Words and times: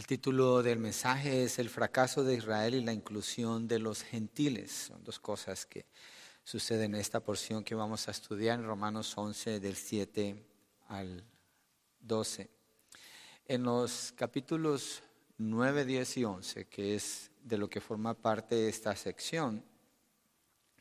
El 0.00 0.06
título 0.06 0.62
del 0.62 0.78
mensaje 0.78 1.44
es 1.44 1.58
El 1.58 1.68
fracaso 1.68 2.24
de 2.24 2.34
Israel 2.34 2.74
y 2.74 2.82
la 2.82 2.94
inclusión 2.94 3.68
de 3.68 3.78
los 3.78 4.02
gentiles. 4.02 4.86
Son 4.88 5.04
dos 5.04 5.20
cosas 5.20 5.66
que 5.66 5.84
suceden 6.42 6.94
en 6.94 7.02
esta 7.02 7.20
porción 7.20 7.62
que 7.62 7.74
vamos 7.74 8.08
a 8.08 8.12
estudiar 8.12 8.58
en 8.58 8.64
Romanos 8.64 9.12
11 9.14 9.60
del 9.60 9.76
7 9.76 10.42
al 10.88 11.22
12. 12.00 12.48
En 13.44 13.62
los 13.64 14.14
capítulos 14.16 15.02
9, 15.36 15.84
10 15.84 16.16
y 16.16 16.24
11, 16.24 16.64
que 16.68 16.94
es 16.94 17.30
de 17.44 17.58
lo 17.58 17.68
que 17.68 17.82
forma 17.82 18.14
parte 18.14 18.54
de 18.54 18.70
esta 18.70 18.96
sección, 18.96 19.62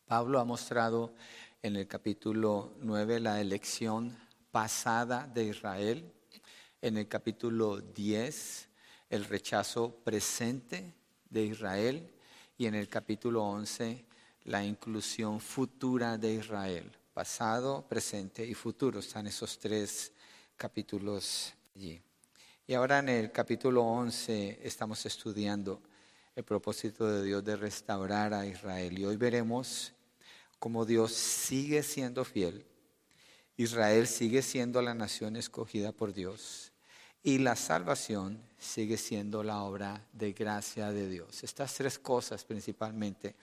Pablo 0.05 0.39
ha 0.39 0.45
mostrado 0.45 1.13
en 1.61 1.75
el 1.75 1.89
capítulo 1.89 2.73
9 2.79 3.19
la 3.19 3.41
elección 3.41 4.17
pasada 4.49 5.27
de 5.27 5.43
Israel, 5.43 6.09
en 6.81 6.95
el 6.95 7.09
capítulo 7.09 7.81
10 7.81 8.68
el 9.09 9.25
rechazo 9.25 9.91
presente 10.03 10.93
de 11.29 11.45
Israel 11.45 12.09
y 12.57 12.67
en 12.67 12.75
el 12.75 12.87
capítulo 12.87 13.43
11 13.43 14.05
la 14.45 14.63
inclusión 14.63 15.39
futura 15.39 16.17
de 16.17 16.35
Israel, 16.35 16.91
pasado, 17.13 17.85
presente 17.87 18.45
y 18.45 18.53
futuro. 18.53 18.99
Están 18.99 19.27
esos 19.27 19.57
tres 19.57 20.11
capítulos 20.55 21.53
allí. 21.75 22.01
Y 22.67 22.73
ahora 22.73 22.99
en 22.99 23.09
el 23.09 23.31
capítulo 23.31 23.83
11 23.83 24.59
estamos 24.63 25.05
estudiando 25.05 25.81
el 26.35 26.43
propósito 26.43 27.07
de 27.07 27.23
Dios 27.23 27.43
de 27.43 27.55
restaurar 27.55 28.33
a 28.33 28.45
Israel. 28.45 28.97
Y 28.97 29.05
hoy 29.05 29.17
veremos 29.17 29.91
cómo 30.59 30.85
Dios 30.85 31.11
sigue 31.11 31.81
siendo 31.81 32.23
fiel. 32.23 32.65
Israel 33.57 34.07
sigue 34.07 34.41
siendo 34.41 34.81
la 34.81 34.93
nación 34.93 35.35
escogida 35.35 35.91
por 35.91 36.13
Dios 36.13 36.68
y 37.23 37.39
la 37.39 37.55
salvación 37.55 38.41
sigue 38.57 38.97
siendo 38.97 39.43
la 39.43 39.63
obra 39.63 40.05
de 40.13 40.33
gracia 40.33 40.91
de 40.91 41.09
Dios. 41.09 41.43
Estas 41.43 41.73
tres 41.75 41.99
cosas 41.99 42.45
principalmente 42.45 43.35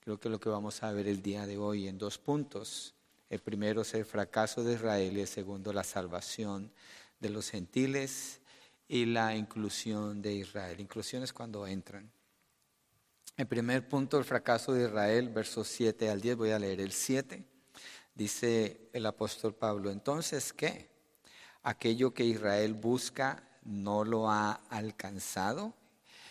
creo 0.00 0.18
que 0.18 0.28
lo 0.28 0.40
que 0.40 0.48
vamos 0.48 0.82
a 0.82 0.92
ver 0.92 1.08
el 1.08 1.22
día 1.22 1.46
de 1.46 1.58
hoy 1.58 1.88
en 1.88 1.98
dos 1.98 2.18
puntos. 2.18 2.94
El 3.28 3.40
primero 3.40 3.82
es 3.82 3.92
el 3.94 4.04
fracaso 4.04 4.64
de 4.64 4.74
Israel 4.74 5.16
y 5.16 5.20
el 5.20 5.26
segundo 5.28 5.72
la 5.72 5.84
salvación 5.84 6.72
de 7.20 7.28
los 7.28 7.50
gentiles 7.50 8.40
y 8.88 9.04
la 9.04 9.36
inclusión 9.36 10.22
de 10.22 10.32
Israel. 10.34 10.80
Inclusión 10.80 11.22
es 11.22 11.32
cuando 11.32 11.66
entran. 11.66 12.10
El 13.36 13.46
primer 13.46 13.86
punto, 13.86 14.18
el 14.18 14.24
fracaso 14.24 14.72
de 14.72 14.86
Israel, 14.86 15.28
versos 15.28 15.68
7 15.68 16.08
al 16.08 16.20
10, 16.20 16.36
voy 16.36 16.50
a 16.50 16.58
leer 16.58 16.80
el 16.80 16.92
7. 16.92 17.44
Dice 18.14 18.88
el 18.92 19.06
apóstol 19.06 19.54
Pablo, 19.54 19.90
entonces, 19.90 20.52
¿qué? 20.52 20.88
Aquello 21.62 22.14
que 22.14 22.24
Israel 22.24 22.74
busca 22.74 23.42
no 23.64 24.04
lo 24.04 24.30
ha 24.30 24.52
alcanzado? 24.70 25.74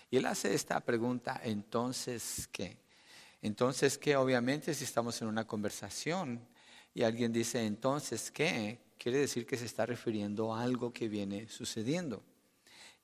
Y 0.09 0.17
él 0.17 0.25
hace 0.25 0.53
esta 0.53 0.79
pregunta, 0.79 1.39
entonces, 1.43 2.47
¿qué? 2.51 2.77
Entonces, 3.41 3.97
¿qué? 3.97 4.15
Obviamente, 4.15 4.73
si 4.73 4.83
estamos 4.83 5.21
en 5.21 5.27
una 5.27 5.45
conversación 5.45 6.39
y 6.93 7.03
alguien 7.03 7.31
dice, 7.31 7.65
entonces, 7.65 8.31
¿qué? 8.31 8.79
Quiere 8.97 9.19
decir 9.19 9.45
que 9.45 9.57
se 9.57 9.65
está 9.65 9.85
refiriendo 9.85 10.53
a 10.53 10.63
algo 10.63 10.91
que 10.91 11.07
viene 11.07 11.47
sucediendo. 11.49 12.23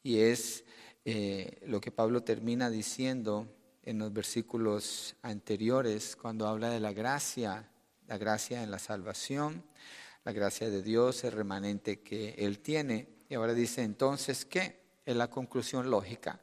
Y 0.02 0.20
es 0.20 0.64
eh, 1.06 1.62
lo 1.68 1.80
que 1.80 1.92
Pablo 1.92 2.24
termina 2.24 2.70
diciendo 2.70 3.48
en 3.84 4.00
los 4.00 4.14
versículos 4.14 5.16
anteriores, 5.22 6.16
cuando 6.16 6.48
habla 6.48 6.70
de 6.70 6.80
la 6.80 6.94
gracia, 6.94 7.70
la 8.08 8.18
gracia 8.18 8.64
en 8.64 8.72
la 8.72 8.80
salvación, 8.80 9.64
la 10.24 10.32
gracia 10.32 10.70
de 10.70 10.82
Dios, 10.82 11.24
el 11.24 11.34
remanente 11.34 12.02
que 12.02 12.36
Él 12.38 12.60
tiene. 12.60 13.10
Y 13.30 13.36
ahora 13.36 13.54
dice 13.54 13.84
entonces 13.84 14.46
¿qué? 14.46 14.84
es 15.06 15.16
la 15.16 15.30
conclusión 15.30 15.90
lógica 15.90 16.40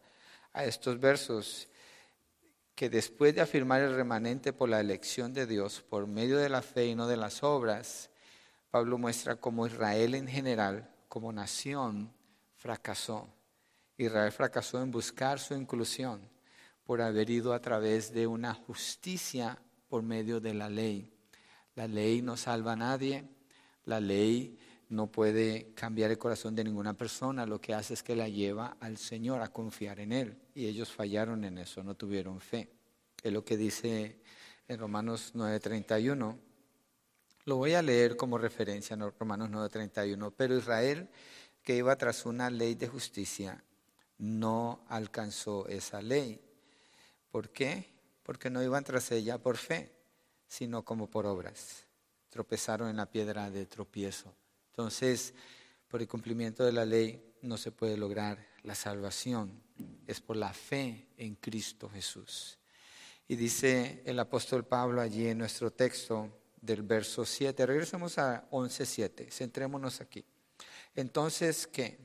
a 0.52 0.64
estos 0.64 0.98
versos, 0.98 1.68
que 2.74 2.90
después 2.90 3.34
de 3.34 3.40
afirmar 3.40 3.82
el 3.82 3.94
remanente 3.94 4.52
por 4.52 4.68
la 4.68 4.80
elección 4.80 5.32
de 5.32 5.46
Dios 5.46 5.82
por 5.82 6.06
medio 6.06 6.38
de 6.38 6.48
la 6.48 6.62
fe 6.62 6.86
y 6.86 6.94
no 6.94 7.06
de 7.06 7.16
las 7.16 7.42
obras, 7.42 8.10
Pablo 8.70 8.98
muestra 8.98 9.36
cómo 9.36 9.66
Israel 9.66 10.14
en 10.14 10.26
general, 10.26 10.90
como 11.08 11.32
nación, 11.32 12.12
fracasó. 12.56 13.28
Israel 13.96 14.32
fracasó 14.32 14.82
en 14.82 14.90
buscar 14.90 15.38
su 15.38 15.54
inclusión 15.54 16.20
por 16.84 17.02
haber 17.02 17.28
ido 17.30 17.52
a 17.52 17.60
través 17.60 18.12
de 18.12 18.26
una 18.26 18.54
justicia 18.54 19.58
por 19.88 20.02
medio 20.02 20.40
de 20.40 20.54
la 20.54 20.70
ley. 20.70 21.12
La 21.74 21.86
ley 21.86 22.22
no 22.22 22.36
salva 22.36 22.72
a 22.72 22.76
nadie, 22.76 23.28
la 23.90 24.00
ley 24.00 24.56
no 24.88 25.10
puede 25.10 25.72
cambiar 25.74 26.10
el 26.10 26.18
corazón 26.18 26.54
de 26.54 26.64
ninguna 26.64 26.94
persona, 26.94 27.44
lo 27.44 27.60
que 27.60 27.74
hace 27.74 27.94
es 27.94 28.02
que 28.02 28.16
la 28.16 28.28
lleva 28.28 28.76
al 28.80 28.96
Señor 28.96 29.42
a 29.42 29.48
confiar 29.48 30.00
en 30.00 30.12
Él. 30.12 30.38
Y 30.54 30.66
ellos 30.66 30.90
fallaron 30.90 31.44
en 31.44 31.58
eso, 31.58 31.82
no 31.82 31.94
tuvieron 31.96 32.40
fe. 32.40 32.70
Es 33.22 33.32
lo 33.32 33.44
que 33.44 33.56
dice 33.56 34.20
en 34.68 34.78
Romanos 34.78 35.32
9:31. 35.34 36.38
Lo 37.44 37.56
voy 37.56 37.74
a 37.74 37.82
leer 37.82 38.16
como 38.16 38.38
referencia 38.38 38.94
en 38.94 39.12
Romanos 39.18 39.50
9:31. 39.50 40.32
Pero 40.36 40.56
Israel, 40.56 41.08
que 41.62 41.76
iba 41.76 41.94
tras 41.96 42.26
una 42.26 42.48
ley 42.48 42.74
de 42.76 42.88
justicia, 42.88 43.62
no 44.18 44.84
alcanzó 44.88 45.66
esa 45.68 46.00
ley. 46.00 46.40
¿Por 47.30 47.50
qué? 47.50 47.92
Porque 48.22 48.50
no 48.50 48.62
iban 48.62 48.84
tras 48.84 49.10
ella 49.10 49.38
por 49.38 49.56
fe, 49.56 49.92
sino 50.48 50.84
como 50.84 51.08
por 51.08 51.26
obras 51.26 51.89
tropezaron 52.30 52.88
en 52.88 52.96
la 52.96 53.10
piedra 53.10 53.50
de 53.50 53.66
tropiezo. 53.66 54.34
Entonces, 54.70 55.34
por 55.88 56.00
el 56.00 56.08
cumplimiento 56.08 56.64
de 56.64 56.72
la 56.72 56.84
ley 56.86 57.34
no 57.42 57.58
se 57.58 57.72
puede 57.72 57.96
lograr 57.96 58.46
la 58.62 58.74
salvación, 58.74 59.62
es 60.06 60.20
por 60.20 60.36
la 60.36 60.52
fe 60.52 61.08
en 61.16 61.34
Cristo 61.34 61.90
Jesús. 61.90 62.58
Y 63.28 63.36
dice 63.36 64.02
el 64.06 64.18
apóstol 64.18 64.64
Pablo 64.64 65.00
allí 65.00 65.26
en 65.26 65.38
nuestro 65.38 65.72
texto 65.72 66.30
del 66.60 66.82
verso 66.82 67.24
7, 67.24 67.66
regresemos 67.66 68.18
a 68.18 68.48
11.7, 68.50 69.30
centrémonos 69.30 70.00
aquí. 70.00 70.24
Entonces, 70.94 71.66
¿qué? 71.66 71.98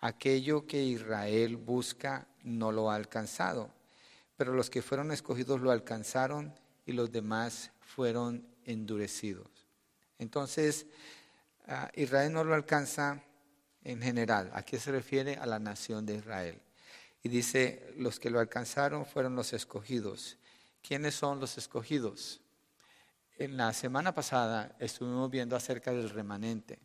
Aquello 0.00 0.66
que 0.66 0.82
Israel 0.82 1.56
busca 1.56 2.26
no 2.42 2.72
lo 2.72 2.90
ha 2.90 2.96
alcanzado, 2.96 3.70
pero 4.36 4.52
los 4.52 4.70
que 4.70 4.82
fueron 4.82 5.12
escogidos 5.12 5.60
lo 5.60 5.70
alcanzaron 5.70 6.54
y 6.86 6.92
los 6.92 7.12
demás 7.12 7.70
fueron 7.80 8.51
endurecidos. 8.64 9.48
Entonces, 10.18 10.86
ah, 11.66 11.90
Israel 11.94 12.32
no 12.32 12.44
lo 12.44 12.54
alcanza 12.54 13.22
en 13.84 14.00
general. 14.00 14.50
¿A 14.54 14.62
qué 14.62 14.78
se 14.78 14.92
refiere? 14.92 15.36
A 15.36 15.46
la 15.46 15.58
nación 15.58 16.06
de 16.06 16.16
Israel. 16.16 16.60
Y 17.22 17.28
dice, 17.28 17.92
los 17.96 18.18
que 18.18 18.30
lo 18.30 18.40
alcanzaron 18.40 19.06
fueron 19.06 19.36
los 19.36 19.52
escogidos. 19.52 20.38
¿Quiénes 20.82 21.14
son 21.14 21.40
los 21.40 21.56
escogidos? 21.58 22.40
En 23.38 23.56
la 23.56 23.72
semana 23.72 24.14
pasada 24.14 24.76
estuvimos 24.78 25.30
viendo 25.30 25.56
acerca 25.56 25.92
del 25.92 26.10
remanente. 26.10 26.78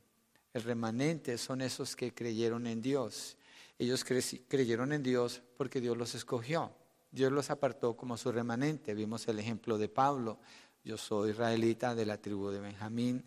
El 0.54 0.64
remanente 0.64 1.38
son 1.38 1.62
esos 1.62 1.96
que 1.96 2.14
creyeron 2.14 2.68
en 2.68 2.82
Dios. 2.82 3.38
Ellos 3.80 4.04
creyeron 4.04 4.94
en 4.94 5.04
Dios 5.04 5.42
porque 5.58 5.82
Dios 5.82 5.98
los 5.98 6.16
escogió. 6.16 6.72
Dios 7.12 7.32
los 7.32 7.50
apartó 7.50 7.96
como 7.96 8.18
su 8.18 8.32
remanente. 8.32 8.94
Vimos 8.94 9.28
el 9.28 9.40
ejemplo 9.40 9.78
de 9.78 9.90
Pablo 9.90 10.40
yo 10.88 10.98
soy 10.98 11.32
israelita 11.32 11.94
de 11.94 12.06
la 12.06 12.18
tribu 12.18 12.50
de 12.50 12.62
Benjamín. 12.62 13.26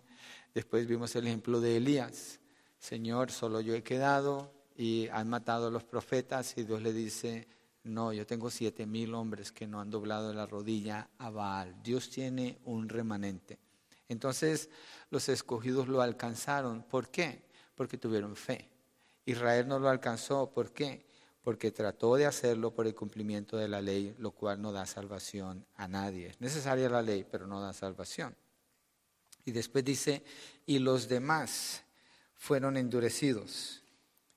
Después 0.54 0.86
vimos 0.86 1.14
el 1.14 1.26
ejemplo 1.26 1.60
de 1.60 1.76
Elías. 1.76 2.40
Señor, 2.78 3.30
solo 3.30 3.60
yo 3.60 3.74
he 3.74 3.82
quedado 3.82 4.50
y 4.78 5.08
han 5.08 5.28
matado 5.28 5.66
a 5.66 5.70
los 5.70 5.84
profetas 5.84 6.56
y 6.56 6.64
Dios 6.64 6.80
le 6.80 6.94
dice, 6.94 7.46
no, 7.84 8.14
yo 8.14 8.26
tengo 8.26 8.48
siete 8.48 8.86
mil 8.86 9.12
hombres 9.12 9.52
que 9.52 9.66
no 9.66 9.78
han 9.78 9.90
doblado 9.90 10.32
la 10.32 10.46
rodilla 10.46 11.10
a 11.18 11.28
Baal. 11.28 11.82
Dios 11.82 12.08
tiene 12.08 12.58
un 12.64 12.88
remanente. 12.88 13.58
Entonces 14.08 14.70
los 15.10 15.28
escogidos 15.28 15.86
lo 15.86 16.00
alcanzaron. 16.00 16.82
¿Por 16.84 17.10
qué? 17.10 17.42
Porque 17.74 17.98
tuvieron 17.98 18.36
fe. 18.36 18.70
Israel 19.26 19.68
no 19.68 19.78
lo 19.78 19.90
alcanzó. 19.90 20.50
¿Por 20.50 20.72
qué? 20.72 21.09
Porque 21.50 21.72
trató 21.72 22.14
de 22.14 22.26
hacerlo 22.26 22.72
por 22.72 22.86
el 22.86 22.94
cumplimiento 22.94 23.56
de 23.56 23.66
la 23.66 23.82
ley, 23.82 24.14
lo 24.20 24.30
cual 24.30 24.62
no 24.62 24.70
da 24.70 24.86
salvación 24.86 25.66
a 25.74 25.88
nadie. 25.88 26.28
Es 26.28 26.40
necesaria 26.40 26.88
la 26.88 27.02
ley, 27.02 27.26
pero 27.28 27.48
no 27.48 27.60
da 27.60 27.72
salvación. 27.72 28.36
Y 29.44 29.50
después 29.50 29.84
dice, 29.84 30.22
y 30.64 30.78
los 30.78 31.08
demás 31.08 31.82
fueron 32.36 32.76
endurecidos. 32.76 33.82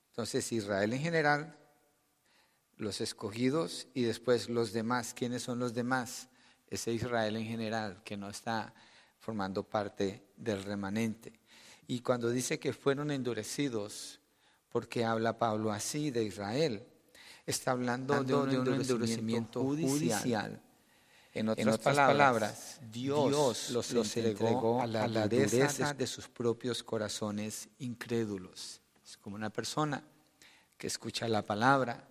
Entonces 0.08 0.50
Israel 0.50 0.92
en 0.92 0.98
general, 0.98 1.56
los 2.78 3.00
escogidos 3.00 3.86
y 3.94 4.02
después 4.02 4.48
los 4.48 4.72
demás. 4.72 5.14
¿Quiénes 5.14 5.44
son 5.44 5.60
los 5.60 5.72
demás? 5.72 6.26
Ese 6.66 6.92
Israel 6.92 7.36
en 7.36 7.46
general 7.46 8.02
que 8.02 8.16
no 8.16 8.28
está 8.28 8.74
formando 9.20 9.62
parte 9.62 10.24
del 10.36 10.64
remanente. 10.64 11.38
Y 11.86 12.00
cuando 12.00 12.30
dice 12.30 12.58
que 12.58 12.72
fueron 12.72 13.12
endurecidos, 13.12 14.18
porque 14.68 15.04
habla 15.04 15.38
Pablo 15.38 15.70
así 15.70 16.10
de 16.10 16.24
Israel? 16.24 16.88
Está 17.46 17.72
hablando 17.72 18.22
de 18.24 18.34
un, 18.34 18.50
endurecimiento 18.50 19.62
judicial. 19.62 20.60
En 21.32 21.48
otras, 21.48 21.78
palabras, 21.80 22.80
Dios, 22.92 23.70
los, 23.70 24.16
entregó, 24.16 24.80
a 24.80 24.86
la, 24.86 25.26
dureza 25.26 25.92
de 25.92 26.06
sus 26.06 26.28
propios 26.28 26.84
corazones 26.84 27.68
incrédulos. 27.80 28.80
Es 29.04 29.16
como 29.16 29.34
una 29.34 29.50
persona 29.50 30.04
que 30.78 30.86
escucha 30.86 31.26
la 31.26 31.42
palabra, 31.42 32.06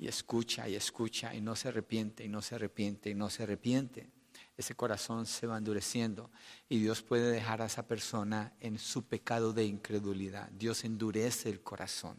y 0.00 0.08
escucha 0.08 0.66
y 0.66 0.74
escucha 0.76 1.34
y 1.34 1.42
no 1.42 1.54
se 1.54 1.68
arrepiente 1.68 2.24
y 2.24 2.28
no 2.28 2.40
se 2.40 2.54
arrepiente 2.54 3.10
y 3.10 3.14
no 3.14 3.28
se 3.28 3.42
arrepiente, 3.42 4.08
ese 4.56 4.74
corazón 4.74 5.26
se 5.26 5.46
va 5.46 5.58
endureciendo 5.58 6.30
y 6.70 6.78
Dios 6.78 7.02
puede 7.02 7.30
dejar 7.30 7.60
a 7.60 7.66
esa 7.66 7.86
persona 7.86 8.54
en 8.60 8.78
su 8.78 9.04
pecado 9.04 9.52
de 9.52 9.66
incredulidad. 9.66 10.48
Dios 10.52 10.84
endurece 10.84 11.50
el 11.50 11.60
corazón. 11.60 12.16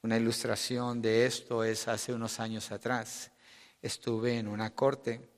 Una 0.00 0.16
ilustración 0.16 1.02
de 1.02 1.26
esto 1.26 1.64
es 1.64 1.88
hace 1.88 2.12
unos 2.14 2.38
años 2.38 2.70
atrás. 2.70 3.32
Estuve 3.82 4.38
en 4.38 4.46
una 4.46 4.72
corte. 4.72 5.28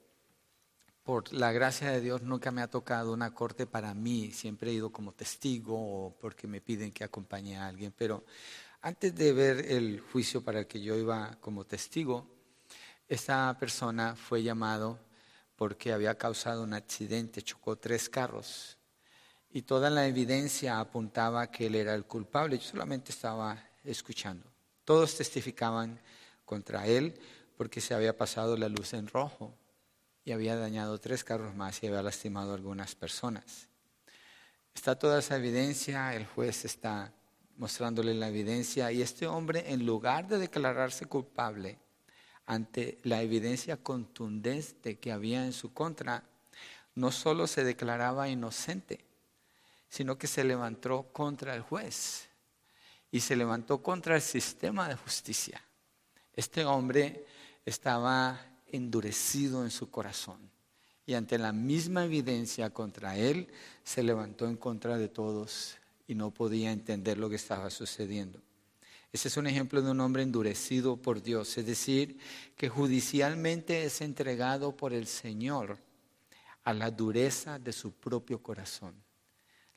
Por 1.03 1.33
la 1.33 1.51
gracia 1.51 1.91
de 1.91 2.03
Dios 2.03 2.21
nunca 2.21 2.51
me 2.51 2.61
ha 2.61 2.69
tocado 2.69 3.15
una 3.15 3.33
corte 3.33 3.67
para 3.67 3.95
mí. 3.95 4.31
Siempre 4.33 4.71
he 4.71 4.75
ido 4.75 4.93
como 4.93 5.13
testigo 5.13 5.77
o 5.77 6.15
porque 6.19 6.47
me 6.47 6.61
piden 6.61 6.93
que 6.93 7.05
acompañe 7.05 7.57
a 7.57 7.69
alguien. 7.69 7.95
Pero 7.97 8.23
antes 8.83 9.15
de 9.15 9.33
ver 9.33 9.65
el 9.73 10.01
juicio 10.01 10.45
para 10.45 10.61
el 10.61 10.67
que 10.67 10.83
yo 10.83 10.95
iba 10.95 11.39
como 11.41 11.65
testigo, 11.65 12.27
esta 13.09 13.57
persona 13.59 14.15
fue 14.15 14.43
llamado 14.43 14.99
porque 15.57 15.91
había 15.91 16.19
causado 16.19 16.63
un 16.65 16.75
accidente, 16.75 17.41
chocó 17.41 17.77
tres 17.77 18.11
carros 18.11 18.77
y 19.51 19.63
toda 19.63 19.89
la 19.89 20.07
evidencia 20.07 20.81
apuntaba 20.81 21.51
que 21.51 21.67
él 21.67 21.77
era 21.77 21.95
el 21.95 22.05
culpable. 22.05 22.59
Yo 22.59 22.65
solamente 22.65 23.11
estaba 23.11 23.59
escuchando. 23.83 24.50
Todos 24.91 25.17
testificaban 25.17 26.01
contra 26.45 26.85
él 26.85 27.15
porque 27.57 27.81
se 27.81 27.95
había 27.95 28.17
pasado 28.19 28.57
la 28.57 28.69
luz 28.69 28.93
en 28.93 29.07
rojo 29.07 29.55
y 30.25 30.33
había 30.33 30.57
dañado 30.57 30.99
tres 30.99 31.23
carros 31.23 31.55
más 31.55 31.81
y 31.81 31.87
había 31.87 32.03
lastimado 32.03 32.55
algunas 32.55 32.97
personas. 32.97 33.69
Está 34.75 34.99
toda 34.99 35.21
esa 35.21 35.37
evidencia, 35.37 36.13
el 36.17 36.27
juez 36.27 36.65
está 36.65 37.13
mostrándole 37.57 38.15
la 38.15 38.31
evidencia 38.31 38.91
y 38.91 39.01
este 39.01 39.29
hombre 39.29 39.73
en 39.73 39.87
lugar 39.87 40.27
de 40.27 40.39
declararse 40.39 41.07
culpable 41.07 41.79
ante 42.45 42.99
la 43.05 43.23
evidencia 43.23 43.77
contundente 43.77 44.99
que 44.99 45.13
había 45.13 45.45
en 45.45 45.53
su 45.53 45.73
contra, 45.73 46.25
no 46.97 47.13
solo 47.13 47.47
se 47.47 47.63
declaraba 47.63 48.29
inocente, 48.29 49.05
sino 49.89 50.19
que 50.19 50.27
se 50.27 50.43
levantó 50.43 51.13
contra 51.13 51.55
el 51.55 51.61
juez 51.63 52.30
y 53.11 53.21
se 53.21 53.37
levantó 53.37 53.83
contra 53.83 54.17
el 54.17 54.23
sistema 54.23 54.89
de 54.89 54.97
justicia. 54.97 55.63
Este 56.35 56.65
hombre 56.65 57.27
estaba 57.65 58.41
endurecido 58.69 59.65
en 59.65 59.71
su 59.71 59.91
corazón 59.91 60.39
y 61.07 61.15
ante 61.15 61.39
la 61.39 61.53
misma 61.53 62.05
evidencia 62.05 62.71
contra 62.71 63.17
él 63.17 63.49
se 63.83 64.03
levantó 64.03 64.47
en 64.47 64.57
contra 64.57 64.97
de 64.97 65.09
todos 65.09 65.77
y 66.07 66.15
no 66.15 66.31
podía 66.31 66.71
entender 66.71 67.19
lo 67.19 67.29
que 67.29 67.37
estaba 67.37 67.71
sucediendo. 67.71 68.41
Ese 69.13 69.27
es 69.27 69.37
un 69.37 69.49
ejemplo 69.49 69.83
de 69.83 69.91
un 69.91 70.01
hombre 70.01 70.23
endurecido 70.23 70.97
por 70.97 71.21
Dios, 71.21 71.59
es 71.59 71.67
decir, 71.67 72.19
que 72.57 72.69
judicialmente 72.69 73.85
es 73.85 74.01
entregado 74.01 74.77
por 74.77 74.93
el 74.93 75.09
Señor 75.09 75.79
a 76.63 76.73
la 76.73 76.91
dureza 76.93 77.59
de 77.59 77.73
su 77.73 77.93
propio 77.93 78.41
corazón. 78.41 78.95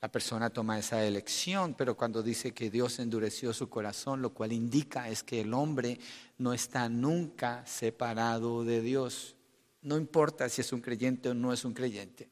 La 0.04 0.12
persona 0.12 0.50
toma 0.50 0.78
esa 0.78 1.02
elección, 1.06 1.76
pero 1.76 1.96
cuando 1.96 2.22
dice 2.22 2.54
que 2.54 2.70
Dios 2.70 3.00
endureció 3.00 3.54
su 3.54 3.70
corazón, 3.70 4.22
lo 4.22 4.34
cual 4.34 4.52
indica 4.52 5.08
es 5.08 5.24
que 5.24 5.40
el 5.40 5.54
hombre 5.54 5.98
no 6.40 6.54
está 6.54 6.90
nunca 6.90 7.66
separado 7.66 8.66
de 8.66 8.82
Dios. 8.82 9.38
No 9.82 9.96
importa 9.96 10.50
si 10.50 10.60
es 10.60 10.74
un 10.74 10.82
creyente 10.82 11.30
o 11.30 11.34
no 11.34 11.54
es 11.54 11.64
un 11.64 11.74
creyente. 11.74 12.30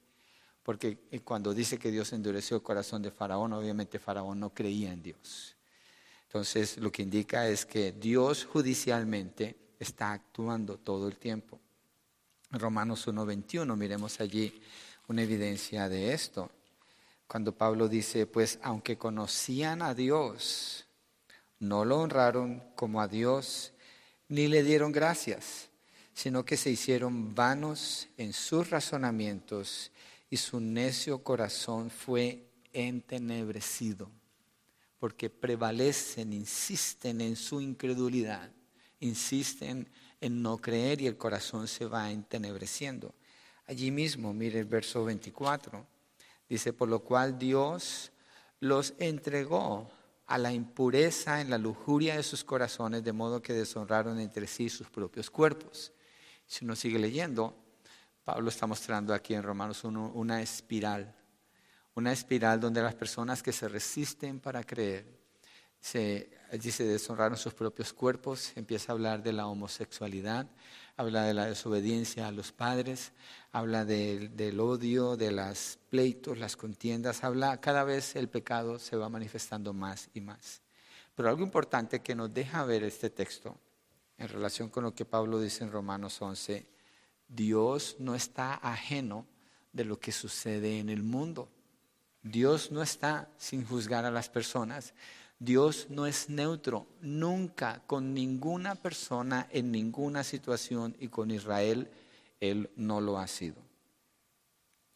Porque 0.64 1.08
eh, 1.12 1.22
cuando 1.22 1.54
dice 1.54 1.80
que 1.80 1.92
Dios 1.92 2.12
endureció 2.12 2.58
el 2.58 2.62
corazón 2.62 3.02
de 3.02 3.10
Faraón, 3.10 3.54
obviamente 3.54 4.00
Faraón 4.00 4.42
no 4.42 4.54
creía 4.54 4.92
en 4.92 5.02
Dios. 5.02 5.56
Entonces, 6.24 6.76
lo 6.76 6.92
que 6.92 7.04
indica 7.04 7.48
es 7.48 7.66
que 7.66 7.94
Dios 7.94 8.44
judicialmente 8.44 9.56
está 9.80 10.12
actuando 10.12 10.78
todo 10.78 11.08
el 11.08 11.16
tiempo. 11.16 11.58
Romanos 12.50 13.08
1.21, 13.08 13.78
miremos 13.78 14.20
allí 14.20 14.62
una 15.08 15.22
evidencia 15.22 15.88
de 15.88 16.12
esto. 16.12 16.52
Cuando 17.32 17.56
Pablo 17.56 17.88
dice, 17.88 18.28
pues 18.28 18.60
aunque 18.62 18.98
conocían 18.98 19.82
a 19.82 19.94
Dios, 19.94 20.86
no 21.60 21.86
lo 21.86 22.02
honraron 22.02 22.62
como 22.76 23.00
a 23.00 23.08
Dios, 23.08 23.72
ni 24.28 24.50
le 24.50 24.64
dieron 24.64 24.92
gracias, 24.92 25.70
sino 26.14 26.44
que 26.44 26.58
se 26.58 26.72
hicieron 26.72 27.34
vanos 27.34 28.10
en 28.18 28.34
sus 28.34 28.70
razonamientos 28.70 29.94
y 30.30 30.36
su 30.36 30.60
necio 30.60 31.24
corazón 31.24 31.90
fue 31.90 32.50
entenebrecido, 32.74 34.12
porque 35.00 35.30
prevalecen, 35.30 36.34
insisten 36.34 37.22
en 37.22 37.38
su 37.38 37.62
incredulidad, 37.62 38.52
insisten 39.00 39.88
en 40.20 40.42
no 40.42 40.58
creer 40.58 41.00
y 41.00 41.08
el 41.08 41.16
corazón 41.16 41.70
se 41.70 41.86
va 41.86 42.12
entenebreciendo. 42.12 43.16
Allí 43.68 43.90
mismo, 43.90 44.34
mire 44.34 44.60
el 44.60 44.66
verso 44.66 45.06
24, 45.06 45.88
dice, 46.54 46.74
por 46.74 46.90
lo 46.90 47.00
cual 47.00 47.40
Dios 47.40 48.12
los 48.60 48.94
entregó 49.00 49.90
a 50.28 50.38
la 50.38 50.52
impureza 50.52 51.40
en 51.40 51.50
la 51.50 51.58
lujuria 51.58 52.18
de 52.18 52.24
sus 52.24 52.44
corazones, 52.44 53.06
de 53.06 53.14
modo 53.14 53.42
que 53.42 53.54
deshonraron 53.54 54.20
entre 54.20 54.48
sí 54.48 54.70
sus 54.70 54.90
propios 54.90 55.30
cuerpos. 55.30 55.94
Si 56.46 56.66
uno 56.66 56.76
sigue 56.76 57.00
leyendo, 57.00 57.56
Pablo 58.26 58.50
está 58.50 58.68
mostrando 58.68 59.14
aquí 59.14 59.34
en 59.34 59.44
Romanos 59.44 59.86
1 59.86 60.12
una 60.14 60.42
espiral, 60.42 61.16
una 61.96 62.12
espiral 62.12 62.60
donde 62.60 62.82
las 62.82 62.96
personas 62.96 63.42
que 63.42 63.54
se 63.54 63.70
resisten 63.70 64.42
para 64.42 64.62
creer, 64.66 65.06
se, 65.80 66.38
se 66.60 66.84
deshonraron 66.84 67.38
sus 67.38 67.54
propios 67.54 67.94
cuerpos, 67.94 68.52
empieza 68.56 68.92
a 68.92 68.96
hablar 68.96 69.24
de 69.24 69.34
la 69.34 69.48
homosexualidad, 69.48 70.48
habla 70.98 71.24
de 71.24 71.34
la 71.34 71.46
desobediencia 71.46 72.28
a 72.28 72.32
los 72.32 72.52
padres, 72.52 73.14
habla 73.52 73.86
del 73.86 74.60
odio, 74.60 75.16
de 75.16 75.32
los 75.32 75.80
pleitos, 75.90 76.38
las 76.38 76.58
contiendas, 76.58 77.24
habla, 77.24 77.62
cada 77.62 77.84
vez 77.84 78.16
el 78.16 78.28
pecado 78.28 78.80
se 78.80 78.98
va 78.98 79.10
manifestando 79.10 79.74
más 79.74 80.10
y 80.14 80.22
más. 80.22 80.62
Pero 81.16 81.30
algo 81.30 81.44
importante 81.44 82.02
que 82.02 82.16
nos 82.16 82.34
deja 82.34 82.66
ver 82.66 82.84
este 82.84 83.10
texto 83.10 83.58
en 84.18 84.28
relación 84.28 84.70
con 84.70 84.84
lo 84.84 84.94
que 84.94 85.06
Pablo 85.06 85.40
dice 85.40 85.64
en 85.64 85.72
Romanos 85.72 86.22
11, 86.22 86.68
Dios 87.28 87.96
no 88.00 88.14
está 88.14 88.56
ajeno 88.56 89.26
de 89.72 89.86
lo 89.86 90.00
que 90.00 90.12
sucede 90.12 90.80
en 90.80 90.90
el 90.90 91.02
mundo. 91.02 91.50
Dios 92.24 92.72
no 92.72 92.84
está 92.84 93.30
sin 93.38 93.66
juzgar 93.66 94.06
a 94.06 94.12
las 94.12 94.30
personas. 94.30 94.94
Dios 95.42 95.88
no 95.90 96.06
es 96.06 96.30
neutro 96.30 96.86
nunca 97.02 97.82
con 97.88 98.14
ninguna 98.14 98.76
persona 98.76 99.48
en 99.50 99.72
ninguna 99.72 100.24
situación 100.24 100.96
y 101.00 101.08
con 101.08 101.32
Israel 101.32 101.90
Él 102.40 102.70
no 102.76 103.02
lo 103.02 103.18
ha 103.18 103.26
sido. 103.26 103.56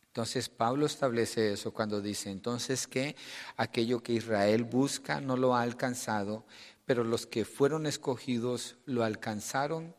Entonces 0.06 0.48
Pablo 0.48 0.86
establece 0.86 1.52
eso 1.54 1.74
cuando 1.74 2.00
dice, 2.00 2.30
entonces 2.30 2.86
que 2.86 3.16
aquello 3.58 4.04
que 4.04 4.14
Israel 4.14 4.66
busca 4.66 5.20
no 5.20 5.36
lo 5.36 5.56
ha 5.56 5.64
alcanzado, 5.64 6.46
pero 6.86 7.04
los 7.04 7.26
que 7.26 7.44
fueron 7.44 7.88
escogidos 7.88 8.78
lo 8.86 9.04
alcanzaron 9.04 9.96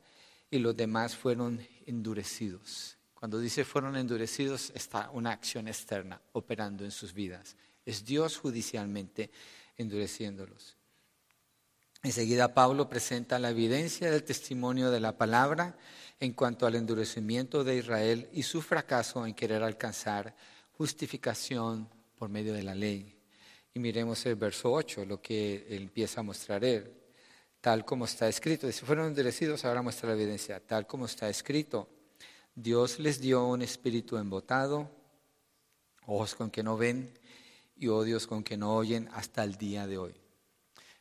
y 0.49 0.61
los 0.61 0.77
demás 0.77 1.17
fueron 1.17 1.67
endurecidos. 1.87 2.99
Cuando 3.15 3.41
dice 3.41 3.65
fueron 3.65 3.97
endurecidos, 3.97 4.71
está 4.77 5.11
una 5.11 5.33
acción 5.33 5.67
externa 5.67 6.21
operando 6.35 6.85
en 6.85 6.93
sus 6.93 7.13
vidas. 7.13 7.57
Es 7.85 8.05
Dios 8.05 8.39
judicialmente 8.39 9.33
endureciéndolos. 9.77 10.77
Enseguida 12.03 12.55
Pablo 12.55 12.89
presenta 12.89 13.39
la 13.39 13.51
evidencia 13.51 14.11
del 14.11 14.23
testimonio 14.23 14.91
de 14.91 15.01
la 15.01 15.17
palabra 15.17 15.77
en 16.21 16.33
cuanto 16.33 16.67
al 16.67 16.77
endurecimiento 16.77 17.65
de 17.65 17.77
Israel 17.77 18.29
y 18.33 18.43
su 18.43 18.63
fracaso 18.63 19.27
en 19.27 19.35
querer 19.35 19.63
alcanzar 19.63 20.35
justificación 20.73 21.89
por 22.17 22.29
medio 22.29 22.53
de 22.53 22.63
la 22.63 22.75
ley. 22.75 23.19
Y 23.75 23.79
miremos 23.79 24.25
el 24.27 24.37
verso 24.37 24.73
8, 24.73 25.05
lo 25.05 25.21
que 25.21 25.67
empieza 25.69 26.21
a 26.21 26.25
mostrar 26.25 26.65
él 26.65 26.97
tal 27.67 27.85
como 27.85 28.05
está 28.05 28.29
escrito. 28.29 28.71
Si 28.71 28.85
fueron 28.87 29.09
endurecidos, 29.09 29.65
ahora 29.65 29.83
muestra 29.83 30.11
la 30.11 30.15
evidencia. 30.15 30.61
Tal 30.61 30.87
como 30.87 31.07
está 31.07 31.29
escrito, 31.29 31.89
Dios 32.55 33.01
les 33.01 33.21
dio 33.21 33.45
un 33.45 33.61
espíritu 33.61 34.19
embotado, 34.19 34.89
ojos 36.07 36.37
con 36.37 36.49
que 36.49 36.63
no 36.63 36.77
ven 36.77 37.13
y 37.77 37.89
odios 37.89 38.27
con 38.27 38.43
que 38.43 38.57
no 38.57 38.75
oyen 38.75 39.09
hasta 39.13 39.45
el 39.45 39.57
día 39.57 39.87
de 39.87 39.99
hoy. 39.99 40.15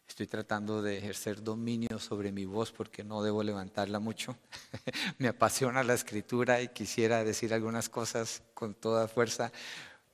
Estoy 0.08 0.28
tratando 0.28 0.82
de 0.82 0.98
ejercer 0.98 1.42
dominio 1.44 2.00
sobre 2.00 2.32
mi 2.32 2.46
voz 2.46 2.72
porque 2.72 3.04
no 3.04 3.24
debo 3.24 3.42
levantarla 3.44 4.00
mucho. 4.00 4.38
Me 5.18 5.28
apasiona 5.28 5.84
la 5.84 5.94
escritura 5.94 6.62
y 6.62 6.68
quisiera 6.70 7.24
decir 7.24 7.54
algunas 7.54 7.90
cosas 7.90 8.44
con 8.54 8.76
toda 8.76 9.08
fuerza, 9.08 9.52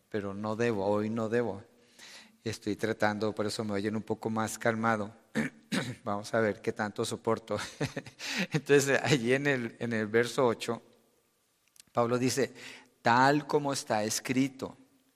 pero 0.10 0.34
no 0.34 0.56
debo, 0.56 0.86
hoy 0.86 1.10
no 1.10 1.30
debo. 1.30 1.64
Estoy 2.44 2.76
tratando, 2.76 3.36
por 3.36 3.46
eso 3.46 3.64
me 3.64 3.74
oyen 3.74 3.96
un 3.96 4.02
poco 4.02 4.32
más 4.32 4.58
calmado. 4.58 5.14
Vamos 6.04 6.34
a 6.34 6.40
ver 6.40 6.60
qué 6.60 6.74
tanto 6.74 7.06
soporto. 7.06 7.60
Entonces, 8.52 9.00
allí 9.04 9.34
en 9.34 9.46
el, 9.46 9.76
en 9.78 9.94
el 9.94 10.08
verso 10.08 10.48
8, 10.48 10.82
Pablo 11.92 12.18
dice, 12.18 12.52
tal 13.04 13.46
como 13.46 13.74
está 13.74 14.04
escrito, 14.04 14.76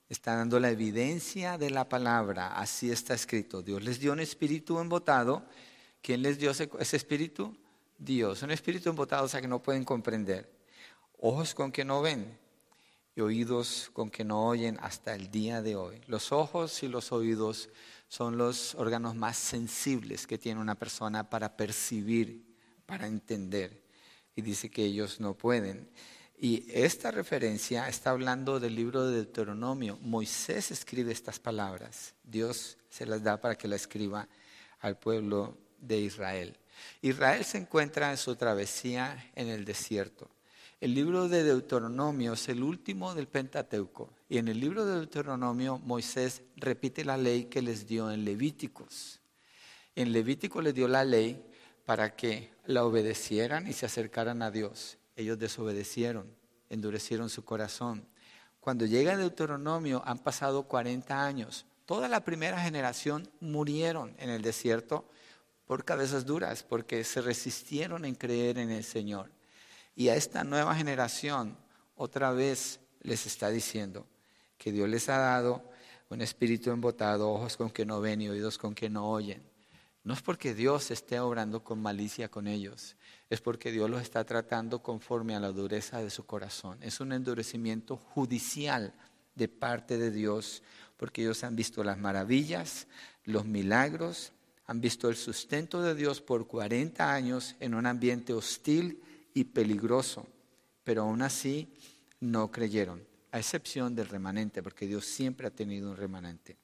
está 0.10 0.36
dando 0.36 0.60
la 0.60 0.70
evidencia 0.70 1.58
de 1.58 1.70
la 1.70 1.90
palabra, 1.90 2.58
así 2.58 2.92
está 2.92 3.14
escrito. 3.14 3.62
Dios 3.62 3.84
les 3.84 4.00
dio 4.00 4.14
un 4.14 4.20
espíritu 4.20 4.80
embotado. 4.80 5.46
¿Quién 6.02 6.22
les 6.22 6.38
dio 6.38 6.52
ese, 6.52 6.70
espíritu? 6.96 7.56
Dios. 7.98 8.44
Un 8.44 8.52
espíritu 8.52 8.90
embotado, 8.90 9.26
o 9.26 9.28
sea, 9.28 9.42
que 9.42 9.48
no 9.48 9.62
pueden 9.62 9.84
comprender. 9.84 10.52
Ojos 11.20 11.56
con 11.56 11.72
que 11.72 11.84
no 11.84 12.02
ven 12.02 12.38
y 13.16 13.22
oídos 13.22 13.90
con 13.94 14.10
que 14.10 14.24
no 14.24 14.46
oyen 14.46 14.78
hasta 14.82 15.16
el 15.16 15.32
día 15.32 15.62
de 15.62 15.76
hoy. 15.76 16.02
Los 16.08 16.32
ojos 16.32 16.84
y 16.84 16.88
los 16.88 17.12
oídos 17.12 17.70
son 18.08 18.38
los 18.38 18.76
órganos 18.76 19.16
más 19.16 19.38
sensibles 19.38 20.28
que 20.28 20.38
tiene 20.38 20.62
una 20.62 20.76
persona 20.76 21.30
para 21.30 21.58
percibir, 21.58 22.46
para 22.86 23.08
entender. 23.08 23.82
Y 24.36 24.42
dice 24.42 24.70
que 24.70 24.84
ellos 24.84 25.20
no 25.20 25.34
pueden. 25.34 25.90
Y 26.38 26.66
esta 26.70 27.12
referencia 27.12 27.88
está 27.88 28.10
hablando 28.10 28.60
del 28.60 28.76
libro 28.76 29.06
de 29.06 29.16
Deuteronomio. 29.16 29.98
Moisés 30.02 30.70
escribe 30.70 31.12
estas 31.12 31.40
palabras. 31.40 32.14
Dios 32.24 32.78
se 32.90 33.06
las 33.06 33.24
da 33.24 33.40
para 33.40 33.56
que 33.56 33.70
la 33.70 33.78
escriba 33.78 34.28
al 34.82 34.98
pueblo 34.98 35.58
de 35.80 36.00
Israel. 36.00 36.58
Israel 37.02 37.46
se 37.46 37.58
encuentra 37.58 38.12
en 38.12 38.18
su 38.18 38.36
travesía 38.36 39.32
en 39.36 39.48
el 39.48 39.64
desierto. 39.64 40.30
El 40.82 40.94
libro 40.94 41.30
de 41.30 41.44
Deuteronomio 41.44 42.34
es 42.34 42.50
el 42.50 42.62
último 42.62 43.16
del 43.16 43.28
Pentateuco. 43.28 44.12
Y 44.28 44.38
en 44.38 44.50
el 44.50 44.60
libro 44.60 44.86
de 44.86 44.96
Deuteronomio 44.96 45.80
Moisés 45.80 46.42
repite 46.58 47.06
la 47.06 47.16
ley 47.18 47.46
que 47.46 47.62
les 47.62 47.88
dio 47.88 48.12
en 48.12 48.26
Levíticos. 48.26 49.22
En 49.96 50.12
Levítico 50.12 50.62
les 50.62 50.76
dio 50.76 50.90
la 50.90 51.06
ley 51.06 51.42
para 51.86 52.16
que 52.16 52.52
la 52.66 52.84
obedecieran 52.84 53.68
y 53.68 53.74
se 53.74 53.86
acercaran 53.86 54.42
a 54.42 54.52
Dios. 54.52 54.98
Ellos 55.16 55.40
desobedecieron, 55.40 56.34
endurecieron 56.70 57.30
su 57.30 57.44
corazón. 57.46 58.08
Cuando 58.60 58.86
llega 58.86 59.16
Deuteronomio 59.16 60.02
han 60.06 60.20
pasado 60.20 60.64
40 60.64 61.26
años. 61.26 61.66
Toda 61.86 62.08
la 62.10 62.24
primera 62.24 62.60
generación 62.60 63.30
murieron 63.40 64.16
en 64.18 64.30
el 64.30 64.42
desierto 64.42 65.08
por 65.68 65.86
cabezas 65.86 66.26
duras, 66.26 66.64
porque 66.64 67.04
se 67.04 67.22
resistieron 67.22 68.06
en 68.06 68.16
creer 68.16 68.58
en 68.58 68.72
el 68.72 68.84
Señor. 68.84 69.32
Y 69.96 70.10
a 70.10 70.16
esta 70.16 70.44
nueva 70.44 70.76
generación 70.76 71.58
otra 71.96 72.32
vez 72.32 72.80
les 73.02 73.26
está 73.26 73.50
diciendo 73.50 74.06
que 74.58 74.72
Dios 74.72 74.90
les 74.90 75.10
ha 75.10 75.18
dado 75.18 75.64
un 76.10 76.22
espíritu 76.22 76.72
embotado, 76.72 77.32
ojos 77.32 77.58
con 77.58 77.70
que 77.70 77.86
no 77.86 78.02
ven 78.02 78.22
y 78.22 78.30
oídos 78.30 78.58
con 78.58 78.76
que 78.76 78.90
no 78.90 79.10
oyen. 79.10 79.44
No 80.06 80.14
es 80.14 80.22
porque 80.22 80.54
Dios 80.54 80.92
esté 80.92 81.20
obrando 81.20 81.64
con 81.64 81.82
malicia 81.82 82.30
con 82.30 82.48
ellos, 82.48 82.96
es 83.32 83.42
porque 83.42 83.72
Dios 83.72 83.90
los 83.90 84.04
está 84.04 84.24
tratando 84.24 84.84
conforme 84.84 85.36
a 85.36 85.40
la 85.40 85.52
dureza 85.52 85.98
de 85.98 86.12
su 86.12 86.28
corazón. 86.28 86.78
Es 86.84 87.00
un 87.00 87.12
endurecimiento 87.12 87.98
judicial 87.98 88.94
de 89.34 89.48
parte 89.48 89.98
de 89.98 90.12
Dios, 90.12 90.62
porque 90.98 91.24
ellos 91.24 91.44
han 91.44 91.56
visto 91.56 91.84
las 91.84 91.98
maravillas, 91.98 92.86
los 93.24 93.46
milagros, 93.46 94.32
han 94.68 94.80
visto 94.80 95.10
el 95.10 95.16
sustento 95.16 95.82
de 95.82 95.96
Dios 95.96 96.22
por 96.22 96.46
40 96.46 97.12
años 97.12 97.56
en 97.60 97.74
un 97.74 97.88
ambiente 97.88 98.32
hostil 98.32 99.02
y 99.34 99.46
peligroso, 99.46 100.28
pero 100.84 101.02
aún 101.02 101.24
así 101.24 101.74
no 102.20 102.52
creyeron, 102.52 103.04
a 103.32 103.40
excepción 103.40 103.96
del 103.96 104.08
remanente, 104.08 104.62
porque 104.62 104.86
Dios 104.86 105.06
siempre 105.06 105.48
ha 105.48 105.52
tenido 105.52 105.90
un 105.90 105.98
remanente. 105.98 106.58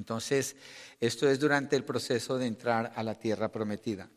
Entonces, 0.00 0.56
esto 0.98 1.28
es 1.28 1.38
durante 1.38 1.76
el 1.76 1.84
proceso 1.84 2.38
de 2.38 2.46
entrar 2.46 2.90
a 2.96 3.02
la 3.02 3.14
tierra 3.14 3.52
prometida. 3.52 4.08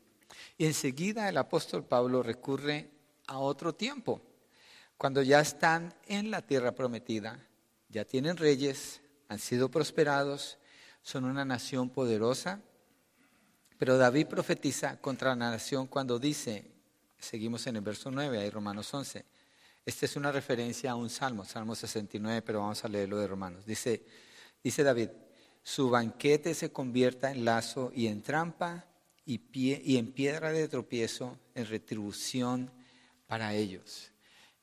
Y 0.58 0.66
enseguida 0.66 1.28
el 1.28 1.38
apóstol 1.38 1.84
Pablo 1.84 2.24
recurre 2.24 2.90
a 3.28 3.38
otro 3.40 3.75
tiempo, 3.75 4.22
cuando 4.98 5.22
ya 5.22 5.42
están 5.42 5.94
en 6.08 6.32
la 6.32 6.42
tierra 6.42 6.72
prometida, 6.72 7.38
ya 7.90 8.06
tienen 8.06 8.38
reyes, 8.38 9.02
han 9.28 9.40
sido 9.40 9.70
prosperados, 9.70 10.58
son 11.02 11.25
una 11.25 11.44
nación 11.44 11.90
poderosa, 11.90 12.62
pero 13.78 13.98
David 13.98 14.28
profetiza 14.28 15.02
contra 15.02 15.36
la 15.36 15.52
nación 15.52 15.88
cuando 15.88 16.18
dice, 16.18 16.74
Seguimos 17.24 17.66
en 17.68 17.78
el 17.78 17.82
verso 17.82 18.12
9, 18.12 18.38
hay 18.38 18.50
Romanos 18.50 18.94
11. 18.94 19.24
Esta 19.86 20.06
es 20.06 20.16
una 20.18 20.30
referencia 20.30 20.92
a 20.92 20.96
un 20.96 21.10
salmo, 21.10 21.46
Salmo 21.46 21.74
69, 21.74 22.42
pero 22.42 22.60
vamos 22.60 22.84
a 22.84 22.90
leerlo 22.90 23.18
de 23.18 23.28
Romanos. 23.28 23.66
Dice, 23.66 24.04
dice 24.62 24.84
David, 24.84 25.10
su 25.63 25.89
banquete 25.89 26.53
se 26.53 26.72
convierta 26.72 27.32
en 27.32 27.46
lazo 27.46 27.91
y 27.96 28.08
en 28.08 28.22
trampa 28.22 28.86
y, 29.25 29.38
pie, 29.38 29.82
y 29.84 29.98
en 29.98 30.12
piedra 30.12 30.51
de 30.51 30.67
tropiezo, 30.67 31.39
en 31.55 31.65
retribución 31.65 32.70
para 33.27 33.53
ellos. 33.53 34.12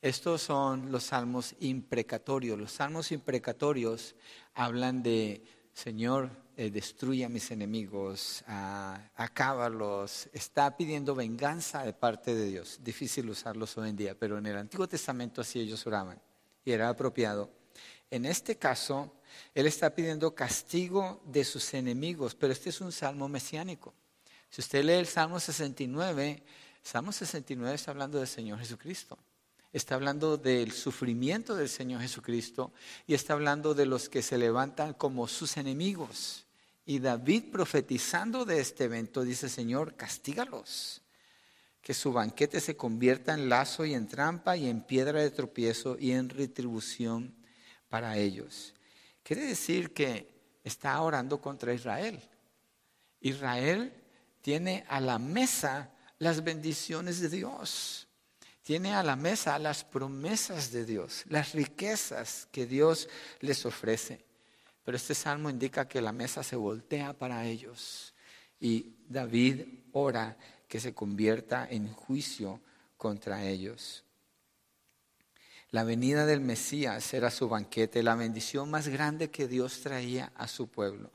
Estos 0.01 0.43
son 0.43 0.91
los 0.91 1.05
salmos 1.05 1.55
imprecatorios. 1.59 2.57
Los 2.57 2.71
salmos 2.71 3.11
imprecatorios 3.11 4.15
hablan 4.53 5.03
de, 5.03 5.43
Señor, 5.73 6.29
eh, 6.57 6.69
destruye 6.69 7.25
a 7.25 7.29
mis 7.29 7.49
enemigos, 7.51 8.43
acábalos, 9.15 10.29
está 10.33 10.75
pidiendo 10.75 11.15
venganza 11.15 11.83
de 11.83 11.93
parte 11.93 12.35
de 12.35 12.45
Dios. 12.45 12.79
Difícil 12.83 13.29
usarlos 13.29 13.77
hoy 13.77 13.89
en 13.89 13.95
día, 13.95 14.15
pero 14.17 14.37
en 14.37 14.45
el 14.45 14.57
Antiguo 14.57 14.87
Testamento 14.87 15.41
así 15.41 15.59
ellos 15.59 15.85
oraban 15.87 16.21
y 16.63 16.71
era 16.71 16.89
apropiado. 16.89 17.49
En 18.09 18.25
este 18.25 18.57
caso, 18.57 19.13
Él 19.53 19.67
está 19.67 19.93
pidiendo 19.93 20.33
castigo 20.35 21.21
de 21.25 21.43
sus 21.43 21.73
enemigos, 21.73 22.35
pero 22.35 22.53
este 22.53 22.69
es 22.69 22.81
un 22.81 22.91
salmo 22.91 23.27
mesiánico. 23.27 23.93
Si 24.49 24.61
usted 24.61 24.83
lee 24.83 24.93
el 24.93 25.07
Salmo 25.07 25.39
69, 25.39 26.43
Salmo 26.83 27.11
69 27.11 27.75
está 27.75 27.91
hablando 27.91 28.17
del 28.17 28.27
Señor 28.27 28.59
Jesucristo 28.59 29.17
está 29.73 29.95
hablando 29.95 30.37
del 30.37 30.71
sufrimiento 30.71 31.55
del 31.55 31.69
Señor 31.69 32.01
Jesucristo 32.01 32.73
y 33.07 33.13
está 33.13 33.33
hablando 33.33 33.73
de 33.73 33.85
los 33.85 34.09
que 34.09 34.21
se 34.21 34.37
levantan 34.37 34.93
como 34.93 35.27
sus 35.27 35.57
enemigos. 35.57 36.45
Y 36.85 36.99
David 36.99 37.51
profetizando 37.51 38.43
de 38.43 38.59
este 38.59 38.85
evento 38.85 39.23
dice, 39.23 39.47
Señor, 39.47 39.95
castígalos, 39.95 41.01
que 41.81 41.93
su 41.93 42.11
banquete 42.11 42.59
se 42.59 42.75
convierta 42.75 43.33
en 43.33 43.49
lazo 43.49 43.85
y 43.85 43.93
en 43.93 44.07
trampa 44.07 44.57
y 44.57 44.67
en 44.67 44.81
piedra 44.81 45.21
de 45.21 45.31
tropiezo 45.31 45.97
y 45.97 46.11
en 46.11 46.29
retribución 46.29 47.33
para 47.89 48.17
ellos. 48.17 48.73
Quiere 49.23 49.45
decir 49.45 49.93
que 49.93 50.59
está 50.63 51.01
orando 51.01 51.41
contra 51.41 51.73
Israel. 51.73 52.21
Israel 53.19 53.93
tiene 54.41 54.85
a 54.87 54.99
la 54.99 55.19
mesa 55.19 55.91
las 56.17 56.43
bendiciones 56.43 57.19
de 57.19 57.29
Dios. 57.29 58.07
Tiene 58.63 58.93
a 58.93 59.03
la 59.03 59.15
mesa 59.15 59.57
las 59.59 59.83
promesas 59.83 60.71
de 60.71 60.85
Dios, 60.85 61.23
las 61.27 61.53
riquezas 61.53 62.47
que 62.51 62.65
Dios 62.65 63.09
les 63.39 63.65
ofrece. 63.65 64.23
Pero 64.83 64.97
este 64.97 65.15
salmo 65.15 65.49
indica 65.49 65.87
que 65.87 66.01
la 66.01 66.11
mesa 66.11 66.43
se 66.43 66.55
voltea 66.55 67.13
para 67.13 67.45
ellos 67.45 68.13
y 68.61 68.95
David 69.09 69.63
ora 69.91 70.37
que 70.67 70.79
se 70.79 70.93
convierta 70.93 71.67
en 71.69 71.91
juicio 71.91 72.61
contra 72.95 73.43
ellos. 73.43 74.05
La 75.71 75.85
venida 75.85 76.25
del 76.25 76.41
Mesías 76.41 77.13
era 77.13 77.31
su 77.31 77.47
banquete, 77.47 78.03
la 78.03 78.15
bendición 78.15 78.69
más 78.69 78.89
grande 78.89 79.31
que 79.31 79.47
Dios 79.47 79.79
traía 79.79 80.33
a 80.35 80.49
su 80.49 80.67
pueblo. 80.67 81.11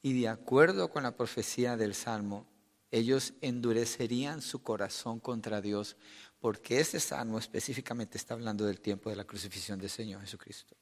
Y 0.00 0.18
de 0.18 0.28
acuerdo 0.28 0.90
con 0.90 1.02
la 1.02 1.14
profecía 1.14 1.76
del 1.76 1.94
Salmo, 1.94 2.46
ellos 2.90 3.34
endurecerían 3.42 4.40
su 4.40 4.62
corazón 4.62 5.20
contra 5.20 5.60
Dios, 5.60 5.98
porque 6.40 6.80
este 6.80 7.00
Salmo 7.00 7.38
específicamente 7.38 8.16
está 8.16 8.32
hablando 8.32 8.64
del 8.64 8.80
tiempo 8.80 9.10
de 9.10 9.16
la 9.16 9.26
crucifixión 9.26 9.78
del 9.78 9.90
Señor 9.90 10.22
Jesucristo. 10.22 10.74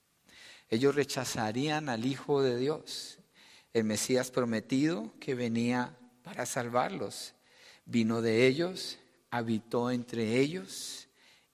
Ellos 0.69 0.95
rechazarían 0.95 1.89
al 1.89 2.07
Hijo 2.07 2.43
de 2.43 2.57
Dios, 2.57 3.19
el 3.73 3.83
Mesías 3.83 4.31
prometido 4.31 5.13
que 5.19 5.35
venía 5.35 5.99
para 6.23 6.47
salvarlos. 6.47 7.35
Vino 7.87 8.23
de 8.23 8.47
ellos, 8.47 8.99
habitó 9.33 9.91
entre 9.91 10.39
ellos 10.39 11.06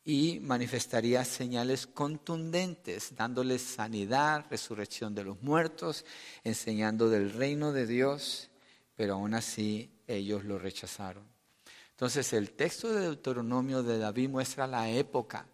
y 0.04 0.40
manifestaría 0.40 1.24
señales 1.24 1.86
contundentes, 1.86 3.14
dándoles 3.14 3.62
sanidad, 3.62 4.46
resurrección 4.50 5.14
de 5.14 5.24
los 5.24 5.42
muertos, 5.42 6.04
enseñando 6.42 7.08
del 7.08 7.32
reino 7.32 7.72
de 7.72 7.86
Dios, 7.86 8.50
pero 8.96 9.14
aún 9.14 9.34
así 9.34 9.90
ellos 10.06 10.44
lo 10.44 10.58
rechazaron. 10.58 11.24
Entonces 11.90 12.32
el 12.32 12.52
texto 12.52 12.92
de 12.92 13.02
Deuteronomio 13.02 13.82
de 13.82 13.98
David 13.98 14.28
muestra 14.28 14.66
la 14.66 14.90
época 14.90 15.46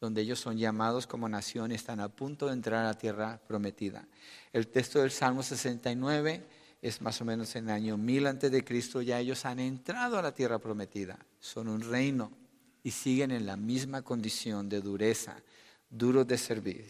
donde 0.00 0.22
ellos 0.22 0.40
son 0.40 0.56
llamados 0.56 1.06
como 1.06 1.28
nación 1.28 1.72
y 1.72 1.74
están 1.74 2.00
a 2.00 2.08
punto 2.08 2.46
de 2.46 2.54
entrar 2.54 2.84
a 2.84 2.88
la 2.88 2.98
tierra 2.98 3.38
prometida. 3.46 4.06
El 4.52 4.68
texto 4.68 5.00
del 5.00 5.10
Salmo 5.10 5.42
69 5.42 6.46
es 6.80 7.02
más 7.02 7.20
o 7.20 7.26
menos 7.26 7.54
en 7.56 7.64
el 7.64 7.74
año 7.74 7.98
1000 7.98 8.26
antes 8.26 8.50
de 8.50 8.64
Cristo, 8.64 9.02
ya 9.02 9.20
ellos 9.20 9.44
han 9.44 9.58
entrado 9.58 10.18
a 10.18 10.22
la 10.22 10.32
tierra 10.32 10.58
prometida, 10.58 11.18
son 11.38 11.68
un 11.68 11.82
reino 11.82 12.39
y 12.82 12.90
siguen 12.90 13.30
en 13.30 13.46
la 13.46 13.56
misma 13.56 14.02
condición 14.02 14.68
de 14.68 14.80
dureza, 14.80 15.42
duros 15.88 16.26
de 16.26 16.38
servir, 16.38 16.86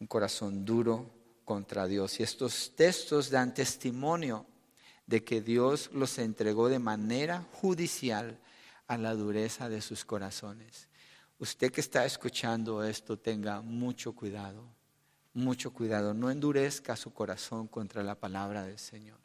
un 0.00 0.06
corazón 0.06 0.64
duro 0.64 1.10
contra 1.44 1.86
Dios. 1.86 2.20
Y 2.20 2.22
estos 2.22 2.72
textos 2.76 3.30
dan 3.30 3.54
testimonio 3.54 4.46
de 5.06 5.24
que 5.24 5.40
Dios 5.40 5.90
los 5.92 6.18
entregó 6.18 6.68
de 6.68 6.78
manera 6.78 7.46
judicial 7.54 8.38
a 8.86 8.98
la 8.98 9.14
dureza 9.14 9.68
de 9.68 9.80
sus 9.80 10.04
corazones. 10.04 10.88
Usted 11.38 11.72
que 11.72 11.80
está 11.80 12.04
escuchando 12.04 12.82
esto, 12.82 13.18
tenga 13.18 13.62
mucho 13.62 14.12
cuidado, 14.12 14.64
mucho 15.32 15.72
cuidado. 15.72 16.12
No 16.12 16.30
endurezca 16.30 16.96
su 16.96 17.12
corazón 17.12 17.68
contra 17.68 18.02
la 18.02 18.16
palabra 18.16 18.64
del 18.64 18.78
Señor. 18.78 19.18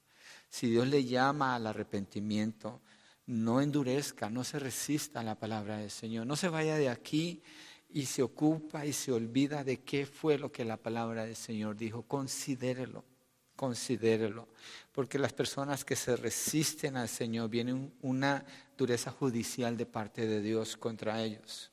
Si 0.47 0.69
Dios 0.69 0.87
le 0.87 1.03
llama 1.03 1.55
al 1.55 1.65
arrepentimiento, 1.65 2.81
no 3.25 3.61
endurezca, 3.61 4.29
no 4.29 4.43
se 4.43 4.59
resista 4.59 5.21
a 5.21 5.23
la 5.23 5.39
palabra 5.39 5.77
del 5.77 5.91
Señor, 5.91 6.27
no 6.27 6.35
se 6.35 6.49
vaya 6.49 6.75
de 6.75 6.89
aquí 6.89 7.41
y 7.89 8.05
se 8.05 8.23
ocupa 8.23 8.85
y 8.85 8.93
se 8.93 9.11
olvida 9.11 9.63
de 9.63 9.81
qué 9.81 10.05
fue 10.05 10.37
lo 10.37 10.51
que 10.51 10.65
la 10.65 10.77
palabra 10.77 11.25
del 11.25 11.35
Señor 11.35 11.77
dijo. 11.77 12.03
Considérelo, 12.03 13.05
considérelo, 13.55 14.47
porque 14.91 15.19
las 15.19 15.31
personas 15.31 15.85
que 15.85 15.95
se 15.95 16.15
resisten 16.15 16.97
al 16.97 17.07
Señor 17.07 17.49
vienen 17.49 17.93
una 18.01 18.43
dureza 18.77 19.11
judicial 19.11 19.77
de 19.77 19.85
parte 19.85 20.27
de 20.27 20.41
Dios 20.41 20.75
contra 20.75 21.21
ellos. 21.21 21.71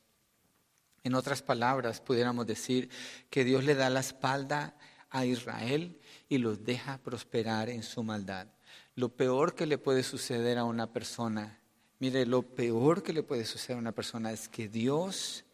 En 1.03 1.15
otras 1.15 1.41
palabras, 1.41 1.99
pudiéramos 1.99 2.45
decir 2.45 2.89
que 3.29 3.43
Dios 3.43 3.63
le 3.63 3.73
da 3.73 3.89
la 3.89 4.01
espalda 4.01 4.77
a 5.09 5.25
Israel 5.25 5.99
y 6.29 6.37
los 6.37 6.63
deja 6.63 6.99
prosperar 6.99 7.69
en 7.69 7.83
su 7.83 8.03
maldad. 8.03 8.47
Lo 8.95 9.07
peor 9.09 9.55
que 9.55 9.65
le 9.65 9.77
puede 9.77 10.03
suceder 10.03 10.57
a 10.57 10.65
una 10.65 10.91
persona, 10.91 11.59
mire, 11.99 12.25
lo 12.25 12.41
peor 12.41 13.01
que 13.01 13.13
le 13.13 13.23
puede 13.23 13.45
suceder 13.45 13.77
a 13.77 13.79
una 13.79 13.93
persona 13.93 14.33
es 14.33 14.49
que 14.49 14.67
Dios 14.67 15.45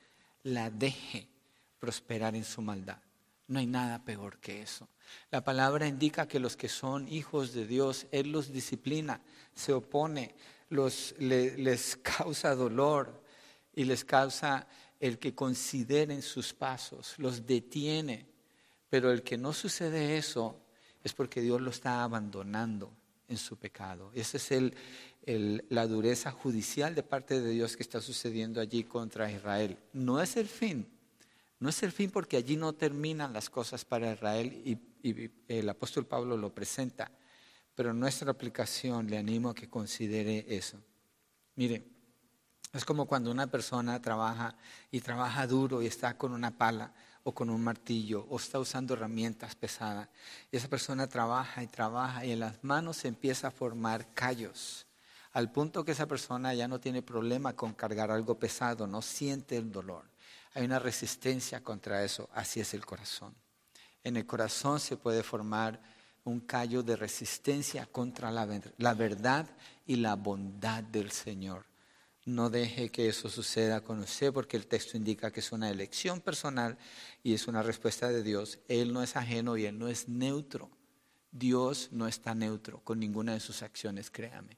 la 0.42 0.72
deje 0.72 1.28
prosperar 1.78 2.36
en 2.36 2.44
su 2.44 2.64
maldad. 2.64 2.98
No 3.48 3.60
hay 3.60 3.68
nada 3.68 4.04
peor 4.04 4.40
que 4.40 4.64
eso. 4.64 4.90
La 5.30 5.44
palabra 5.44 5.88
indica 5.88 6.28
que 6.28 6.40
los 6.40 6.58
que 6.58 6.68
son 6.68 7.08
hijos 7.08 7.54
de 7.54 7.68
Dios, 7.68 8.08
Él 8.12 8.32
los 8.32 8.52
disciplina, 8.52 9.22
se 9.54 9.72
opone, 9.72 10.34
les 11.20 11.96
causa 12.02 12.56
dolor 12.56 13.22
y 13.76 13.84
les 13.84 14.04
causa 14.04 14.68
el 15.00 15.20
que 15.20 15.36
consideren 15.36 16.24
sus 16.24 16.56
pasos, 16.56 17.14
los 17.20 17.46
detiene. 17.46 18.26
Pero 18.90 19.12
el 19.12 19.22
que 19.22 19.38
no 19.38 19.54
sucede 19.54 20.18
eso 20.18 20.60
es 21.04 21.14
porque 21.14 21.42
Dios 21.42 21.62
lo 21.62 21.70
está 21.70 22.04
abandonando 22.04 22.97
en 23.28 23.38
su 23.38 23.58
pecado. 23.58 24.12
Esa 24.14 24.38
es 24.38 24.52
el, 24.52 25.66
la 25.70 25.88
dureza 25.88 26.32
judicial 26.32 26.96
de 26.96 27.04
parte 27.04 27.42
de 27.42 27.52
Dios 27.52 27.76
que 27.76 27.84
está 27.84 28.02
sucediendo 28.02 28.62
allí 28.62 28.84
contra 28.84 29.32
Israel. 29.32 29.78
No 29.94 30.22
es 30.22 30.38
el 30.38 30.48
fin, 30.48 30.88
no 31.60 31.70
es 31.70 31.84
el 31.84 31.92
fin 31.92 32.12
porque 32.12 32.38
allí 32.38 32.56
no 32.56 32.74
terminan 32.74 33.34
las 33.34 33.50
cosas 33.50 33.86
para 33.86 34.14
Israel 34.14 34.62
y, 34.66 34.78
el 35.48 35.70
apóstol 35.70 36.06
Pablo 36.06 36.36
lo 36.36 36.54
presenta, 36.54 37.10
pero 37.76 37.94
nuestra 37.94 38.30
aplicación 38.30 39.10
le 39.10 39.18
animo 39.18 39.52
a 39.52 39.56
que 39.56 39.70
considere 39.70 40.44
eso. 40.50 40.78
Mire, 41.56 41.86
es 42.74 42.84
como 42.84 43.06
cuando 43.06 43.32
una 43.32 43.48
persona 43.48 44.02
trabaja 44.02 44.58
y 44.92 45.00
trabaja 45.00 45.48
duro 45.48 45.82
y 45.82 45.86
está 45.86 46.18
con 46.18 46.34
una 46.34 46.58
pala 46.58 46.94
o 47.28 47.34
con 47.34 47.50
un 47.50 47.62
martillo 47.62 48.26
o 48.30 48.38
está 48.38 48.58
usando 48.58 48.94
herramientas 48.94 49.54
pesadas. 49.54 50.08
Y 50.50 50.56
esa 50.56 50.70
persona 50.70 51.08
trabaja 51.08 51.62
y 51.62 51.68
trabaja 51.68 52.26
y 52.26 52.32
en 52.32 52.40
las 52.40 52.64
manos 52.64 52.96
se 52.96 53.10
empieza 53.10 53.50
a 53.50 53.52
formar 53.52 54.14
callos, 54.14 54.88
al 55.34 55.52
punto 55.52 55.84
que 55.84 55.92
esa 55.92 56.08
persona 56.08 56.54
ya 56.54 56.70
no 56.70 56.80
tiene 56.80 57.02
problema 57.02 57.54
con 57.54 57.74
cargar 57.74 58.12
algo 58.12 58.40
pesado, 58.40 58.88
no 58.88 59.02
siente 59.02 59.58
el 59.58 59.74
dolor. 59.74 60.06
Hay 60.54 60.64
una 60.64 60.80
resistencia 60.80 61.62
contra 61.62 62.02
eso, 62.02 62.30
así 62.34 62.62
es 62.62 62.74
el 62.74 62.86
corazón. 62.86 63.36
En 64.06 64.16
el 64.16 64.26
corazón 64.26 64.80
se 64.80 64.96
puede 64.96 65.22
formar 65.22 65.82
un 66.24 66.40
callo 66.40 66.82
de 66.82 66.96
resistencia 66.96 67.88
contra 67.88 68.32
la, 68.32 68.48
la 68.78 68.94
verdad 68.94 69.46
y 69.86 69.98
la 69.98 70.16
bondad 70.16 70.82
del 70.82 71.12
Señor. 71.12 71.66
No 72.28 72.50
deje 72.50 72.90
que 72.90 73.08
eso 73.08 73.30
suceda 73.30 73.80
con 73.80 74.00
usted 74.00 74.34
porque 74.34 74.58
el 74.58 74.68
texto 74.68 74.98
indica 74.98 75.32
que 75.32 75.40
es 75.40 75.54
una 75.54 75.70
elección 75.70 76.20
personal 76.20 76.78
y 77.24 77.34
es 77.34 77.48
una 77.48 77.64
respuesta 77.64 78.10
de 78.10 78.22
Dios. 78.22 78.60
Él 78.68 78.92
no 78.92 79.02
es 79.02 79.16
ajeno 79.16 79.56
y 79.56 79.64
Él 79.64 79.80
no 79.80 79.88
es 79.88 80.10
neutro. 80.10 80.70
Dios 81.32 81.88
no 81.94 82.06
está 82.06 82.36
neutro 82.36 82.82
con 82.84 83.00
ninguna 83.00 83.32
de 83.32 83.40
sus 83.40 83.62
acciones, 83.62 84.12
créame. 84.12 84.58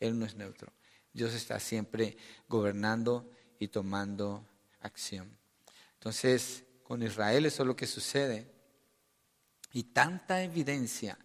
Él 0.00 0.18
no 0.18 0.24
es 0.24 0.36
neutro. 0.36 0.72
Dios 1.12 1.34
está 1.34 1.60
siempre 1.60 2.16
gobernando 2.48 3.30
y 3.58 3.68
tomando 3.68 4.48
acción. 4.80 5.36
Entonces, 5.92 6.64
con 6.82 7.02
Israel 7.02 7.44
eso 7.44 7.62
es 7.62 7.66
lo 7.66 7.76
que 7.76 7.86
sucede. 7.86 8.50
Y 9.74 9.82
tanta 9.82 10.42
evidencia 10.42 11.18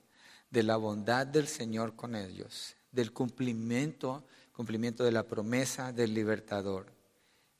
de 0.49 0.63
la 0.63 0.75
bondad 0.75 1.25
del 1.25 1.47
Señor 1.47 1.95
con 1.95 2.13
ellos, 2.13 2.75
del 2.91 3.13
cumplimiento 3.13 4.27
cumplimiento 4.57 5.03
de 5.03 5.11
la 5.11 5.21
promesa 5.21 5.93
del 5.93 6.15
libertador. 6.15 6.87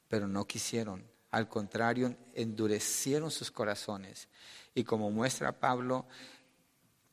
Pero 0.07 0.27
no 0.27 0.47
quisieron, 0.47 1.03
al 1.29 1.47
contrario, 1.47 2.15
endurecieron 2.33 3.29
sus 3.29 3.51
corazones. 3.51 4.27
Y 4.73 4.83
como 4.83 5.11
muestra 5.11 5.59
Pablo, 5.59 6.07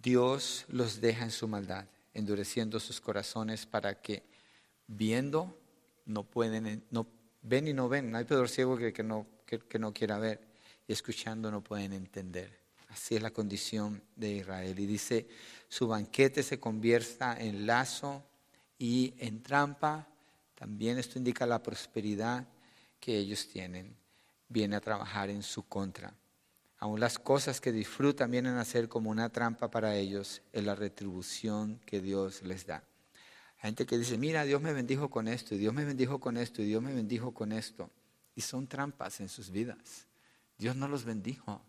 Dios 0.03 0.65
los 0.69 1.03
deja 1.03 1.25
en 1.25 1.31
su 1.31 1.49
maldad, 1.49 1.85
endureciendo 2.15 2.81
sus 2.81 2.99
corazones 2.99 3.67
para 3.67 4.01
que 4.01 4.23
viendo 4.87 5.55
no 6.07 6.25
pueden, 6.25 6.83
no 6.91 7.07
ven 7.43 7.69
y 7.69 7.75
no 7.75 7.87
ven. 7.91 8.11
No 8.11 8.17
hay 8.17 8.25
peor 8.25 8.49
ciego 8.49 8.79
que, 8.79 9.03
no, 9.03 9.27
que 9.45 9.79
no 9.79 9.93
quiera 9.93 10.19
ver 10.19 10.41
y 10.89 10.95
escuchando 10.95 11.51
no 11.51 11.63
pueden 11.63 11.93
entender. 11.93 12.59
Así 12.89 13.17
es 13.17 13.23
la 13.23 13.33
condición 13.33 14.03
de 14.17 14.31
Israel. 14.31 14.79
Y 14.79 14.87
dice, 14.87 15.29
su 15.69 15.89
banquete 15.89 16.43
se 16.43 16.59
convierta 16.59 17.37
en 17.39 17.67
lazo 17.67 18.23
y 18.85 19.15
en 19.17 19.43
trampa, 19.43 20.07
también 20.55 20.99
esto 20.99 21.17
indica 21.17 21.47
la 21.47 21.63
prosperidad 21.63 22.47
que 23.01 23.17
ellos 23.17 23.49
tienen, 23.49 23.97
viene 24.47 24.77
a 24.77 24.81
trabajar 24.83 25.31
en 25.31 25.43
su 25.43 25.67
contra. 25.67 26.13
Aún 26.81 27.01
las 27.01 27.19
cosas 27.19 27.63
que 27.63 27.73
disfrutan 27.73 28.31
vienen 28.31 28.57
a 28.59 28.65
ser 28.67 28.91
como 28.91 29.09
una 29.09 29.31
trampa 29.31 29.71
para 29.71 29.97
ellos 29.97 30.43
en 30.53 30.67
la 30.67 30.75
retribución 30.75 31.81
que 31.87 32.03
Dios 32.03 32.43
les 32.43 32.67
da. 32.67 32.85
Hay 33.57 33.71
gente 33.71 33.87
que 33.87 33.97
dice, 33.97 34.19
mira, 34.19 34.45
Dios 34.45 34.61
me 34.61 34.75
bendijo 34.75 35.09
con 35.09 35.29
esto, 35.29 35.55
y 35.55 35.59
Dios 35.59 35.73
me 35.73 35.87
bendijo 35.87 36.21
con 36.21 36.37
esto, 36.37 36.61
y 36.61 36.67
Dios 36.67 36.83
me 36.83 36.93
bendijo 36.93 37.33
con 37.33 37.53
esto. 37.53 37.89
Y 38.35 38.43
son 38.43 38.67
trampas 38.67 39.19
en 39.21 39.31
sus 39.31 39.51
vidas. 39.51 40.09
Dios 40.59 40.77
no 40.77 40.89
los 40.89 41.07
bendijo. 41.07 41.63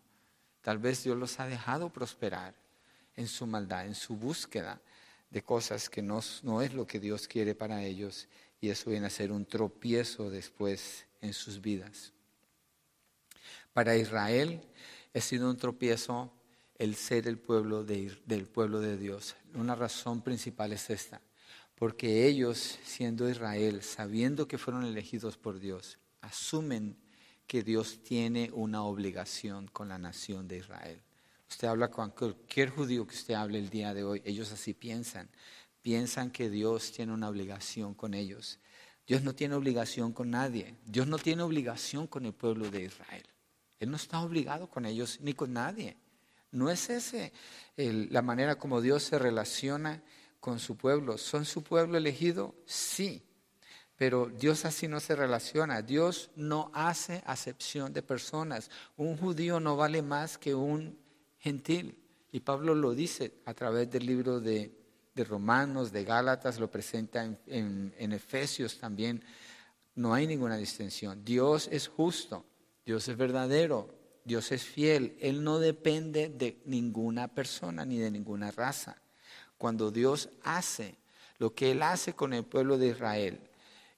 Tal 0.60 0.76
vez 0.76 1.02
Dios 1.02 1.16
los 1.16 1.40
ha 1.40 1.46
dejado 1.46 1.88
prosperar 1.88 2.54
en 3.14 3.26
su 3.26 3.46
maldad, 3.46 3.86
en 3.86 3.94
su 3.94 4.16
búsqueda 4.16 4.82
de 5.30 5.42
cosas 5.42 5.88
que 5.88 6.02
no, 6.02 6.20
no 6.42 6.62
es 6.62 6.74
lo 6.74 6.86
que 6.86 7.00
Dios 7.00 7.28
quiere 7.28 7.54
para 7.54 7.84
ellos 7.84 8.28
y 8.60 8.70
eso 8.70 8.90
viene 8.90 9.06
a 9.06 9.10
ser 9.10 9.32
un 9.32 9.44
tropiezo 9.44 10.30
después 10.30 11.06
en 11.20 11.32
sus 11.32 11.60
vidas. 11.60 12.12
Para 13.72 13.96
Israel 13.96 14.60
ha 15.14 15.20
sido 15.20 15.50
un 15.50 15.56
tropiezo 15.56 16.32
el 16.78 16.94
ser 16.94 17.26
el 17.26 17.38
pueblo 17.38 17.84
del 17.84 18.46
pueblo 18.46 18.80
de 18.80 18.96
Dios. 18.96 19.36
Una 19.54 19.74
razón 19.74 20.22
principal 20.22 20.72
es 20.72 20.90
esta, 20.90 21.20
porque 21.74 22.26
ellos, 22.26 22.78
siendo 22.84 23.28
Israel, 23.28 23.82
sabiendo 23.82 24.46
que 24.46 24.58
fueron 24.58 24.84
elegidos 24.84 25.36
por 25.36 25.58
Dios, 25.58 25.98
asumen 26.20 26.96
que 27.46 27.62
Dios 27.62 28.02
tiene 28.02 28.50
una 28.52 28.82
obligación 28.82 29.68
con 29.68 29.88
la 29.88 29.98
nación 29.98 30.48
de 30.48 30.58
Israel. 30.58 31.00
Usted 31.48 31.68
habla 31.68 31.90
con 31.90 32.10
cualquier 32.10 32.70
judío 32.70 33.06
que 33.06 33.14
usted 33.14 33.34
hable 33.34 33.58
el 33.58 33.70
día 33.70 33.94
de 33.94 34.04
hoy, 34.04 34.22
ellos 34.24 34.50
así 34.52 34.74
piensan. 34.74 35.28
Piensan 35.80 36.30
que 36.30 36.50
Dios 36.50 36.92
tiene 36.92 37.12
una 37.12 37.28
obligación 37.28 37.94
con 37.94 38.14
ellos. 38.14 38.58
Dios 39.06 39.22
no 39.22 39.34
tiene 39.34 39.54
obligación 39.54 40.12
con 40.12 40.30
nadie. 40.30 40.76
Dios 40.84 41.06
no 41.06 41.18
tiene 41.18 41.42
obligación 41.42 42.08
con 42.08 42.26
el 42.26 42.34
pueblo 42.34 42.70
de 42.70 42.82
Israel. 42.82 43.24
Él 43.78 43.90
no 43.90 43.96
está 43.96 44.20
obligado 44.20 44.68
con 44.68 44.84
ellos 44.84 45.20
ni 45.20 45.32
con 45.32 45.52
nadie. 45.52 45.96
No 46.50 46.70
es 46.70 46.90
esa 46.90 47.30
la 47.76 48.22
manera 48.22 48.56
como 48.56 48.80
Dios 48.80 49.04
se 49.04 49.18
relaciona 49.18 50.02
con 50.40 50.58
su 50.58 50.76
pueblo. 50.76 51.18
¿Son 51.18 51.44
su 51.44 51.62
pueblo 51.62 51.96
elegido? 51.96 52.56
Sí. 52.66 53.22
Pero 53.96 54.26
Dios 54.26 54.64
así 54.64 54.88
no 54.88 54.98
se 54.98 55.14
relaciona. 55.14 55.82
Dios 55.82 56.30
no 56.34 56.70
hace 56.74 57.22
acepción 57.26 57.92
de 57.92 58.02
personas. 58.02 58.70
Un 58.96 59.16
judío 59.16 59.60
no 59.60 59.76
vale 59.76 60.02
más 60.02 60.36
que 60.36 60.54
un 60.54 60.98
gentil. 61.46 61.96
Y 62.32 62.40
Pablo 62.40 62.74
lo 62.74 62.92
dice 62.92 63.34
a 63.44 63.54
través 63.54 63.88
del 63.88 64.04
libro 64.04 64.40
de, 64.40 64.72
Romanos, 65.14 65.92
de 65.92 66.04
Gálatas, 66.04 66.58
lo 66.58 66.68
presenta 66.68 67.24
en, 67.24 67.94
en 67.96 68.12
Efesios 68.12 68.78
también. 68.78 69.22
No 69.94 70.12
hay 70.12 70.26
ninguna 70.26 70.56
distinción. 70.56 71.24
Dios 71.24 71.68
es 71.70 71.86
justo, 71.86 72.44
Dios 72.84 73.08
es 73.08 73.16
verdadero, 73.16 73.94
Dios 74.24 74.50
es 74.50 74.64
fiel. 74.64 75.16
Él 75.20 75.44
no 75.44 75.60
depende 75.60 76.28
de 76.28 76.60
ninguna 76.64 77.28
persona 77.28 77.84
ni 77.84 77.98
de 77.98 78.10
ninguna 78.10 78.50
raza. 78.50 78.96
Cuando 79.56 79.92
Dios 79.92 80.28
hace 80.42 80.96
lo 81.38 81.54
que 81.54 81.70
Él 81.70 81.82
hace 81.82 82.14
con 82.14 82.34
el 82.34 82.44
pueblo 82.44 82.76
de 82.76 82.88
Israel 82.88 83.38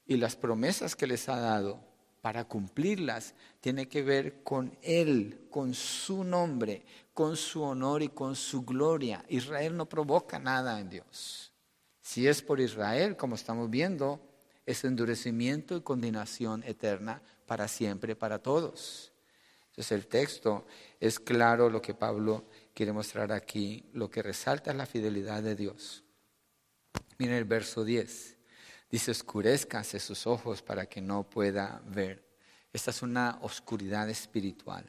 y 0.06 0.18
las 0.18 0.36
promesas 0.36 0.94
que 0.94 1.06
les 1.06 1.28
ha 1.30 1.40
dado, 1.40 1.88
para 2.20 2.44
cumplirlas, 2.44 3.34
tiene 3.60 3.88
que 3.88 4.02
ver 4.02 4.42
con 4.42 4.76
Él, 4.82 5.46
con 5.50 5.74
su 5.74 6.24
nombre, 6.24 6.84
con 7.18 7.36
su 7.36 7.64
honor 7.64 8.00
y 8.04 8.10
con 8.10 8.36
su 8.36 8.62
gloria. 8.62 9.24
Israel 9.28 9.76
no 9.76 9.88
provoca 9.88 10.38
nada 10.38 10.78
en 10.78 10.88
Dios. 10.88 11.52
Si 12.00 12.28
es 12.28 12.42
por 12.42 12.60
Israel, 12.60 13.16
como 13.16 13.34
estamos 13.34 13.68
viendo, 13.68 14.20
es 14.64 14.84
endurecimiento 14.84 15.76
y 15.76 15.80
condenación 15.80 16.62
eterna 16.62 17.20
para 17.44 17.66
siempre, 17.66 18.14
para 18.14 18.38
todos. 18.38 19.12
Entonces 19.66 19.90
el 19.90 20.06
texto 20.06 20.64
es 21.00 21.18
claro 21.18 21.68
lo 21.68 21.82
que 21.82 21.92
Pablo 21.92 22.44
quiere 22.72 22.92
mostrar 22.92 23.32
aquí, 23.32 23.84
lo 23.94 24.08
que 24.08 24.22
resalta 24.22 24.70
es 24.70 24.76
la 24.76 24.86
fidelidad 24.86 25.42
de 25.42 25.56
Dios. 25.56 26.04
Miren 27.18 27.34
el 27.34 27.46
verso 27.46 27.84
10. 27.84 28.36
Dice, 28.92 29.10
oscurezcase 29.10 29.98
sus 29.98 30.24
ojos 30.28 30.62
para 30.62 30.86
que 30.86 31.00
no 31.00 31.28
pueda 31.28 31.82
ver. 31.84 32.24
Esta 32.72 32.92
es 32.92 33.02
una 33.02 33.40
oscuridad 33.42 34.08
espiritual 34.08 34.88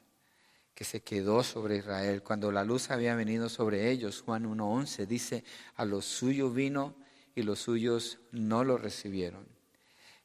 que 0.79 0.85
se 0.85 1.01
quedó 1.01 1.43
sobre 1.43 1.75
Israel. 1.75 2.23
Cuando 2.23 2.53
la 2.53 2.63
luz 2.63 2.89
había 2.89 3.13
venido 3.13 3.49
sobre 3.49 3.91
ellos, 3.91 4.21
Juan 4.21 4.45
1.11 4.45 5.07
dice, 5.07 5.43
a 5.75 5.83
los 5.83 6.05
suyos 6.05 6.53
vino 6.53 6.95
y 7.35 7.43
los 7.43 7.59
suyos 7.59 8.19
no 8.31 8.63
lo 8.63 8.77
recibieron. 8.77 9.45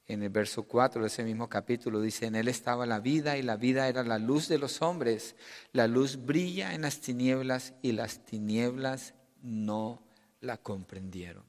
En 0.07 0.23
el 0.23 0.29
verso 0.29 0.63
4 0.63 1.01
de 1.01 1.09
ese 1.09 1.25
mismo 1.25 1.49
capítulo 1.49 2.01
dice, 2.01 2.27
en 2.27 2.37
él 2.37 2.47
estaba 2.47 2.87
la 2.87 3.01
vida 3.01 3.37
y 3.37 3.43
la 3.43 3.57
vida 3.57 3.89
era 3.89 4.05
la 4.05 4.21
luz 4.21 4.47
de 4.47 4.59
los 4.59 4.81
hombres. 4.81 5.35
La 5.73 5.89
luz 5.89 6.25
brilla 6.25 6.73
en 6.73 6.83
las 6.83 7.01
tinieblas 7.01 7.75
y 7.83 7.91
las 7.91 8.25
tinieblas 8.25 9.15
no 9.43 10.07
la 10.41 10.57
comprendieron. 10.57 11.43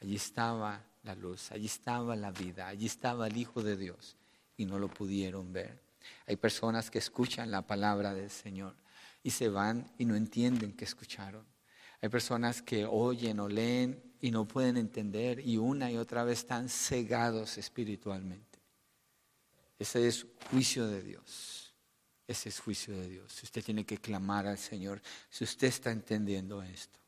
Allí 0.00 0.16
estaba 0.16 0.86
la 1.02 1.14
luz, 1.14 1.52
allí 1.52 1.66
estaba 1.66 2.16
la 2.16 2.30
vida, 2.30 2.68
allí 2.68 2.86
estaba 2.86 3.26
el 3.26 3.36
Hijo 3.36 3.62
de 3.62 3.76
Dios 3.76 4.16
y 4.56 4.64
no 4.64 4.78
lo 4.78 4.88
pudieron 4.88 5.52
ver. 5.52 5.89
Hay 6.26 6.36
personas 6.36 6.90
que 6.90 6.98
escuchan 6.98 7.50
la 7.50 7.66
palabra 7.66 8.14
del 8.14 8.30
Señor 8.30 8.76
y 9.22 9.30
se 9.30 9.48
van 9.48 9.90
y 9.98 10.04
no 10.04 10.16
entienden 10.16 10.72
que 10.72 10.84
escucharon. 10.84 11.44
Hay 12.00 12.08
personas 12.08 12.62
que 12.62 12.86
oyen 12.86 13.40
o 13.40 13.48
leen 13.48 14.02
y 14.20 14.30
no 14.30 14.46
pueden 14.46 14.76
entender 14.76 15.40
y 15.46 15.56
una 15.56 15.90
y 15.90 15.96
otra 15.96 16.24
vez 16.24 16.40
están 16.40 16.68
cegados 16.68 17.58
espiritualmente. 17.58 18.58
Ese 19.78 20.06
es 20.06 20.26
juicio 20.50 20.86
de 20.86 21.02
Dios. 21.02 21.74
Ese 22.26 22.48
es 22.48 22.60
juicio 22.60 22.96
de 22.96 23.08
Dios. 23.08 23.42
Usted 23.42 23.64
tiene 23.64 23.84
que 23.84 23.98
clamar 23.98 24.46
al 24.46 24.58
Señor 24.58 25.02
si 25.28 25.44
usted 25.44 25.66
está 25.66 25.90
entendiendo 25.90 26.62
esto. 26.62 26.98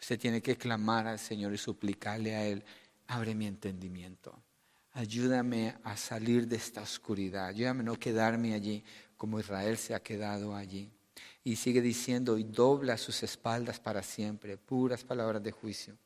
Usted 0.00 0.18
tiene 0.18 0.42
que 0.42 0.56
clamar 0.56 1.06
al 1.06 1.18
Señor 1.18 1.52
y 1.52 1.58
suplicarle 1.58 2.34
a 2.34 2.46
Él 2.46 2.64
abre 3.06 3.34
mi 3.34 3.46
entendimiento. 3.46 4.42
Ayúdame 5.00 5.78
a 5.82 5.96
salir 5.96 6.46
de 6.46 6.56
esta 6.56 6.82
oscuridad. 6.82 7.46
Ayúdame 7.46 7.80
a 7.80 7.84
no 7.84 7.98
quedarme 7.98 8.52
allí 8.52 8.84
como 9.16 9.40
Israel 9.40 9.78
se 9.78 9.94
ha 9.94 10.02
quedado 10.02 10.54
allí. 10.54 10.90
Y 11.42 11.56
sigue 11.56 11.80
diciendo, 11.80 12.36
y 12.36 12.44
dobla 12.44 12.98
sus 12.98 13.22
espaldas 13.22 13.80
para 13.80 14.02
siempre. 14.02 14.58
Puras 14.58 15.02
palabras 15.02 15.42
de 15.42 15.52
juicio. 15.52 15.96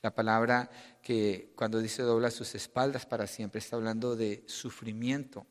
La 0.00 0.12
palabra 0.12 0.68
que 1.00 1.52
cuando 1.54 1.78
dice 1.78 2.02
dobla 2.02 2.32
sus 2.32 2.56
espaldas 2.56 3.06
para 3.06 3.28
siempre 3.28 3.60
está 3.60 3.76
hablando 3.76 4.16
de 4.16 4.42
sufrimiento. 4.48 5.46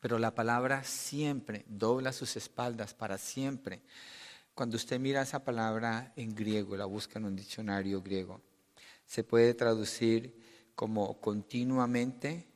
Pero 0.00 0.18
la 0.18 0.34
palabra 0.34 0.82
siempre, 0.82 1.66
dobla 1.68 2.14
sus 2.14 2.36
espaldas 2.36 2.94
para 2.94 3.18
siempre. 3.18 3.82
Cuando 4.54 4.76
usted 4.76 4.98
mira 4.98 5.20
esa 5.20 5.44
palabra 5.44 6.14
en 6.16 6.34
griego, 6.34 6.74
la 6.74 6.86
busca 6.86 7.18
en 7.18 7.26
un 7.26 7.36
diccionario 7.36 8.00
griego, 8.00 8.40
se 9.04 9.22
puede 9.22 9.52
traducir 9.52 10.45
como 10.76 11.20
continuamente, 11.20 12.46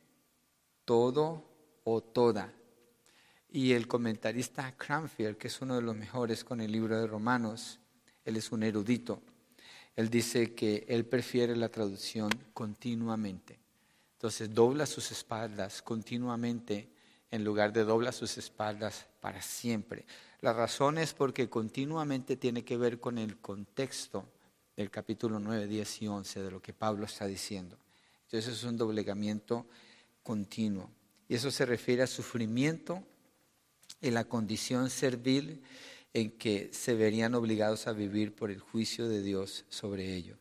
todo 0.84 1.44
o 1.82 2.02
toda. 2.02 2.52
Y 3.48 3.72
el 3.72 3.88
comentarista 3.88 4.76
Cranfield, 4.76 5.36
que 5.36 5.48
es 5.48 5.60
uno 5.60 5.74
de 5.74 5.82
los 5.82 5.96
mejores 5.96 6.44
con 6.44 6.60
el 6.60 6.70
libro 6.70 7.00
de 7.00 7.08
Romanos, 7.08 7.80
él 8.24 8.36
es 8.36 8.52
un 8.52 8.62
erudito, 8.62 9.20
él 9.96 10.08
dice 10.08 10.54
que 10.54 10.84
él 10.88 11.04
prefiere 11.06 11.56
la 11.56 11.70
traducción 11.70 12.30
continuamente. 12.52 13.58
Entonces 14.12 14.54
dobla 14.54 14.86
sus 14.86 15.10
espaldas 15.10 15.82
continuamente 15.82 16.90
en 17.30 17.42
lugar 17.42 17.72
de 17.72 17.84
dobla 17.84 18.12
sus 18.12 18.36
espaldas 18.38 19.06
para 19.20 19.40
siempre. 19.40 20.04
La 20.40 20.52
razón 20.52 20.98
es 20.98 21.14
porque 21.14 21.48
continuamente 21.48 22.36
tiene 22.36 22.64
que 22.64 22.76
ver 22.76 23.00
con 23.00 23.18
el 23.18 23.38
contexto 23.38 24.26
del 24.76 24.90
capítulo 24.90 25.38
9, 25.38 25.66
10 25.66 26.02
y 26.02 26.08
11 26.08 26.42
de 26.42 26.50
lo 26.50 26.60
que 26.60 26.72
Pablo 26.72 27.06
está 27.06 27.26
diciendo. 27.26 27.78
Entonces 28.30 28.58
es 28.58 28.62
un 28.62 28.76
doblegamiento 28.76 29.66
continuo. 30.22 30.88
Y 31.28 31.34
eso 31.34 31.50
se 31.50 31.66
refiere 31.66 32.04
a 32.04 32.06
sufrimiento 32.06 33.04
en 34.00 34.14
la 34.14 34.22
condición 34.22 34.88
servil 34.88 35.64
en 36.14 36.30
que 36.38 36.70
se 36.72 36.94
verían 36.94 37.34
obligados 37.34 37.88
a 37.88 37.92
vivir 37.92 38.32
por 38.32 38.52
el 38.52 38.60
juicio 38.60 39.08
de 39.08 39.20
Dios 39.20 39.64
sobre 39.68 40.14
ellos. 40.14 40.38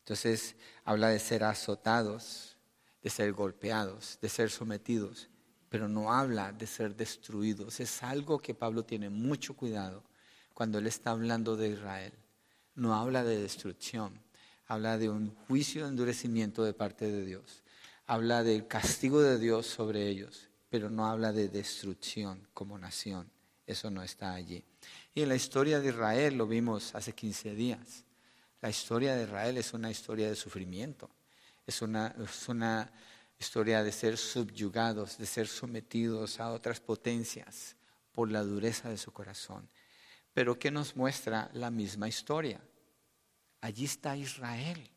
Entonces 0.00 0.54
habla 0.84 1.08
de 1.08 1.18
ser 1.18 1.44
azotados, 1.44 2.58
de 3.02 3.08
ser 3.08 3.32
golpeados, 3.32 4.18
de 4.20 4.28
ser 4.28 4.50
sometidos, 4.50 5.30
pero 5.70 5.88
no 5.88 6.12
habla 6.12 6.52
de 6.52 6.66
ser 6.66 6.94
destruidos. 6.94 7.80
Es 7.80 8.02
algo 8.02 8.38
que 8.38 8.54
Pablo 8.54 8.84
tiene 8.84 9.08
mucho 9.08 9.56
cuidado 9.56 10.04
cuando 10.52 10.78
él 10.78 10.86
está 10.86 11.12
hablando 11.12 11.56
de 11.56 11.70
Israel 11.70 12.12
no 12.78 12.94
habla 12.94 13.24
de 13.24 13.42
destrucción, 13.42 14.20
habla 14.68 14.98
de 14.98 15.08
un 15.08 15.34
juicio 15.34 15.82
de 15.82 15.88
endurecimiento 15.88 16.62
de 16.62 16.74
parte 16.74 17.10
de 17.10 17.24
Dios, 17.24 17.62
habla 18.06 18.44
del 18.44 18.68
castigo 18.68 19.20
de 19.20 19.38
Dios 19.38 19.66
sobre 19.66 20.08
ellos, 20.08 20.50
pero 20.68 20.90
no 20.90 21.06
habla 21.06 21.32
de 21.32 21.48
destrucción 21.48 22.46
como 22.52 22.78
nación, 22.78 23.30
eso 23.66 23.90
no 23.90 24.02
está 24.02 24.34
allí. 24.34 24.62
Y 25.14 25.22
en 25.22 25.30
la 25.30 25.36
historia 25.36 25.80
de 25.80 25.88
Israel 25.88 26.36
lo 26.36 26.46
vimos 26.46 26.94
hace 26.94 27.14
15 27.14 27.54
días, 27.54 28.04
la 28.60 28.68
historia 28.68 29.16
de 29.16 29.24
Israel 29.24 29.56
es 29.56 29.72
una 29.72 29.90
historia 29.90 30.28
de 30.28 30.36
sufrimiento, 30.36 31.08
es 31.66 31.80
una, 31.80 32.14
es 32.22 32.48
una 32.48 32.92
historia 33.38 33.82
de 33.82 33.92
ser 33.92 34.18
subyugados, 34.18 35.16
de 35.16 35.26
ser 35.26 35.48
sometidos 35.48 36.40
a 36.40 36.50
otras 36.50 36.80
potencias 36.80 37.76
por 38.12 38.30
la 38.30 38.42
dureza 38.42 38.90
de 38.90 38.98
su 38.98 39.12
corazón. 39.12 39.68
Pero 40.34 40.58
que 40.58 40.70
nos 40.70 40.96
muestra 40.96 41.50
la 41.54 41.70
misma 41.70 42.08
historia. 42.08 42.60
Allí 43.60 43.84
está 43.84 44.16
Israel. 44.16 44.90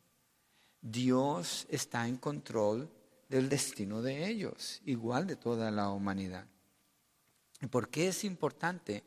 Dios 0.81 1.67
está 1.69 2.07
en 2.07 2.17
control 2.17 2.89
del 3.29 3.49
destino 3.49 4.01
de 4.01 4.27
ellos, 4.27 4.81
igual 4.85 5.27
de 5.27 5.35
toda 5.35 5.71
la 5.71 5.89
humanidad. 5.89 6.45
¿Y 7.61 7.67
por 7.67 7.89
qué 7.89 8.09
es 8.09 8.23
importante 8.23 9.03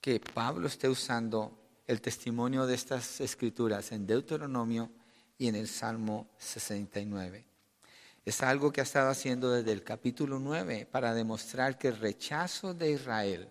que 0.00 0.20
Pablo 0.20 0.66
esté 0.66 0.88
usando 0.88 1.58
el 1.86 2.00
testimonio 2.00 2.66
de 2.66 2.74
estas 2.74 3.20
escrituras 3.20 3.92
en 3.92 4.06
Deuteronomio 4.06 4.90
y 5.38 5.48
en 5.48 5.56
el 5.56 5.68
Salmo 5.68 6.28
69? 6.38 7.46
Es 8.24 8.42
algo 8.42 8.72
que 8.72 8.80
ha 8.80 8.84
estado 8.84 9.10
haciendo 9.10 9.50
desde 9.50 9.72
el 9.72 9.82
capítulo 9.82 10.38
9 10.38 10.86
para 10.90 11.12
demostrar 11.12 11.76
que 11.78 11.88
el 11.88 11.98
rechazo 11.98 12.74
de 12.74 12.92
Israel 12.92 13.48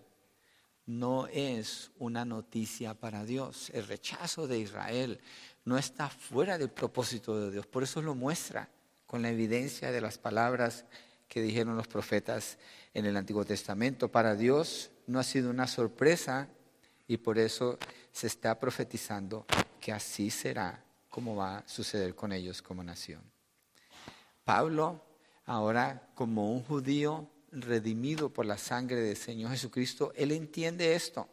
no 0.86 1.26
es 1.28 1.90
una 1.98 2.24
noticia 2.24 2.94
para 2.94 3.24
Dios. 3.24 3.70
El 3.70 3.86
rechazo 3.86 4.46
de 4.46 4.58
Israel 4.58 5.20
no 5.64 5.78
está 5.78 6.08
fuera 6.08 6.58
del 6.58 6.70
propósito 6.70 7.38
de 7.40 7.50
Dios. 7.50 7.66
Por 7.66 7.82
eso 7.82 8.02
lo 8.02 8.14
muestra 8.14 8.68
con 9.06 9.22
la 9.22 9.30
evidencia 9.30 9.92
de 9.92 10.00
las 10.00 10.18
palabras 10.18 10.84
que 11.28 11.42
dijeron 11.42 11.76
los 11.76 11.88
profetas 11.88 12.58
en 12.94 13.06
el 13.06 13.16
Antiguo 13.16 13.44
Testamento. 13.44 14.10
Para 14.10 14.34
Dios 14.34 14.90
no 15.06 15.18
ha 15.18 15.24
sido 15.24 15.50
una 15.50 15.66
sorpresa 15.66 16.48
y 17.06 17.16
por 17.18 17.38
eso 17.38 17.78
se 18.10 18.26
está 18.26 18.58
profetizando 18.58 19.46
que 19.80 19.92
así 19.92 20.30
será 20.30 20.84
como 21.08 21.36
va 21.36 21.58
a 21.58 21.68
suceder 21.68 22.14
con 22.14 22.32
ellos 22.32 22.62
como 22.62 22.82
nación. 22.82 23.22
Pablo, 24.44 25.00
ahora 25.44 26.08
como 26.14 26.52
un 26.52 26.62
judío 26.62 27.28
redimido 27.52 28.30
por 28.30 28.46
la 28.46 28.58
sangre 28.58 28.96
del 28.96 29.16
Señor 29.16 29.50
Jesucristo, 29.50 30.12
él 30.16 30.32
entiende 30.32 30.94
esto 30.94 31.28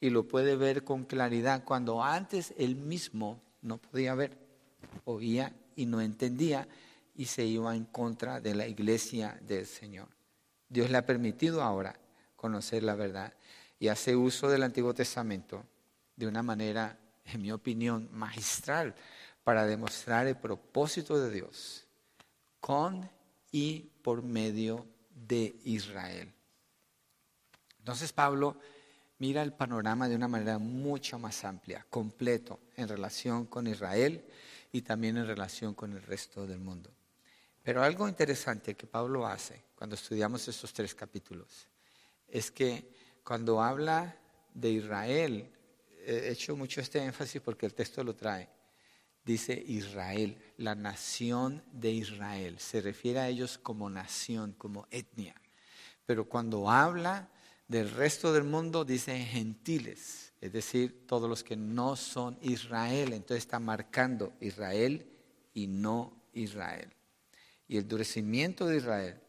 y 0.00 0.10
lo 0.10 0.28
puede 0.28 0.56
ver 0.56 0.84
con 0.84 1.04
claridad 1.04 1.64
cuando 1.64 2.02
antes 2.02 2.54
él 2.58 2.76
mismo 2.76 3.40
no 3.62 3.78
podía 3.78 4.14
ver, 4.14 4.36
oía 5.04 5.54
y 5.74 5.86
no 5.86 6.00
entendía 6.00 6.68
y 7.14 7.26
se 7.26 7.44
iba 7.44 7.74
en 7.74 7.84
contra 7.84 8.40
de 8.40 8.54
la 8.54 8.66
iglesia 8.66 9.38
del 9.42 9.66
Señor. 9.66 10.08
Dios 10.68 10.90
le 10.90 10.98
ha 10.98 11.06
permitido 11.06 11.62
ahora 11.62 11.98
conocer 12.36 12.82
la 12.82 12.94
verdad 12.94 13.32
y 13.78 13.88
hace 13.88 14.16
uso 14.16 14.48
del 14.48 14.62
Antiguo 14.62 14.94
Testamento 14.94 15.64
de 16.16 16.26
una 16.26 16.42
manera, 16.42 16.98
en 17.24 17.42
mi 17.42 17.52
opinión, 17.52 18.08
magistral 18.12 18.94
para 19.44 19.66
demostrar 19.66 20.26
el 20.26 20.36
propósito 20.36 21.18
de 21.18 21.30
Dios 21.30 21.86
con 22.60 23.08
y 23.50 23.90
por 24.02 24.22
medio 24.22 24.86
de 25.26 25.54
Israel. 25.64 26.32
Entonces 27.78 28.12
Pablo 28.12 28.56
mira 29.18 29.42
el 29.42 29.52
panorama 29.52 30.08
de 30.08 30.16
una 30.16 30.28
manera 30.28 30.58
mucho 30.58 31.18
más 31.18 31.44
amplia, 31.44 31.86
completo, 31.88 32.60
en 32.76 32.88
relación 32.88 33.46
con 33.46 33.66
Israel 33.66 34.24
y 34.72 34.82
también 34.82 35.16
en 35.16 35.26
relación 35.26 35.74
con 35.74 35.92
el 35.92 36.02
resto 36.02 36.46
del 36.46 36.58
mundo. 36.58 36.90
Pero 37.62 37.82
algo 37.82 38.08
interesante 38.08 38.74
que 38.74 38.86
Pablo 38.86 39.26
hace 39.26 39.62
cuando 39.76 39.94
estudiamos 39.94 40.46
estos 40.48 40.72
tres 40.72 40.94
capítulos 40.94 41.68
es 42.28 42.50
que 42.50 42.92
cuando 43.22 43.62
habla 43.62 44.16
de 44.52 44.70
Israel, 44.70 45.50
he 46.04 46.30
hecho 46.30 46.56
mucho 46.56 46.80
este 46.80 47.02
énfasis 47.04 47.40
porque 47.40 47.66
el 47.66 47.74
texto 47.74 48.02
lo 48.02 48.16
trae, 48.16 48.48
dice 49.24 49.62
Israel, 49.66 50.36
la 50.56 50.74
nación 50.74 51.62
de 51.72 51.90
Israel. 51.90 52.58
Se 52.58 52.80
refiere 52.80 53.20
a 53.20 53.28
ellos 53.28 53.58
como 53.58 53.90
nación, 53.90 54.54
como 54.58 54.86
etnia. 54.90 55.34
Pero 56.06 56.28
cuando 56.28 56.70
habla 56.70 57.30
del 57.68 57.90
resto 57.90 58.32
del 58.32 58.44
mundo, 58.44 58.84
dice 58.84 59.16
gentiles, 59.18 60.32
es 60.40 60.52
decir, 60.52 61.06
todos 61.06 61.28
los 61.28 61.44
que 61.44 61.56
no 61.56 61.96
son 61.96 62.36
Israel. 62.42 63.12
Entonces 63.12 63.44
está 63.44 63.60
marcando 63.60 64.34
Israel 64.40 65.06
y 65.54 65.68
no 65.68 66.24
Israel. 66.32 66.92
Y 67.68 67.76
el 67.76 67.84
endurecimiento 67.84 68.66
de 68.66 68.78
Israel, 68.78 69.20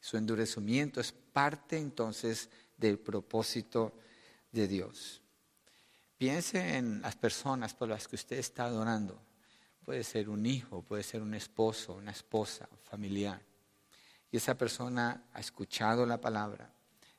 su 0.00 0.16
endurecimiento 0.16 1.00
es 1.00 1.12
parte 1.12 1.76
entonces 1.76 2.48
del 2.76 2.98
propósito 2.98 3.92
de 4.50 4.66
Dios. 4.68 5.20
Piense 6.16 6.76
en 6.76 7.02
las 7.02 7.16
personas 7.16 7.74
por 7.74 7.88
las 7.88 8.08
que 8.08 8.16
usted 8.16 8.38
está 8.38 8.64
adorando. 8.64 9.20
Puede 9.84 10.02
ser 10.02 10.30
un 10.30 10.46
hijo, 10.46 10.82
puede 10.82 11.02
ser 11.02 11.20
un 11.20 11.34
esposo, 11.34 11.94
una 11.94 12.10
esposa, 12.10 12.68
familiar. 12.84 13.40
Y 14.30 14.38
esa 14.38 14.56
persona 14.56 15.24
ha 15.32 15.40
escuchado 15.40 16.06
la 16.06 16.20
palabra, 16.20 16.72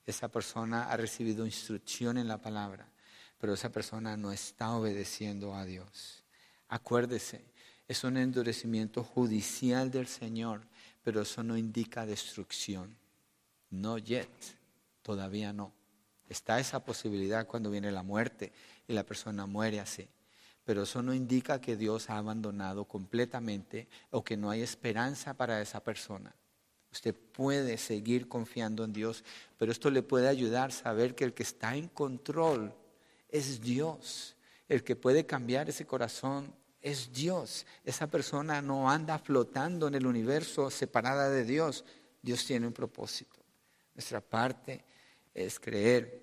esa 0.06 0.30
persona 0.30 0.90
ha 0.90 0.98
recibido 0.98 1.46
instrucción 1.46 2.18
en 2.18 2.28
la 2.28 2.42
palabra, 2.42 2.90
pero 3.38 3.54
esa 3.54 3.72
persona 3.72 4.18
no 4.18 4.32
está 4.32 4.72
obedeciendo 4.72 5.54
a 5.54 5.64
Dios. 5.64 6.24
Acuérdese, 6.68 7.46
es 7.88 8.04
un 8.04 8.18
endurecimiento 8.18 9.04
judicial 9.04 9.92
del 9.92 10.08
Señor, 10.08 10.62
pero 11.04 11.22
eso 11.22 11.44
no 11.44 11.56
indica 11.56 12.08
destrucción. 12.08 12.98
No 13.70 14.00
yet, 14.00 14.30
todavía 15.04 15.54
no. 15.54 15.72
Está 16.28 16.60
esa 16.60 16.84
posibilidad 16.84 17.46
cuando 17.46 17.70
viene 17.70 17.92
la 17.92 18.02
muerte 18.02 18.52
y 18.88 18.94
la 18.94 19.06
persona 19.06 19.46
muere 19.46 19.80
así. 19.80 20.10
Pero 20.66 20.84
eso 20.84 21.02
no 21.02 21.14
indica 21.14 21.62
que 21.62 21.78
Dios 21.78 22.10
ha 22.10 22.18
abandonado 22.18 22.86
completamente 22.86 23.88
o 24.10 24.24
que 24.24 24.36
no 24.36 24.50
hay 24.50 24.62
esperanza 24.62 25.36
para 25.36 25.62
esa 25.62 25.82
persona. 25.82 26.36
Usted 26.92 27.14
puede 27.14 27.78
seguir 27.78 28.28
confiando 28.28 28.84
en 28.84 28.94
Dios, 28.94 29.24
pero 29.58 29.72
esto 29.72 29.90
le 29.92 30.02
puede 30.02 30.28
ayudar 30.28 30.70
a 30.70 30.74
saber 30.74 31.14
que 31.14 31.26
el 31.26 31.34
que 31.34 31.44
está 31.44 31.76
en 31.76 31.88
control 31.88 32.74
es 33.30 33.62
Dios. 33.62 34.36
El 34.68 34.84
que 34.84 34.96
puede 34.96 35.26
cambiar 35.26 35.70
ese 35.70 35.86
corazón 35.86 36.54
es 36.82 37.12
Dios. 37.12 37.66
Esa 37.84 38.08
persona 38.08 38.62
no 38.62 38.90
anda 38.90 39.20
flotando 39.20 39.88
en 39.88 39.96
el 39.96 40.08
universo 40.08 40.72
separada 40.72 41.30
de 41.30 41.44
Dios. 41.44 41.84
Dios 42.22 42.46
tiene 42.46 42.66
un 42.66 42.74
propósito. 42.74 43.36
Nuestra 43.94 44.22
parte 44.22 44.84
es 45.34 45.60
creer. 45.60 46.22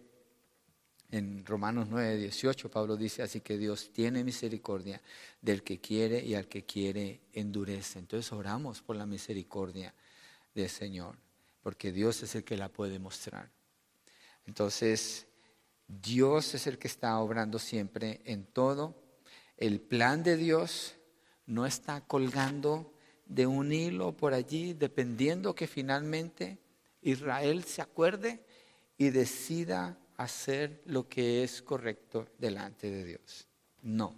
En 1.12 1.46
Romanos 1.46 1.86
9, 1.88 2.16
18, 2.16 2.70
Pablo 2.70 2.96
dice, 2.96 3.22
así 3.22 3.40
que 3.40 3.56
Dios 3.56 3.90
tiene 3.92 4.24
misericordia 4.24 5.00
del 5.40 5.62
que 5.62 5.78
quiere 5.78 6.24
y 6.24 6.34
al 6.34 6.48
que 6.48 6.64
quiere 6.64 7.20
endurece. 7.32 8.00
Entonces 8.00 8.32
oramos 8.32 8.82
por 8.82 8.96
la 8.96 9.06
misericordia 9.06 9.94
del 10.54 10.68
Señor, 10.68 11.16
porque 11.62 11.92
Dios 11.92 12.22
es 12.24 12.34
el 12.34 12.42
que 12.42 12.56
la 12.56 12.68
puede 12.68 12.98
mostrar. 12.98 13.48
Entonces, 14.46 15.28
Dios 15.86 16.54
es 16.54 16.66
el 16.66 16.78
que 16.78 16.88
está 16.88 17.16
obrando 17.20 17.60
siempre 17.60 18.20
en 18.24 18.44
todo 18.46 18.96
el 19.62 19.80
plan 19.80 20.24
de 20.24 20.36
Dios 20.36 20.96
no 21.46 21.66
está 21.66 22.00
colgando 22.00 22.92
de 23.26 23.46
un 23.46 23.72
hilo 23.72 24.16
por 24.16 24.34
allí, 24.34 24.72
dependiendo 24.72 25.54
que 25.54 25.68
finalmente 25.68 26.58
Israel 27.00 27.62
se 27.62 27.80
acuerde 27.80 28.44
y 28.98 29.10
decida 29.10 29.96
hacer 30.22 30.82
lo 30.86 31.08
que 31.08 31.42
es 31.42 31.62
correcto 31.62 32.28
delante 32.38 32.90
de 32.90 33.04
Dios. 33.04 33.46
No, 33.82 34.14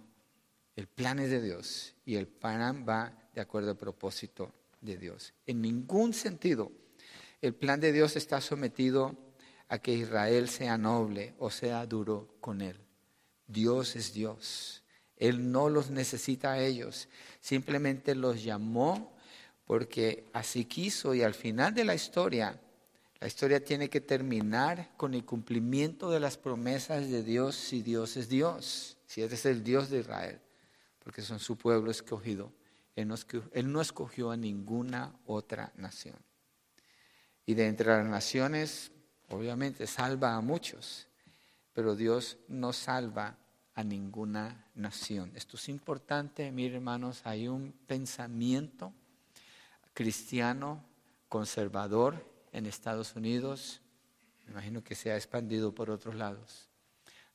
el 0.75 0.87
plan 0.87 1.19
es 1.19 1.29
de 1.29 1.41
Dios 1.41 1.95
y 2.05 2.15
el 2.15 2.27
plan 2.27 2.85
va 2.87 3.29
de 3.33 3.41
acuerdo 3.41 3.71
al 3.71 3.77
propósito 3.77 4.53
de 4.81 4.97
Dios. 4.97 5.33
En 5.45 5.61
ningún 5.61 6.13
sentido 6.13 6.71
el 7.41 7.53
plan 7.53 7.79
de 7.79 7.91
Dios 7.91 8.15
está 8.15 8.41
sometido 8.41 9.15
a 9.67 9.79
que 9.79 9.93
Israel 9.93 10.49
sea 10.49 10.77
noble 10.77 11.35
o 11.37 11.51
sea 11.51 11.85
duro 11.85 12.35
con 12.39 12.61
él. 12.61 12.77
Dios 13.47 13.95
es 13.95 14.13
Dios 14.13 14.83
él 15.17 15.51
no 15.51 15.69
los 15.69 15.91
necesita 15.91 16.53
a 16.53 16.59
ellos, 16.59 17.07
simplemente 17.39 18.15
los 18.15 18.43
llamó 18.43 19.15
porque 19.65 20.25
así 20.33 20.65
quiso 20.65 21.15
y 21.15 21.23
al 21.23 21.33
final 21.33 21.73
de 21.73 21.85
la 21.85 21.95
historia, 21.95 22.59
la 23.19 23.27
historia 23.27 23.63
tiene 23.63 23.89
que 23.89 24.01
terminar 24.01 24.91
con 24.97 25.13
el 25.13 25.23
cumplimiento 25.23 26.09
de 26.09 26.19
las 26.19 26.37
promesas 26.37 27.09
de 27.09 27.23
Dios 27.23 27.55
si 27.55 27.81
Dios 27.81 28.17
es 28.17 28.27
Dios, 28.27 28.97
si 29.07 29.21
Él 29.21 29.31
es 29.31 29.45
el 29.45 29.63
Dios 29.63 29.89
de 29.89 29.99
Israel, 29.99 30.39
porque 30.99 31.21
son 31.21 31.39
su 31.39 31.57
pueblo 31.57 31.91
escogido. 31.91 32.51
Él 32.95 33.07
no, 33.07 33.15
él 33.53 33.71
no 33.71 33.81
escogió 33.81 34.31
a 34.31 34.37
ninguna 34.37 35.13
otra 35.25 35.71
nación. 35.75 36.15
Y 37.45 37.53
de 37.53 37.67
entre 37.67 37.87
las 37.87 38.05
naciones, 38.05 38.91
obviamente, 39.29 39.87
salva 39.87 40.35
a 40.35 40.41
muchos, 40.41 41.07
pero 41.73 41.95
Dios 41.95 42.37
no 42.47 42.73
salva 42.73 43.37
a 43.75 43.83
ninguna 43.83 44.65
nación. 44.75 45.31
Esto 45.35 45.57
es 45.57 45.69
importante, 45.69 46.51
miren 46.51 46.75
hermanos, 46.75 47.21
hay 47.25 47.47
un 47.47 47.73
pensamiento 47.85 48.93
cristiano 49.93 50.83
conservador 51.27 52.34
en 52.55 52.65
Estados 52.65 53.15
Unidos, 53.15 53.81
me 54.45 54.53
imagino 54.53 54.81
que 54.81 54.95
se 54.95 55.11
ha 55.11 55.17
expandido 55.17 55.75
por 55.75 55.89
otros 55.89 56.15
lados, 56.15 56.69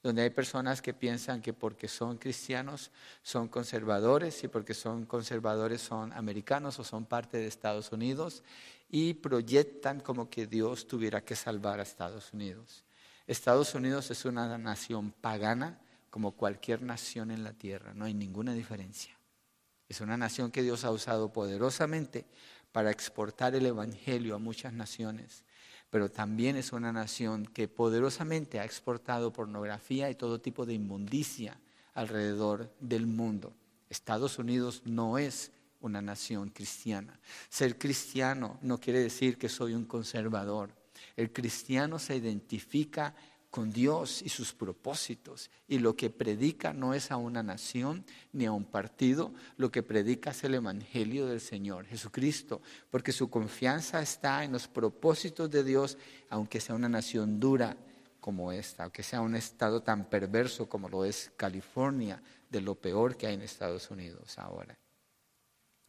donde 0.02 0.22
hay 0.22 0.30
personas 0.30 0.80
que 0.80 0.94
piensan 0.94 1.42
que 1.42 1.52
porque 1.52 1.88
son 1.88 2.16
cristianos 2.16 2.90
son 3.22 3.48
conservadores 3.48 4.42
y 4.44 4.48
porque 4.48 4.72
son 4.72 5.04
conservadores 5.04 5.82
son 5.82 6.14
americanos 6.14 6.78
o 6.78 6.84
son 6.84 7.04
parte 7.04 7.36
de 7.36 7.46
Estados 7.46 7.92
Unidos 7.92 8.42
y 8.88 9.12
proyectan 9.12 10.00
como 10.00 10.30
que 10.30 10.46
Dios 10.46 10.86
tuviera 10.86 11.22
que 11.22 11.36
salvar 11.36 11.80
a 11.80 11.82
Estados 11.82 12.32
Unidos. 12.32 12.86
Estados 13.26 13.74
Unidos 13.74 14.10
es 14.10 14.24
una 14.24 14.56
nación 14.56 15.12
pagana, 15.12 15.78
como 16.08 16.32
cualquier 16.32 16.80
nación 16.80 17.30
en 17.30 17.44
la 17.44 17.52
tierra, 17.52 17.92
no 17.92 18.06
hay 18.06 18.14
ninguna 18.14 18.54
diferencia. 18.54 19.14
Es 19.90 20.00
una 20.00 20.16
nación 20.16 20.50
que 20.50 20.62
Dios 20.62 20.84
ha 20.84 20.92
usado 20.92 21.32
poderosamente 21.32 22.24
para 22.72 22.90
exportar 22.90 23.54
el 23.54 23.66
Evangelio 23.66 24.34
a 24.34 24.38
muchas 24.38 24.72
naciones, 24.72 25.44
pero 25.90 26.10
también 26.10 26.56
es 26.56 26.72
una 26.72 26.92
nación 26.92 27.46
que 27.46 27.68
poderosamente 27.68 28.60
ha 28.60 28.64
exportado 28.64 29.32
pornografía 29.32 30.10
y 30.10 30.14
todo 30.14 30.40
tipo 30.40 30.66
de 30.66 30.74
inmundicia 30.74 31.60
alrededor 31.94 32.72
del 32.80 33.06
mundo. 33.06 33.54
Estados 33.88 34.38
Unidos 34.38 34.82
no 34.84 35.18
es 35.18 35.50
una 35.80 36.00
nación 36.00 36.50
cristiana. 36.50 37.18
Ser 37.48 37.78
cristiano 37.78 38.58
no 38.62 38.78
quiere 38.78 39.00
decir 39.00 39.36
que 39.36 39.48
soy 39.48 39.74
un 39.74 39.84
conservador. 39.84 40.70
El 41.16 41.32
cristiano 41.32 41.98
se 41.98 42.16
identifica 42.16 43.14
con 43.50 43.72
Dios 43.72 44.22
y 44.22 44.28
sus 44.28 44.52
propósitos. 44.54 45.50
Y 45.66 45.78
lo 45.78 45.96
que 45.96 46.08
predica 46.08 46.72
no 46.72 46.94
es 46.94 47.10
a 47.10 47.16
una 47.16 47.42
nación 47.42 48.04
ni 48.32 48.46
a 48.46 48.52
un 48.52 48.64
partido, 48.64 49.32
lo 49.56 49.70
que 49.70 49.82
predica 49.82 50.30
es 50.30 50.44
el 50.44 50.54
Evangelio 50.54 51.26
del 51.26 51.40
Señor 51.40 51.86
Jesucristo, 51.86 52.62
porque 52.90 53.12
su 53.12 53.28
confianza 53.28 54.00
está 54.00 54.44
en 54.44 54.52
los 54.52 54.68
propósitos 54.68 55.50
de 55.50 55.64
Dios, 55.64 55.98
aunque 56.28 56.60
sea 56.60 56.74
una 56.74 56.88
nación 56.88 57.40
dura 57.40 57.76
como 58.20 58.52
esta, 58.52 58.84
aunque 58.84 59.02
sea 59.02 59.20
un 59.20 59.34
estado 59.34 59.82
tan 59.82 60.08
perverso 60.08 60.68
como 60.68 60.88
lo 60.88 61.04
es 61.04 61.32
California, 61.36 62.22
de 62.48 62.60
lo 62.60 62.74
peor 62.74 63.16
que 63.16 63.26
hay 63.26 63.34
en 63.34 63.42
Estados 63.42 63.90
Unidos 63.90 64.38
ahora. 64.38 64.76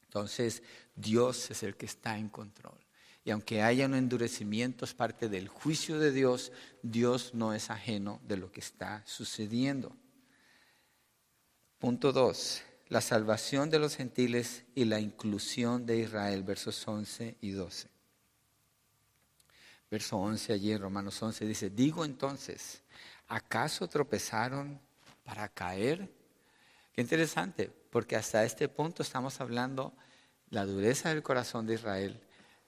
Entonces, 0.04 0.62
Dios 0.95 1.52
es 1.52 1.63
el 1.63 1.76
que 1.76 1.86
está 1.86 2.17
en 2.17 2.30
control. 2.30 2.81
Y 3.24 3.32
aunque 3.32 3.62
haya 3.62 3.86
un 3.86 3.94
endurecimiento, 3.94 4.84
es 4.84 4.94
parte 4.94 5.30
del 5.30 5.48
juicio 5.48 6.00
de 6.00 6.12
Dios, 6.12 6.52
Dios 6.82 7.34
no 7.34 7.54
es 7.54 7.70
ajeno 7.70 8.20
de 8.28 8.38
lo 8.38 8.52
que 8.52 8.62
está 8.62 9.04
sucediendo. 9.06 9.96
Punto 11.78 12.12
2. 12.12 12.64
La 12.88 13.02
salvación 13.02 13.70
de 13.70 13.80
los 13.80 13.96
gentiles 13.96 14.66
y 14.76 14.86
la 14.86 15.00
inclusión 15.00 15.86
de 15.86 16.00
Israel, 16.00 16.44
versos 16.44 16.88
11 16.88 17.38
y 17.42 17.52
12. 17.52 17.90
Verso 19.90 20.18
11 20.18 20.54
allí 20.54 20.72
en 20.72 20.82
Romanos 20.82 21.22
11 21.22 21.46
dice, 21.46 21.70
digo 21.70 22.04
entonces, 22.04 22.82
¿acaso 23.28 23.88
tropezaron 23.88 24.80
para 25.24 25.48
caer? 25.48 26.12
Qué 26.94 27.02
interesante, 27.02 27.72
porque 27.92 28.16
hasta 28.16 28.44
este 28.44 28.68
punto 28.68 29.04
estamos 29.04 29.40
hablando 29.42 29.94
la 30.50 30.66
dureza 30.66 31.10
del 31.10 31.24
corazón 31.24 31.68
de 31.68 31.76
Israel 31.76 32.20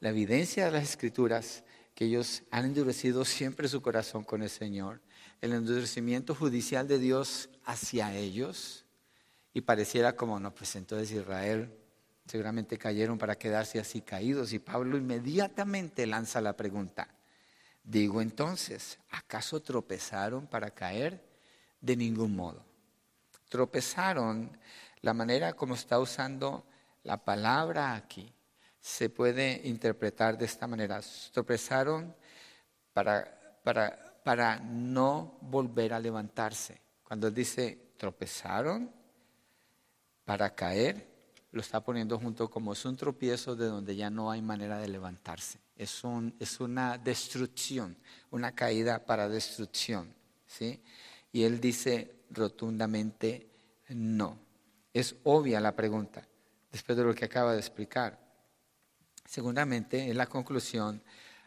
la 0.04 0.10
evidencia 0.10 0.66
de 0.66 0.72
las 0.72 0.84
escrituras 0.84 1.64
que 1.96 2.04
ellos 2.04 2.44
han 2.52 2.66
endurecido 2.66 3.24
siempre 3.24 3.70
su 3.70 3.82
corazón 3.82 4.26
con 4.26 4.44
el 4.44 4.50
Señor, 4.50 5.00
el 5.40 5.54
endurecimiento 5.54 6.36
judicial 6.36 6.90
de 6.90 7.00
Dios 7.00 7.50
hacia 7.64 8.14
ellos, 8.14 8.84
y 9.54 9.62
pareciera 9.62 10.18
como, 10.18 10.42
no, 10.42 10.54
pues 10.54 10.76
entonces 10.76 11.10
Israel 11.10 11.74
seguramente 12.28 12.78
cayeron 12.78 13.18
para 13.18 13.38
quedarse 13.38 13.80
así 13.80 14.02
caídos, 14.02 14.52
y 14.52 14.60
Pablo 14.60 14.98
inmediatamente 14.98 16.06
lanza 16.06 16.42
la 16.42 16.58
pregunta, 16.58 17.08
digo 17.82 18.22
entonces, 18.22 19.00
¿acaso 19.10 19.62
tropezaron 19.62 20.48
para 20.48 20.72
caer? 20.72 21.24
De 21.80 21.96
ningún 21.96 22.36
modo. 22.36 22.66
Tropezaron, 23.48 24.52
la 25.00 25.14
manera 25.14 25.54
como 25.54 25.76
está 25.76 25.98
usando 25.98 26.66
la 27.04 27.24
palabra 27.24 27.96
aquí, 27.96 28.34
se 28.84 29.10
puede 29.10 29.62
interpretar 29.64 30.38
de 30.38 30.44
esta 30.44 30.68
manera. 30.68 31.00
Tropezaron 31.32 32.14
para, 32.92 34.60
no 34.60 35.38
volver 35.40 35.94
a 35.94 36.02
levantarse. 36.02 36.82
Cuando 37.02 37.32
dice 37.32 37.94
tropezaron 37.96 38.92
para 40.26 40.54
caer, 40.54 41.08
lo 41.54 41.62
está 41.62 41.82
poniendo 41.82 42.20
junto 42.20 42.50
como 42.50 42.74
es 42.74 42.84
un 42.84 42.98
tropiezo 42.98 43.56
de 43.56 43.68
donde 43.68 43.96
ya 43.96 44.10
no 44.10 44.30
hay 44.30 44.42
manera 44.42 44.78
de 44.80 44.90
levantarse. 44.90 45.60
Es, 45.78 46.02
es 46.40 46.60
una 46.60 46.98
destrucción, 46.98 47.96
una 48.32 48.54
caída 48.54 49.00
para 49.06 49.30
destrucción. 49.30 50.14
¿sí? 50.46 50.84
Y 51.32 51.44
él 51.44 51.62
dice 51.62 52.26
rotundamente 52.32 53.50
no. 53.88 54.38
Es 54.92 55.16
obvia 55.24 55.62
la 55.62 55.74
pregunta, 55.74 56.28
después 56.70 56.98
de 56.98 57.06
lo 57.06 57.16
que 57.16 57.24
acaba 57.24 57.54
de 57.54 57.60
explicar. 57.60 58.23
Seguramente 59.26 60.10
es 60.10 60.16
la 60.16 60.28
conclusión 60.28 61.04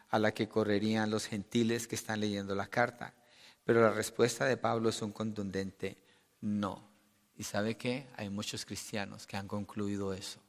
a 0.09 0.19
la 0.19 0.33
que 0.33 0.47
correrían 0.47 1.09
los 1.09 1.25
gentiles 1.25 1.87
que 1.87 1.95
están 1.95 2.19
leyendo 2.19 2.55
la 2.55 2.67
carta. 2.67 3.13
Pero 3.63 3.81
la 3.81 3.91
respuesta 3.91 4.45
de 4.45 4.57
Pablo 4.57 4.89
es 4.89 5.01
un 5.01 5.11
contundente 5.11 5.97
no. 6.41 6.89
¿Y 7.35 7.43
sabe 7.43 7.75
qué? 7.75 8.07
Hay 8.15 8.29
muchos 8.29 8.65
cristianos 8.65 9.27
que 9.27 9.37
han 9.37 9.47
concluido 9.47 10.13
eso. 10.13 10.39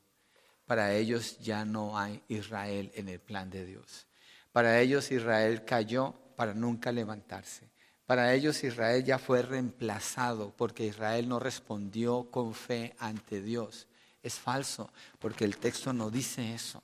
Para 0.67 0.95
ellos 0.95 1.39
ya 1.41 1.65
no 1.65 1.99
hay 1.99 2.23
Israel 2.29 2.93
en 2.95 3.09
el 3.09 3.21
plan 3.21 3.51
de 3.51 3.65
Dios. 3.65 4.07
Para 4.53 4.81
ellos 4.81 5.11
Israel 5.11 5.65
cayó 5.65 6.15
para 6.37 6.55
nunca 6.55 6.93
levantarse. 6.93 7.71
Para 8.07 8.33
ellos 8.33 8.65
Israel 8.65 9.05
ya 9.05 9.19
fue 9.19 9.43
reemplazado 9.43 10.55
porque 10.57 10.87
Israel 10.87 11.29
no 11.29 11.39
respondió 11.39 12.31
con 12.31 12.55
fe 12.55 12.95
ante 12.99 13.43
Dios. 13.43 13.87
Es 14.23 14.35
falso 14.35 14.91
porque 15.19 15.45
el 15.45 15.59
texto 15.59 15.93
no 15.93 16.11
dice 16.11 16.55
eso. 16.55 16.83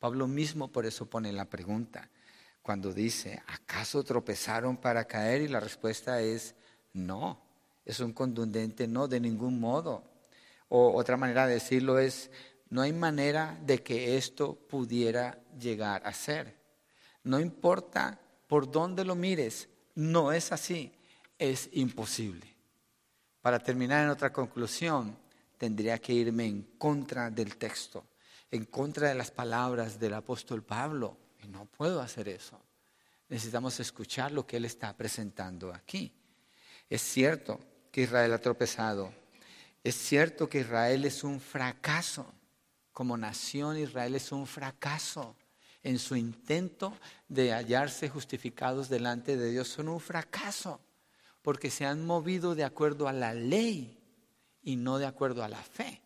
Pablo 0.00 0.26
mismo 0.26 0.72
por 0.72 0.86
eso 0.86 1.08
pone 1.08 1.32
la 1.32 1.44
pregunta 1.44 2.10
cuando 2.62 2.92
dice, 2.92 3.42
¿acaso 3.46 4.02
tropezaron 4.02 4.76
para 4.76 5.04
caer? 5.04 5.42
Y 5.42 5.48
la 5.48 5.60
respuesta 5.60 6.20
es 6.20 6.54
no. 6.92 7.40
Es 7.84 8.00
un 8.00 8.12
contundente 8.12 8.88
no 8.88 9.08
de 9.08 9.20
ningún 9.20 9.60
modo. 9.60 10.04
O 10.68 10.96
otra 10.96 11.16
manera 11.16 11.46
de 11.46 11.54
decirlo 11.54 11.98
es, 11.98 12.30
no 12.70 12.82
hay 12.82 12.92
manera 12.92 13.58
de 13.62 13.82
que 13.82 14.16
esto 14.16 14.54
pudiera 14.54 15.38
llegar 15.58 16.06
a 16.06 16.12
ser. 16.12 16.56
No 17.24 17.38
importa 17.38 18.18
por 18.46 18.70
dónde 18.70 19.04
lo 19.04 19.14
mires, 19.14 19.68
no 19.94 20.32
es 20.32 20.52
así, 20.52 20.92
es 21.38 21.68
imposible. 21.72 22.56
Para 23.40 23.58
terminar 23.58 24.04
en 24.04 24.10
otra 24.10 24.32
conclusión, 24.32 25.16
tendría 25.58 25.98
que 25.98 26.12
irme 26.12 26.46
en 26.46 26.62
contra 26.78 27.30
del 27.30 27.56
texto, 27.56 28.04
en 28.50 28.64
contra 28.64 29.08
de 29.08 29.14
las 29.14 29.30
palabras 29.30 29.98
del 29.98 30.14
apóstol 30.14 30.62
Pablo. 30.62 31.16
Y 31.42 31.48
no 31.48 31.66
puedo 31.66 32.00
hacer 32.00 32.28
eso. 32.28 32.60
Necesitamos 33.28 33.78
escuchar 33.80 34.32
lo 34.32 34.46
que 34.46 34.56
él 34.56 34.64
está 34.64 34.96
presentando 34.96 35.72
aquí. 35.72 36.12
Es 36.88 37.02
cierto 37.02 37.60
que 37.90 38.02
Israel 38.02 38.32
ha 38.32 38.38
tropezado. 38.38 39.12
Es 39.82 39.94
cierto 39.94 40.48
que 40.48 40.60
Israel 40.60 41.04
es 41.04 41.24
un 41.24 41.40
fracaso. 41.40 42.32
Como 42.92 43.16
nación, 43.16 43.78
Israel 43.78 44.14
es 44.16 44.32
un 44.32 44.46
fracaso 44.46 45.36
en 45.82 45.98
su 45.98 46.16
intento 46.16 46.96
de 47.28 47.52
hallarse 47.52 48.08
justificados 48.08 48.88
delante 48.88 49.36
de 49.36 49.50
Dios 49.50 49.68
son 49.68 49.88
un 49.88 50.00
fracaso, 50.00 50.80
porque 51.42 51.70
se 51.70 51.86
han 51.86 52.04
movido 52.04 52.54
de 52.54 52.64
acuerdo 52.64 53.08
a 53.08 53.12
la 53.12 53.32
ley 53.32 53.98
y 54.62 54.76
no 54.76 54.98
de 54.98 55.06
acuerdo 55.06 55.42
a 55.42 55.48
la 55.48 55.62
fe. 55.62 56.02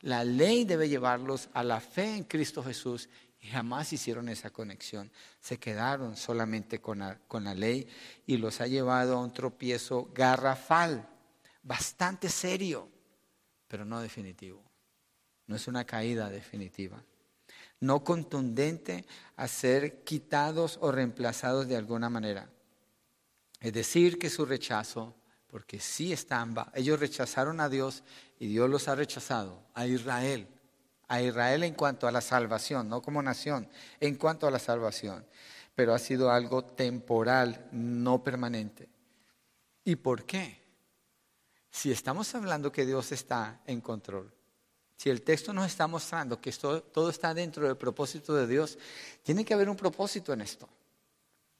La 0.00 0.24
ley 0.24 0.64
debe 0.64 0.88
llevarlos 0.88 1.48
a 1.52 1.62
la 1.62 1.80
fe 1.80 2.16
en 2.16 2.24
Cristo 2.24 2.62
Jesús 2.62 3.08
y 3.40 3.48
jamás 3.48 3.92
hicieron 3.92 4.28
esa 4.28 4.50
conexión. 4.50 5.10
Se 5.40 5.58
quedaron 5.58 6.16
solamente 6.16 6.80
con 6.80 7.00
la, 7.00 7.18
con 7.28 7.44
la 7.44 7.54
ley 7.54 7.86
y 8.26 8.36
los 8.36 8.60
ha 8.60 8.66
llevado 8.66 9.16
a 9.16 9.20
un 9.20 9.32
tropiezo 9.32 10.10
garrafal, 10.14 11.08
bastante 11.62 12.28
serio, 12.28 12.88
pero 13.68 13.84
no 13.84 14.00
definitivo. 14.00 14.62
No 15.46 15.56
es 15.56 15.68
una 15.68 15.84
caída 15.84 16.30
definitiva 16.30 17.02
no 17.80 18.04
contundente 18.04 19.06
a 19.36 19.48
ser 19.48 20.04
quitados 20.04 20.78
o 20.80 20.92
reemplazados 20.92 21.66
de 21.66 21.76
alguna 21.76 22.10
manera. 22.10 22.50
Es 23.58 23.72
decir, 23.72 24.18
que 24.18 24.30
su 24.30 24.44
rechazo, 24.44 25.14
porque 25.50 25.80
sí 25.80 26.12
están, 26.12 26.54
ellos 26.74 27.00
rechazaron 27.00 27.60
a 27.60 27.68
Dios 27.68 28.02
y 28.38 28.46
Dios 28.46 28.70
los 28.70 28.88
ha 28.88 28.94
rechazado, 28.94 29.62
a 29.74 29.86
Israel, 29.86 30.46
a 31.08 31.20
Israel 31.20 31.64
en 31.64 31.74
cuanto 31.74 32.06
a 32.06 32.12
la 32.12 32.20
salvación, 32.20 32.88
no 32.88 33.02
como 33.02 33.22
nación, 33.22 33.68
en 33.98 34.14
cuanto 34.14 34.46
a 34.46 34.50
la 34.50 34.58
salvación, 34.58 35.26
pero 35.74 35.92
ha 35.92 35.98
sido 35.98 36.30
algo 36.30 36.64
temporal, 36.64 37.68
no 37.72 38.22
permanente. 38.22 38.88
¿Y 39.84 39.96
por 39.96 40.24
qué? 40.24 40.60
Si 41.70 41.90
estamos 41.90 42.34
hablando 42.34 42.70
que 42.70 42.86
Dios 42.86 43.10
está 43.12 43.60
en 43.66 43.80
control, 43.80 44.32
si 44.96 45.08
el 45.08 45.22
texto 45.22 45.52
nos 45.52 45.66
está 45.66 45.86
mostrando 45.86 46.40
que 46.40 46.52
todo 46.52 47.10
está 47.10 47.32
dentro 47.32 47.66
del 47.66 47.76
propósito 47.76 48.34
de 48.34 48.46
Dios, 48.46 48.78
tiene 49.22 49.44
que 49.44 49.54
haber 49.54 49.68
un 49.68 49.76
propósito 49.76 50.32
en 50.32 50.42
esto. 50.42 50.68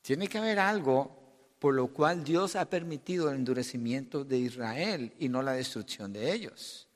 Tiene 0.03 0.29
que 0.29 0.39
haber 0.39 0.59
algo 0.59 1.20
por 1.61 1.75
lo 1.75 1.89
cual 1.89 2.25
Dios 2.25 2.57
ha 2.57 2.69
permitido 2.69 3.29
el 3.29 3.37
endurecimiento 3.37 4.25
de 4.25 4.39
Israel 4.39 5.15
y 5.21 5.29
no 5.29 5.43
la 5.43 5.53
destrucción 5.53 6.13
de 6.13 6.33
ellos. 6.33 6.89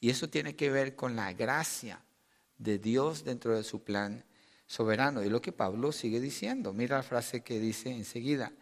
Y 0.00 0.10
eso 0.10 0.28
tiene 0.28 0.56
que 0.56 0.70
ver 0.70 0.96
con 0.96 1.14
la 1.14 1.32
gracia 1.34 2.02
de 2.58 2.78
Dios 2.78 3.22
dentro 3.22 3.54
de 3.54 3.62
su 3.62 3.84
plan 3.84 4.24
soberano. 4.66 5.22
Y 5.22 5.28
lo 5.28 5.42
que 5.42 5.52
Pablo 5.52 5.92
sigue 5.92 6.18
diciendo, 6.18 6.72
mira 6.72 6.96
la 6.96 7.02
frase 7.02 7.42
que 7.42 7.60
dice 7.60 7.90
enseguida, 7.90 8.52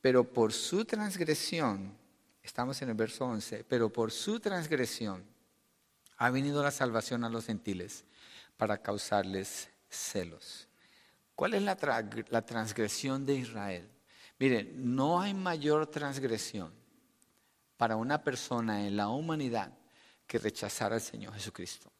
pero 0.00 0.24
por 0.24 0.52
su 0.52 0.84
transgresión, 0.84 1.96
estamos 2.42 2.82
en 2.82 2.88
el 2.88 2.96
verso 2.96 3.26
11, 3.26 3.64
pero 3.68 3.92
por 3.92 4.10
su 4.10 4.40
transgresión, 4.40 5.24
ha 6.16 6.30
venido 6.30 6.62
la 6.62 6.72
salvación 6.72 7.24
a 7.24 7.30
los 7.30 7.46
gentiles 7.46 8.04
para 8.56 8.82
causarles 8.82 9.70
celos. 9.88 10.68
¿Cuál 11.34 11.54
es 11.54 11.62
la, 11.62 11.76
transgresión 11.76 13.24
de 13.24 13.36
Israel? 13.36 13.88
Miren, 14.40 14.96
no 14.96 15.20
hay 15.20 15.34
mayor 15.34 15.86
transgresión 15.86 16.72
para 17.76 17.96
una 17.96 18.24
persona 18.24 18.86
en 18.86 18.96
la 18.96 19.08
humanidad 19.08 19.70
que 20.26 20.38
rechazar 20.38 20.94
al 20.94 21.02
Señor 21.02 21.34
Jesucristo. 21.34 21.92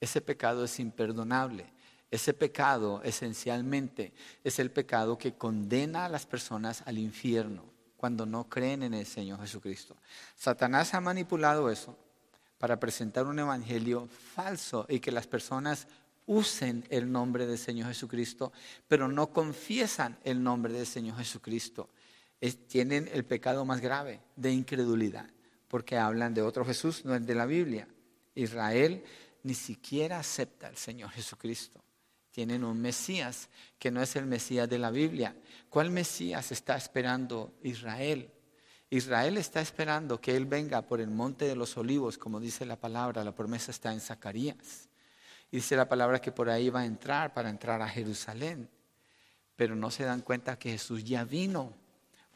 Ese 0.00 0.20
pecado 0.20 0.64
es 0.64 0.80
imperdonable. 0.80 1.72
Ese 2.10 2.34
pecado 2.34 3.02
esencialmente 3.04 4.12
es 4.42 4.58
el 4.58 4.72
pecado 4.72 5.16
que 5.16 5.34
condena 5.34 6.04
a 6.04 6.08
las 6.08 6.26
personas 6.26 6.82
al 6.86 6.98
infierno 6.98 7.64
cuando 7.96 8.26
no 8.26 8.48
creen 8.48 8.82
en 8.82 8.94
el 8.94 9.06
Señor 9.06 9.40
Jesucristo. 9.40 9.96
Satanás 10.34 10.92
ha 10.92 11.00
manipulado 11.00 11.70
eso 11.70 11.96
para 12.58 12.80
presentar 12.80 13.26
un 13.26 13.38
evangelio 13.38 14.08
falso 14.34 14.86
y 14.88 14.98
que 14.98 15.12
las 15.12 15.28
personas 15.28 15.86
usen 16.26 16.84
el 16.90 17.10
nombre 17.10 17.46
del 17.46 17.58
Señor 17.58 17.88
Jesucristo, 17.88 18.52
pero 18.88 19.08
no 19.08 19.30
confiesan 19.30 20.18
el 20.24 20.42
nombre 20.42 20.72
del 20.72 20.86
Señor 20.86 21.16
Jesucristo. 21.18 21.88
tienen 22.68 23.08
el 23.12 23.24
pecado 23.24 23.64
más 23.64 23.80
grave 23.80 24.20
de 24.36 24.52
incredulidad, 24.52 25.30
porque 25.68 25.96
hablan 25.96 26.34
de 26.34 26.42
otro 26.42 26.64
Jesús, 26.64 27.04
no 27.04 27.14
el 27.14 27.24
de 27.24 27.34
la 27.34 27.46
Biblia. 27.46 27.88
Israel 28.34 29.02
ni 29.42 29.54
siquiera 29.54 30.18
acepta 30.18 30.66
al 30.66 30.76
Señor 30.76 31.10
Jesucristo. 31.10 31.82
Tienen 32.30 32.64
un 32.64 32.80
Mesías 32.80 33.48
que 33.78 33.90
no 33.90 34.02
es 34.02 34.14
el 34.16 34.26
Mesías 34.26 34.68
de 34.68 34.78
la 34.78 34.90
Biblia. 34.90 35.34
¿Cuál 35.70 35.90
Mesías 35.90 36.52
está 36.52 36.76
esperando 36.76 37.54
Israel? 37.62 38.30
Israel 38.90 39.38
está 39.38 39.60
esperando 39.60 40.20
que 40.20 40.36
Él 40.36 40.44
venga 40.46 40.82
por 40.82 41.00
el 41.00 41.10
monte 41.10 41.46
de 41.46 41.56
los 41.56 41.76
olivos, 41.76 42.18
como 42.18 42.38
dice 42.38 42.66
la 42.66 42.78
palabra, 42.78 43.24
la 43.24 43.34
promesa 43.34 43.70
está 43.70 43.92
en 43.92 44.00
Zacarías. 44.00 44.88
Y 45.50 45.56
dice 45.56 45.76
la 45.76 45.88
palabra 45.88 46.20
que 46.20 46.32
por 46.32 46.50
ahí 46.50 46.70
va 46.70 46.80
a 46.80 46.86
entrar 46.86 47.32
para 47.32 47.50
entrar 47.50 47.80
a 47.82 47.88
Jerusalén. 47.88 48.68
Pero 49.54 49.74
no 49.74 49.90
se 49.90 50.04
dan 50.04 50.22
cuenta 50.22 50.58
que 50.58 50.72
Jesús 50.72 51.04
ya 51.04 51.24
vino 51.24 51.72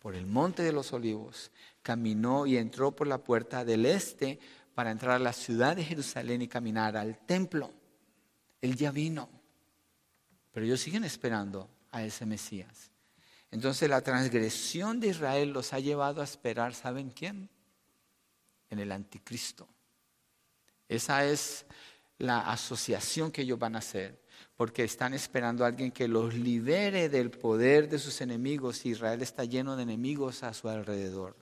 por 0.01 0.15
el 0.15 0.27
monte 0.27 0.63
de 0.63 0.73
los 0.73 0.93
olivos, 0.93 1.51
caminó 1.83 2.47
y 2.47 2.57
entró 2.57 2.97
por 2.97 3.07
la 3.07 3.19
puerta 3.19 3.65
del 3.65 3.85
este 3.85 4.39
para 4.75 4.91
entrar 4.91 5.17
a 5.17 5.19
la 5.19 5.35
ciudad 5.35 5.77
de 5.77 5.85
Jerusalén 5.85 6.41
y 6.41 6.49
caminar 6.49 6.97
al 6.97 7.19
templo. 7.19 7.71
Él 8.63 8.77
ya 8.77 8.91
vino. 8.91 9.29
Pero 10.53 10.65
ellos 10.65 10.81
siguen 10.81 11.05
esperando 11.05 11.69
a 11.91 12.03
ese 12.03 12.25
Mesías. 12.25 12.91
Entonces 13.51 13.91
la 13.91 14.01
transgresión 14.01 15.01
de 15.01 15.09
Israel 15.09 15.51
los 15.51 15.73
ha 15.73 15.81
llevado 15.81 16.21
a 16.21 16.25
esperar, 16.25 16.75
¿saben 16.75 17.11
quién? 17.11 17.51
En 18.71 18.79
el 18.79 18.93
anticristo. 18.93 19.69
Esa 20.89 21.25
es 21.25 21.67
la 22.21 22.41
asociación 22.53 23.33
que 23.33 23.43
ellos 23.43 23.59
van 23.59 23.75
a 23.75 23.79
hacer, 23.79 24.21
porque 24.57 24.85
están 24.85 25.15
esperando 25.15 25.65
a 25.65 25.69
alguien 25.69 25.91
que 25.91 26.07
los 26.07 26.35
libere 26.35 27.09
del 27.09 27.31
poder 27.31 27.89
de 27.89 27.99
sus 27.99 28.21
enemigos. 28.21 28.85
Israel 28.85 29.23
está 29.23 29.45
lleno 29.45 29.75
de 29.75 29.83
enemigos 29.85 30.43
a 30.43 30.53
su 30.53 30.69
alrededor, 30.69 31.35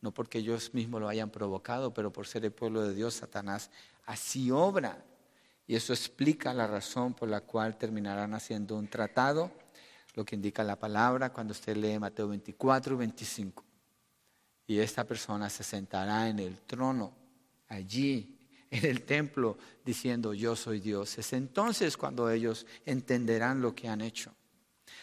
no 0.00 0.12
porque 0.12 0.38
ellos 0.38 0.72
mismos 0.72 1.00
lo 1.00 1.08
hayan 1.08 1.30
provocado, 1.30 1.92
pero 1.92 2.10
por 2.10 2.26
ser 2.26 2.44
el 2.44 2.52
pueblo 2.52 2.82
de 2.82 2.94
Dios, 2.94 3.14
Satanás 3.14 3.70
así 4.06 4.50
obra. 4.50 5.04
Y 5.66 5.76
eso 5.76 5.92
explica 5.92 6.52
la 6.52 6.66
razón 6.66 7.14
por 7.14 7.28
la 7.28 7.42
cual 7.42 7.76
terminarán 7.76 8.34
haciendo 8.34 8.76
un 8.76 8.88
tratado 8.88 9.50
lo 10.14 10.24
que 10.24 10.36
indica 10.36 10.62
la 10.62 10.78
palabra 10.78 11.32
cuando 11.32 11.52
usted 11.52 11.76
lee 11.76 11.98
Mateo 11.98 12.28
24 12.28 12.94
y 12.94 12.98
25. 12.98 13.64
Y 14.66 14.78
esta 14.78 15.04
persona 15.04 15.50
se 15.50 15.64
sentará 15.64 16.28
en 16.28 16.38
el 16.38 16.60
trono, 16.60 17.12
allí, 17.68 18.33
en 18.74 18.86
el 18.86 19.02
templo 19.02 19.56
diciendo 19.84 20.34
yo 20.34 20.56
soy 20.56 20.80
Dios. 20.80 21.16
Es 21.18 21.32
entonces 21.32 21.96
cuando 21.96 22.28
ellos 22.28 22.66
entenderán 22.84 23.62
lo 23.62 23.72
que 23.72 23.88
han 23.88 24.00
hecho. 24.00 24.34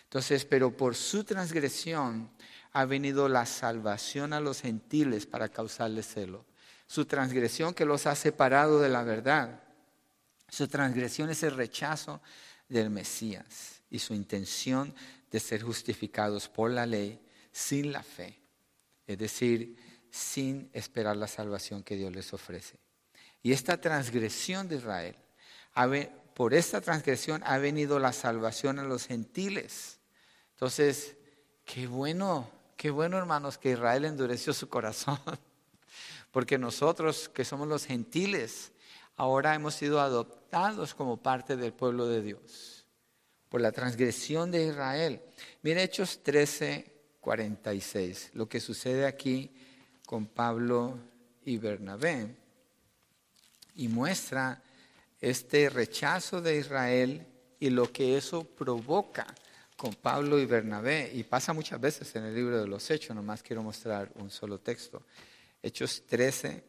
Entonces, 0.04 0.44
pero 0.44 0.76
por 0.76 0.94
su 0.94 1.24
transgresión 1.24 2.30
ha 2.74 2.84
venido 2.84 3.30
la 3.30 3.46
salvación 3.46 4.34
a 4.34 4.42
los 4.42 4.62
gentiles 4.62 5.26
para 5.26 5.48
causarles 5.48 6.06
celo. 6.06 6.46
Su 6.86 7.06
transgresión 7.06 7.74
que 7.74 7.86
los 7.86 8.08
ha 8.08 8.16
separado 8.16 8.82
de 8.82 8.90
la 8.90 9.04
verdad. 9.04 9.64
Su 10.50 10.68
transgresión 10.68 11.30
es 11.30 11.42
el 11.44 11.56
rechazo 11.56 12.22
del 12.68 12.90
Mesías 12.90 13.82
y 13.90 14.00
su 14.00 14.14
intención 14.14 14.94
de 15.32 15.40
ser 15.40 15.62
justificados 15.62 16.50
por 16.50 16.72
la 16.72 16.86
ley 16.86 17.22
sin 17.54 17.94
la 17.94 18.04
fe, 18.04 18.38
es 19.08 19.18
decir, 19.18 19.78
sin 20.10 20.70
esperar 20.74 21.16
la 21.16 21.28
salvación 21.28 21.84
que 21.84 21.96
Dios 21.96 22.14
les 22.14 22.34
ofrece. 22.34 22.78
Y 23.44 23.54
esta 23.54 23.80
transgresión 23.80 24.68
de 24.68 24.78
Israel, 24.78 25.16
por 26.34 26.54
esta 26.54 26.82
transgresión 26.82 27.42
ha 27.46 27.58
venido 27.58 28.00
la 28.00 28.14
salvación 28.14 28.80
a 28.80 28.84
los 28.84 29.08
gentiles. 29.08 30.00
Entonces, 30.52 31.16
qué 31.66 31.88
bueno, 31.88 32.50
qué 32.78 32.90
bueno 32.90 33.18
hermanos 33.18 33.58
que 33.58 33.72
Israel 33.72 34.06
endureció 34.06 34.54
su 34.54 34.70
corazón, 34.70 35.20
porque 36.32 36.58
nosotros 36.58 37.30
que 37.30 37.46
somos 37.46 37.68
los 37.68 37.86
gentiles, 37.86 38.72
ahora 39.16 39.56
hemos 39.56 39.76
sido 39.76 40.00
adoptados 40.00 40.94
como 40.94 41.18
parte 41.18 41.56
del 41.56 41.74
pueblo 41.74 42.08
de 42.08 42.22
Dios 42.22 42.86
por 43.50 43.60
la 43.60 43.74
transgresión 43.74 44.50
de 44.50 44.68
Israel. 44.68 45.22
Mire 45.62 45.84
Hechos 45.84 46.24
13, 46.24 47.18
46, 47.20 48.32
lo 48.34 48.48
que 48.48 48.62
sucede 48.62 49.06
aquí 49.06 49.54
con 50.06 50.26
Pablo 50.26 50.98
y 51.44 51.58
Bernabé, 51.58 52.36
y 53.76 53.88
muestra 53.88 54.62
este 55.20 55.70
rechazo 55.70 56.42
de 56.42 56.58
Israel 56.58 57.28
y 57.60 57.70
lo 57.70 57.92
que 57.92 58.18
eso 58.18 58.44
provoca 58.44 59.28
con 59.78 59.96
Pablo 59.96 60.40
y 60.40 60.46
Bernabé, 60.46 61.12
y 61.12 61.24
pasa 61.24 61.54
muchas 61.54 61.82
veces 61.82 62.16
en 62.16 62.26
el 62.26 62.36
libro 62.36 62.62
de 62.62 62.68
los 62.68 62.92
Hechos, 62.92 63.16
nomás 63.16 63.42
quiero 63.42 63.64
mostrar 63.64 64.12
un 64.16 64.30
solo 64.30 64.60
texto. 64.60 65.04
Hechos 65.64 66.04
13, 66.06 66.64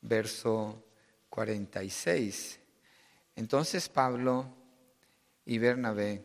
verso 0.00 0.84
46. 1.28 2.58
Entonces 3.36 3.88
Pablo 3.88 4.52
y 5.44 5.58
Bernabé 5.58 6.24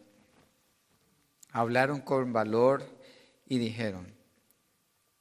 hablaron 1.51 2.01
con 2.01 2.33
valor 2.33 2.83
y 3.47 3.59
dijeron, 3.59 4.13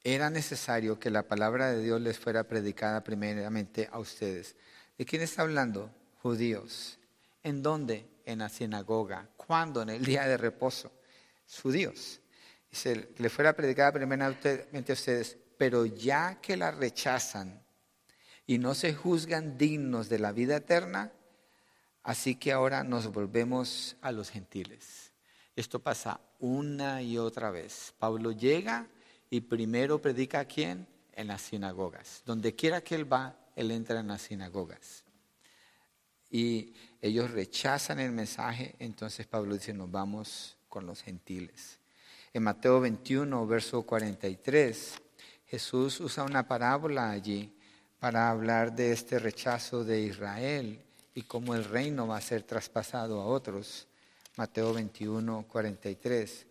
era 0.02 0.30
necesario 0.30 0.98
que 0.98 1.10
la 1.10 1.28
palabra 1.28 1.70
de 1.70 1.82
Dios 1.82 2.00
les 2.00 2.18
fuera 2.18 2.44
predicada 2.44 3.04
primeramente 3.04 3.88
a 3.92 3.98
ustedes. 3.98 4.56
¿De 4.98 5.04
quién 5.04 5.22
está 5.22 5.42
hablando? 5.42 5.90
Judíos. 6.22 6.98
¿En 7.42 7.62
dónde? 7.62 8.06
En 8.24 8.38
la 8.38 8.48
sinagoga. 8.48 9.28
¿Cuándo? 9.36 9.82
En 9.82 9.90
el 9.90 10.04
día 10.04 10.26
de 10.26 10.36
reposo. 10.36 10.92
Judíos. 11.62 12.20
Dice, 12.70 13.10
le 13.18 13.30
fuera 13.30 13.54
predicada 13.54 13.92
primeramente 13.92 14.68
a 14.72 14.92
ustedes, 14.92 15.36
pero 15.56 15.86
ya 15.86 16.40
que 16.40 16.56
la 16.56 16.70
rechazan 16.70 17.62
y 18.46 18.58
no 18.58 18.74
se 18.74 18.94
juzgan 18.94 19.56
dignos 19.56 20.08
de 20.08 20.18
la 20.18 20.32
vida 20.32 20.56
eterna, 20.56 21.12
Así 22.04 22.34
que 22.34 22.52
ahora 22.52 22.84
nos 22.84 23.10
volvemos 23.10 23.96
a 24.02 24.12
los 24.12 24.28
gentiles. 24.28 25.10
Esto 25.56 25.78
pasa 25.78 26.20
una 26.38 27.00
y 27.00 27.16
otra 27.16 27.50
vez. 27.50 27.94
Pablo 27.98 28.30
llega 28.30 28.86
y 29.30 29.40
primero 29.40 30.02
predica 30.02 30.40
a 30.40 30.44
quién? 30.44 30.86
En 31.12 31.28
las 31.28 31.40
sinagogas. 31.40 32.22
Donde 32.26 32.54
quiera 32.54 32.82
que 32.82 32.94
él 32.94 33.10
va, 33.10 33.38
él 33.56 33.70
entra 33.70 34.00
en 34.00 34.08
las 34.08 34.22
sinagogas. 34.22 35.04
Y 36.30 36.74
ellos 37.00 37.30
rechazan 37.30 38.00
el 38.00 38.10
mensaje, 38.10 38.74
entonces 38.78 39.26
Pablo 39.26 39.54
dice, 39.54 39.72
nos 39.72 39.90
vamos 39.90 40.56
con 40.68 40.86
los 40.86 41.02
gentiles. 41.02 41.78
En 42.32 42.42
Mateo 42.42 42.80
21, 42.80 43.46
verso 43.46 43.82
43, 43.82 44.94
Jesús 45.46 46.00
usa 46.00 46.24
una 46.24 46.48
parábola 46.48 47.10
allí 47.10 47.54
para 48.00 48.28
hablar 48.28 48.74
de 48.74 48.92
este 48.92 49.18
rechazo 49.18 49.84
de 49.84 50.00
Israel 50.00 50.82
y 51.14 51.22
cómo 51.22 51.54
el 51.54 51.64
reino 51.64 52.08
va 52.08 52.16
a 52.16 52.20
ser 52.20 52.42
traspasado 52.42 53.20
a 53.20 53.26
otros. 53.26 53.86
Mateo 54.36 54.74
21, 54.74 55.46
43. 55.46 56.46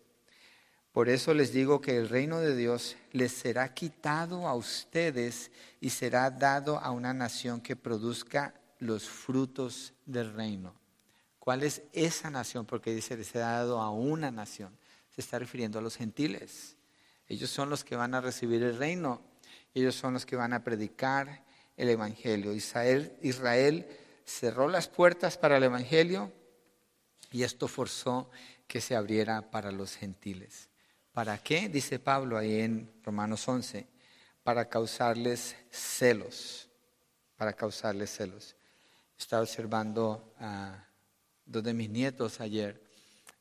Por 0.94 1.10
eso 1.10 1.34
les 1.34 1.52
digo 1.52 1.82
que 1.82 1.98
el 1.98 2.08
reino 2.08 2.40
de 2.40 2.56
Dios 2.56 2.98
les 3.14 3.32
será 3.32 3.74
quitado 3.74 4.48
a 4.48 4.54
ustedes 4.54 5.50
y 5.82 5.90
será 5.90 6.30
dado 6.30 6.78
a 6.78 6.92
una 6.92 7.16
nación 7.16 7.62
que 7.62 7.76
produzca 7.76 8.54
los 8.78 9.10
frutos 9.10 9.94
del 10.06 10.32
reino. 10.34 10.76
¿Cuál 11.40 11.64
es 11.64 11.82
esa 11.94 12.30
nación? 12.30 12.68
Porque 12.68 12.94
dice, 12.94 13.18
les 13.18 13.26
será 13.26 13.54
dado 13.54 13.82
a 13.82 13.90
una 13.90 14.30
nación. 14.30 14.78
Se 15.10 15.22
está 15.22 15.40
refiriendo 15.40 15.80
a 15.80 15.82
los 15.82 15.98
gentiles. 15.98 16.78
Ellos 17.28 17.50
son 17.50 17.72
los 17.72 17.84
que 17.84 17.96
van 17.96 18.14
a 18.14 18.22
recibir 18.22 18.62
el 18.62 18.78
reino. 18.78 19.20
Ellos 19.74 19.96
son 19.96 20.14
los 20.14 20.28
que 20.28 20.36
van 20.36 20.54
a 20.54 20.64
predicar 20.64 21.44
el 21.76 21.90
Evangelio. 21.90 22.54
Israel, 22.54 23.18
Israel 23.24 23.88
cerró 24.26 24.70
las 24.70 24.90
puertas 24.90 25.40
para 25.40 25.58
el 25.58 25.64
Evangelio 25.64 26.32
y 27.32 27.42
esto 27.42 27.68
forzó 27.68 28.30
que 28.68 28.80
se 28.80 28.96
abriera 28.96 29.50
para 29.50 29.72
los 29.72 29.96
gentiles. 29.96 30.70
¿Para 31.14 31.38
qué? 31.38 31.70
Dice 31.70 32.00
Pablo 32.00 32.40
ahí 32.40 32.62
en 32.62 32.92
Romanos 33.04 33.48
11, 33.48 33.86
para 34.42 34.68
causarles 34.68 35.56
celos, 35.70 36.68
para 37.38 37.54
causarles 37.54 38.10
celos. 38.10 38.56
Estaba 39.16 39.44
observando 39.44 40.34
a 40.40 40.88
dos 41.46 41.64
de 41.64 41.76
mis 41.76 41.88
nietos 41.88 42.42
ayer 42.42 42.82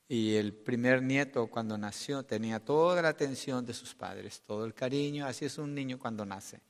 y 0.06 0.34
el 0.34 0.52
primer 0.52 1.02
nieto 1.02 1.46
cuando 1.46 1.78
nació 1.78 2.22
tenía 2.24 2.60
toda 2.60 3.00
la 3.00 3.08
atención 3.08 3.64
de 3.64 3.72
sus 3.72 3.94
padres, 3.94 4.42
todo 4.46 4.66
el 4.66 4.74
cariño, 4.74 5.24
así 5.24 5.46
es 5.46 5.56
un 5.56 5.74
niño 5.74 5.98
cuando 5.98 6.26
nace. 6.26 6.60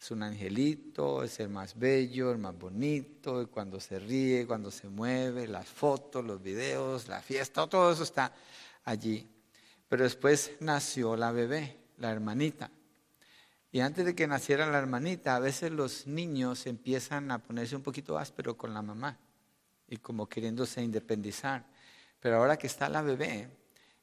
Es 0.00 0.10
un 0.10 0.24
angelito, 0.24 1.22
es 1.22 1.38
el 1.38 1.48
más 1.48 1.78
bello, 1.78 2.32
el 2.32 2.38
más 2.38 2.58
bonito, 2.58 3.48
cuando 3.52 3.78
se 3.78 4.00
ríe, 4.00 4.48
cuando 4.48 4.72
se 4.72 4.88
mueve, 4.88 5.46
las 5.46 5.68
fotos, 5.68 6.24
los 6.24 6.42
videos, 6.42 7.06
la 7.06 7.22
fiesta, 7.22 7.68
todo 7.68 7.92
eso 7.92 8.02
está 8.02 8.32
allí. 8.84 9.28
Pero 9.90 10.04
después 10.04 10.52
nació 10.60 11.16
la 11.16 11.32
bebé, 11.32 11.76
la 11.98 12.12
hermanita. 12.12 12.70
Y 13.72 13.80
antes 13.80 14.04
de 14.04 14.14
que 14.14 14.28
naciera 14.28 14.64
la 14.70 14.78
hermanita, 14.78 15.34
a 15.34 15.40
veces 15.40 15.72
los 15.72 16.06
niños 16.06 16.66
empiezan 16.66 17.32
a 17.32 17.40
ponerse 17.40 17.74
un 17.74 17.82
poquito 17.82 18.16
áspero 18.16 18.56
con 18.56 18.72
la 18.72 18.82
mamá 18.82 19.18
y 19.88 19.96
como 19.96 20.28
queriéndose 20.28 20.80
independizar. 20.80 21.66
Pero 22.20 22.36
ahora 22.36 22.56
que 22.56 22.68
está 22.68 22.88
la 22.88 23.02
bebé, 23.02 23.50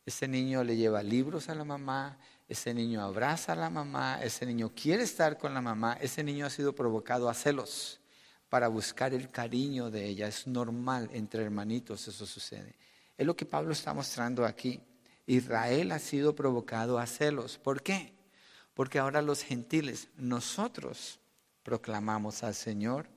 ese 0.05 0.27
niño 0.27 0.61
le 0.61 0.75
lleva 0.75 1.01
libros 1.01 1.47
a 1.47 1.55
la 1.55 1.63
mamá, 1.63 2.17
ese 2.49 2.73
niño 2.73 3.01
abraza 3.01 3.53
a 3.53 3.55
la 3.55 3.69
mamá, 3.69 4.19
ese 4.21 4.45
niño 4.45 4.73
quiere 4.75 5.03
estar 5.03 5.37
con 5.37 5.53
la 5.53 5.61
mamá, 5.61 5.97
ese 6.01 6.21
niño 6.21 6.45
ha 6.45 6.49
sido 6.49 6.75
provocado 6.75 7.29
a 7.29 7.33
celos 7.33 8.01
para 8.49 8.67
buscar 8.67 9.13
el 9.13 9.31
cariño 9.31 9.89
de 9.89 10.05
ella. 10.05 10.27
Es 10.27 10.47
normal 10.47 11.09
entre 11.13 11.43
hermanitos 11.43 12.09
eso 12.09 12.25
sucede. 12.25 12.75
Es 13.17 13.25
lo 13.25 13.37
que 13.37 13.45
Pablo 13.45 13.71
está 13.71 13.93
mostrando 13.93 14.45
aquí. 14.45 14.81
Israel 15.27 15.91
ha 15.91 15.99
sido 15.99 16.35
provocado 16.35 16.97
a 16.97 17.05
celos. 17.05 17.59
¿Por 17.59 17.83
qué? 17.83 18.15
Porque 18.73 18.97
ahora 18.97 19.21
los 19.21 19.43
gentiles, 19.43 20.09
nosotros 20.17 21.19
proclamamos 21.61 22.43
al 22.43 22.55
Señor, 22.55 23.07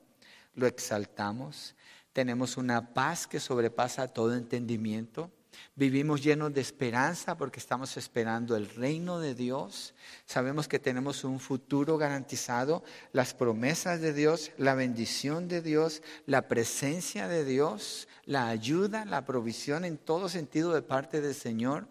lo 0.53 0.67
exaltamos, 0.67 1.75
tenemos 2.13 2.57
una 2.57 2.93
paz 2.93 3.25
que 3.25 3.39
sobrepasa 3.39 4.07
todo 4.07 4.35
entendimiento 4.35 5.31
Vivimos 5.75 6.21
llenos 6.21 6.53
de 6.53 6.61
esperanza 6.61 7.37
porque 7.37 7.59
estamos 7.59 7.97
esperando 7.97 8.55
el 8.55 8.69
reino 8.69 9.19
de 9.19 9.35
Dios. 9.35 9.93
Sabemos 10.25 10.67
que 10.67 10.79
tenemos 10.79 11.23
un 11.23 11.39
futuro 11.39 11.97
garantizado, 11.97 12.83
las 13.11 13.33
promesas 13.33 14.01
de 14.01 14.13
Dios, 14.13 14.51
la 14.57 14.75
bendición 14.75 15.47
de 15.47 15.61
Dios, 15.61 16.03
la 16.25 16.47
presencia 16.47 17.27
de 17.27 17.45
Dios, 17.45 18.07
la 18.25 18.47
ayuda, 18.47 19.05
la 19.05 19.25
provisión 19.25 19.85
en 19.85 19.97
todo 19.97 20.29
sentido 20.29 20.73
de 20.73 20.81
parte 20.81 21.21
del 21.21 21.35
Señor. 21.35 21.87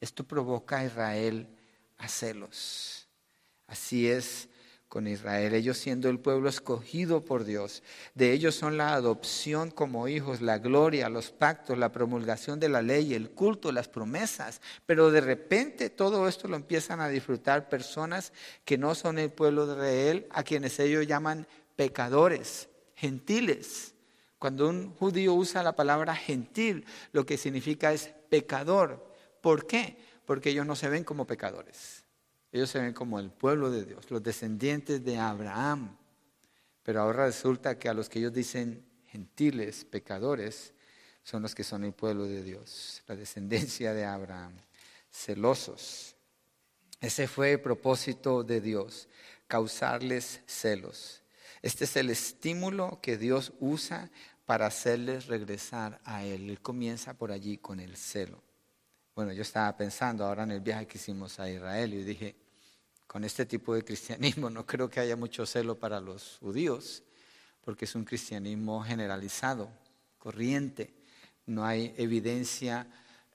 Esto 0.00 0.24
provoca 0.24 0.78
a 0.78 0.84
Israel 0.84 1.48
a 1.98 2.08
celos. 2.08 3.08
Así 3.66 4.08
es 4.08 4.48
con 4.88 5.06
Israel, 5.06 5.54
ellos 5.54 5.76
siendo 5.76 6.08
el 6.08 6.18
pueblo 6.18 6.48
escogido 6.48 7.22
por 7.22 7.44
Dios. 7.44 7.82
De 8.14 8.32
ellos 8.32 8.54
son 8.54 8.78
la 8.78 8.94
adopción 8.94 9.70
como 9.70 10.08
hijos, 10.08 10.40
la 10.40 10.58
gloria, 10.58 11.10
los 11.10 11.30
pactos, 11.30 11.76
la 11.76 11.92
promulgación 11.92 12.58
de 12.58 12.70
la 12.70 12.80
ley, 12.80 13.12
el 13.12 13.30
culto, 13.30 13.70
las 13.70 13.88
promesas. 13.88 14.62
Pero 14.86 15.10
de 15.10 15.20
repente 15.20 15.90
todo 15.90 16.26
esto 16.26 16.48
lo 16.48 16.56
empiezan 16.56 17.00
a 17.00 17.08
disfrutar 17.08 17.68
personas 17.68 18.32
que 18.64 18.78
no 18.78 18.94
son 18.94 19.18
el 19.18 19.30
pueblo 19.30 19.66
de 19.66 19.74
Israel, 19.74 20.26
a 20.30 20.42
quienes 20.42 20.78
ellos 20.80 21.06
llaman 21.06 21.46
pecadores, 21.76 22.70
gentiles. 22.94 23.92
Cuando 24.38 24.68
un 24.68 24.94
judío 24.94 25.34
usa 25.34 25.62
la 25.62 25.76
palabra 25.76 26.14
gentil, 26.14 26.86
lo 27.12 27.26
que 27.26 27.36
significa 27.36 27.92
es 27.92 28.10
pecador. 28.30 29.07
¿Por 29.40 29.66
qué? 29.66 29.96
Porque 30.24 30.50
ellos 30.50 30.66
no 30.66 30.76
se 30.76 30.88
ven 30.88 31.04
como 31.04 31.26
pecadores. 31.26 32.04
Ellos 32.52 32.70
se 32.70 32.80
ven 32.80 32.92
como 32.94 33.18
el 33.20 33.30
pueblo 33.30 33.70
de 33.70 33.84
Dios, 33.84 34.10
los 34.10 34.22
descendientes 34.22 35.04
de 35.04 35.18
Abraham. 35.18 35.96
Pero 36.82 37.02
ahora 37.02 37.26
resulta 37.26 37.78
que 37.78 37.88
a 37.88 37.94
los 37.94 38.08
que 38.08 38.18
ellos 38.18 38.32
dicen 38.32 38.84
gentiles, 39.06 39.84
pecadores, 39.84 40.72
son 41.22 41.42
los 41.42 41.54
que 41.54 41.64
son 41.64 41.84
el 41.84 41.92
pueblo 41.92 42.24
de 42.24 42.42
Dios, 42.42 43.02
la 43.06 43.14
descendencia 43.14 43.92
de 43.92 44.06
Abraham, 44.06 44.56
celosos. 45.10 46.16
Ese 47.00 47.28
fue 47.28 47.52
el 47.52 47.60
propósito 47.60 48.42
de 48.42 48.62
Dios, 48.62 49.08
causarles 49.46 50.40
celos. 50.46 51.22
Este 51.60 51.84
es 51.84 51.96
el 51.96 52.08
estímulo 52.08 53.00
que 53.02 53.18
Dios 53.18 53.52
usa 53.60 54.10
para 54.46 54.66
hacerles 54.66 55.26
regresar 55.26 56.00
a 56.04 56.24
Él. 56.24 56.48
Él 56.48 56.62
comienza 56.62 57.12
por 57.14 57.30
allí 57.30 57.58
con 57.58 57.80
el 57.80 57.96
celo. 57.96 58.42
Bueno, 59.18 59.32
yo 59.32 59.42
estaba 59.42 59.76
pensando 59.76 60.24
ahora 60.24 60.44
en 60.44 60.52
el 60.52 60.60
viaje 60.60 60.86
que 60.86 60.96
hicimos 60.96 61.40
a 61.40 61.50
Israel 61.50 61.92
y 61.92 62.04
dije, 62.04 62.36
con 63.04 63.24
este 63.24 63.46
tipo 63.46 63.74
de 63.74 63.84
cristianismo 63.84 64.48
no 64.48 64.64
creo 64.64 64.88
que 64.88 65.00
haya 65.00 65.16
mucho 65.16 65.44
celo 65.44 65.76
para 65.76 66.00
los 66.00 66.38
judíos, 66.38 67.02
porque 67.60 67.84
es 67.84 67.96
un 67.96 68.04
cristianismo 68.04 68.80
generalizado, 68.80 69.72
corriente. 70.18 70.94
No 71.46 71.64
hay 71.66 71.92
evidencia 71.98 72.86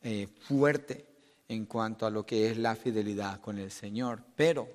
eh, 0.01 0.29
fuerte 0.47 1.05
en 1.49 1.65
cuanto 1.65 2.05
a 2.05 2.09
lo 2.09 2.25
que 2.25 2.49
es 2.49 2.57
la 2.57 2.77
fidelidad 2.77 3.41
con 3.41 3.57
el 3.57 3.69
Señor, 3.69 4.23
pero 4.37 4.69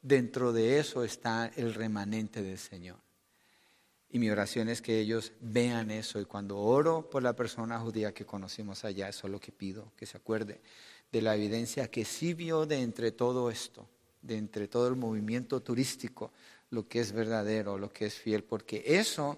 dentro 0.00 0.50
de 0.54 0.78
eso 0.78 1.04
está 1.04 1.52
el 1.56 1.74
remanente 1.74 2.42
del 2.42 2.56
Señor. 2.56 3.03
Y 4.14 4.20
mi 4.20 4.30
oración 4.30 4.68
es 4.68 4.80
que 4.80 5.00
ellos 5.00 5.32
vean 5.40 5.90
eso. 5.90 6.20
Y 6.20 6.24
cuando 6.24 6.56
oro 6.56 7.10
por 7.10 7.20
la 7.20 7.34
persona 7.34 7.80
judía 7.80 8.14
que 8.14 8.24
conocimos 8.24 8.84
allá, 8.84 9.08
eso 9.08 9.26
es 9.26 9.32
lo 9.32 9.40
que 9.40 9.50
pido, 9.50 9.90
que 9.96 10.06
se 10.06 10.16
acuerde 10.16 10.60
de 11.10 11.20
la 11.20 11.34
evidencia 11.34 11.90
que 11.90 12.04
sí 12.04 12.32
vio 12.32 12.64
de 12.64 12.80
entre 12.80 13.10
todo 13.10 13.50
esto, 13.50 13.88
de 14.22 14.36
entre 14.36 14.68
todo 14.68 14.86
el 14.86 14.94
movimiento 14.94 15.60
turístico, 15.62 16.30
lo 16.70 16.86
que 16.86 17.00
es 17.00 17.10
verdadero, 17.10 17.76
lo 17.76 17.92
que 17.92 18.06
es 18.06 18.14
fiel, 18.14 18.44
porque 18.44 18.84
eso 18.86 19.36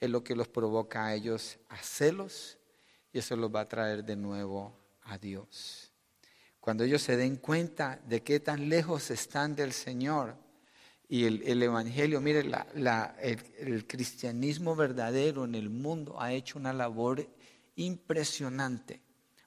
es 0.00 0.10
lo 0.10 0.24
que 0.24 0.34
los 0.34 0.48
provoca 0.48 1.06
a 1.06 1.14
ellos 1.14 1.60
a 1.68 1.76
celos 1.76 2.58
y 3.12 3.20
eso 3.20 3.36
los 3.36 3.54
va 3.54 3.60
a 3.60 3.68
traer 3.68 4.02
de 4.04 4.16
nuevo 4.16 4.76
a 5.04 5.18
Dios. 5.18 5.92
Cuando 6.58 6.82
ellos 6.82 7.00
se 7.00 7.16
den 7.16 7.36
cuenta 7.36 8.00
de 8.08 8.24
qué 8.24 8.40
tan 8.40 8.68
lejos 8.68 9.08
están 9.12 9.54
del 9.54 9.72
Señor, 9.72 10.34
y 11.08 11.24
el, 11.24 11.62
Evangelio, 11.62 12.20
mire, 12.20 12.40
el, 12.40 13.86
cristianismo 13.86 14.74
verdadero 14.74 15.44
en 15.44 15.54
el 15.54 15.70
mundo 15.70 16.20
ha 16.20 16.32
hecho 16.32 16.58
una 16.58 16.72
labor 16.72 17.28
impresionante 17.76 19.00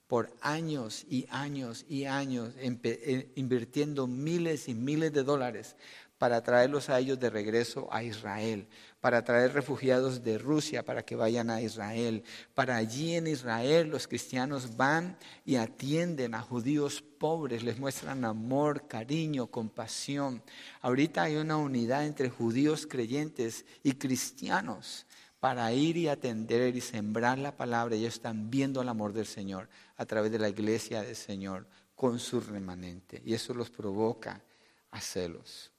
por 0.07 0.33
años 0.41 1.05
y 1.09 1.27
años 1.29 1.85
y 1.89 2.05
años, 2.05 2.53
eh, 2.57 3.31
invirtiendo 3.35 4.07
miles 4.07 4.69
y 4.69 4.73
miles 4.73 5.11
de 5.11 5.23
dólares 5.23 5.75
para 6.19 6.43
traerlos 6.43 6.89
a 6.89 6.99
ellos 6.99 7.17
de 7.17 7.29
regreso 7.29 7.87
a 7.91 8.03
Israel, 8.03 8.67
para 8.99 9.23
traer 9.23 9.53
refugiados 9.53 10.21
de 10.21 10.37
Rusia 10.37 10.83
para 10.83 11.03
que 11.03 11.15
vayan 11.15 11.49
a 11.49 11.61
Israel. 11.61 12.23
Para 12.53 12.75
allí 12.75 13.15
en 13.15 13.25
Israel 13.25 13.87
los 13.87 14.07
cristianos 14.07 14.75
van 14.75 15.17
y 15.45 15.55
atienden 15.55 16.35
a 16.35 16.41
judíos 16.41 17.01
pobres, 17.01 17.63
les 17.63 17.79
muestran 17.79 18.25
amor, 18.25 18.85
cariño, 18.85 19.47
compasión. 19.47 20.43
Ahorita 20.81 21.23
hay 21.23 21.37
una 21.37 21.55
unidad 21.55 22.05
entre 22.05 22.29
judíos 22.29 22.85
creyentes 22.85 23.65
y 23.81 23.93
cristianos 23.93 25.05
para 25.39 25.71
ir 25.71 25.95
y 25.95 26.09
atender 26.09 26.75
y 26.75 26.81
sembrar 26.81 27.39
la 27.39 27.55
palabra. 27.55 27.95
Ellos 27.95 28.15
están 28.15 28.49
viendo 28.49 28.81
el 28.81 28.89
amor 28.89 29.13
del 29.13 29.25
Señor 29.25 29.69
a 29.95 30.05
través 30.05 30.33
de 30.33 30.39
la 30.39 30.49
iglesia 30.49 31.01
del 31.01 31.15
Señor 31.15 31.65
con 31.95 32.19
su 32.19 32.41
remanente. 32.41 33.21
Y 33.25 33.33
eso 33.33 33.53
los 33.53 33.69
provoca 33.69 34.43
a 34.91 34.99
celos. 34.99 35.71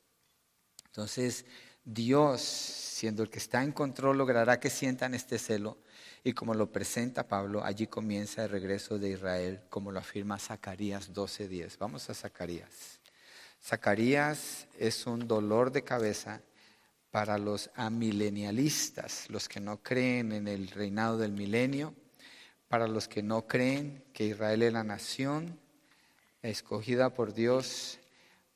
Entonces, 0.91 1.45
Dios, 1.85 2.41
siendo 2.41 3.23
el 3.23 3.31
que 3.31 3.39
está 3.39 3.63
en 3.63 3.73
control, 3.73 4.19
logrará 4.19 4.59
que 4.59 4.71
sientan 4.71 5.15
este 5.15 5.39
celo. 5.39 5.79
Y 6.25 6.33
como 6.33 6.53
lo 6.53 6.71
presenta 6.71 7.29
Pablo, 7.29 7.65
allí 7.65 7.87
comienza 7.87 8.45
el 8.45 8.51
regreso 8.51 8.99
de 8.99 9.11
Israel, 9.11 9.61
como 9.71 9.93
lo 9.93 10.01
afirma 10.01 10.39
Zacarías 10.39 11.13
12:10. 11.13 11.79
Vamos 11.79 12.11
a 12.11 12.15
Zacarías. 12.15 12.99
Zacarías 13.63 14.67
es 14.79 15.07
un 15.07 15.29
dolor 15.29 15.71
de 15.71 15.85
cabeza 15.85 16.43
para 17.13 17.39
los 17.39 17.71
amilenialistas, 17.77 19.31
los 19.31 19.49
que 19.49 19.61
no 19.61 19.83
creen 19.83 20.33
en 20.33 20.49
el 20.49 20.69
reinado 20.69 21.19
del 21.19 21.33
milenio, 21.33 21.95
para 22.69 22.89
los 22.89 23.07
que 23.07 23.23
no 23.23 23.47
creen 23.47 24.05
que 24.13 24.27
Israel 24.27 24.63
es 24.63 24.73
la 24.73 24.85
nación 24.85 25.59
escogida 26.43 27.15
por 27.15 27.33
Dios 27.33 28.00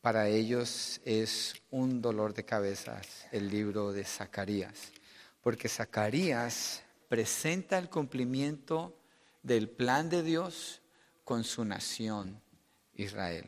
para 0.05 0.29
ellos 0.29 1.01
es 1.07 1.55
un 1.71 2.03
dolor 2.03 2.35
de 2.35 2.45
cabezas 2.45 3.27
el 3.33 3.49
libro 3.49 3.91
de 3.91 4.05
Zacarías, 4.05 4.93
porque 5.41 5.67
Zacarías 5.67 6.83
presenta 7.09 7.79
el 7.79 7.89
cumplimiento 7.89 9.01
del 9.43 9.71
plan 9.71 10.11
de 10.11 10.23
Dios 10.23 10.83
con 11.25 11.43
su 11.43 11.65
nación 11.65 12.39
Israel. 12.93 13.47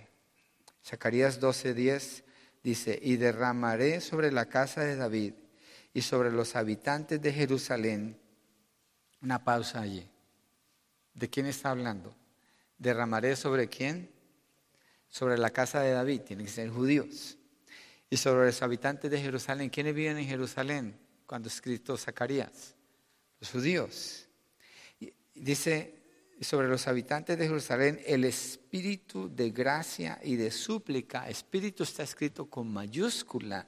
Zacarías 0.83 1.43
12:10 1.43 2.25
dice, 2.63 2.99
y 3.03 3.17
derramaré 3.17 4.01
sobre 4.01 4.33
la 4.33 4.47
casa 4.47 4.81
de 4.81 4.97
David 4.97 5.35
y 5.93 6.01
sobre 6.01 6.33
los 6.33 6.57
habitantes 6.57 7.21
de 7.21 7.35
Jerusalén, 7.35 8.19
una 9.21 9.45
pausa 9.45 9.83
allí. 9.83 10.09
¿De 11.13 11.29
quién 11.29 11.45
está 11.45 11.69
hablando? 11.73 12.17
¿Derramaré 12.79 13.37
sobre 13.37 13.69
quién? 13.69 14.16
Sobre 15.17 15.39
la 15.39 15.49
casa 15.49 15.81
de 15.81 15.93
David, 15.93 16.21
tienen 16.27 16.45
que 16.45 16.53
ser 16.53 16.69
judíos. 16.69 17.39
Y 18.11 18.19
sobre 18.19 18.45
los 18.45 18.61
habitantes 18.61 19.11
de 19.11 19.19
Jerusalén, 19.19 19.71
¿quiénes 19.71 19.95
viven 19.95 20.19
en 20.19 20.27
Jerusalén 20.27 20.95
cuando 21.27 21.49
escrito 21.49 21.97
Zacarías? 21.97 22.75
Los 23.41 23.51
judíos. 23.51 24.29
dice 25.35 25.95
sobre 26.43 26.69
los 26.69 26.87
habitantes 26.87 27.39
de 27.39 27.47
Jerusalén 27.47 27.99
el 28.05 28.25
espíritu 28.25 29.35
de 29.35 29.53
gracia 29.53 30.21
y 30.23 30.37
de 30.37 30.51
súplica. 30.51 31.31
Espíritu 31.31 31.85
está 31.85 32.03
escrito 32.03 32.51
con 32.51 32.71
mayúscula. 32.71 33.67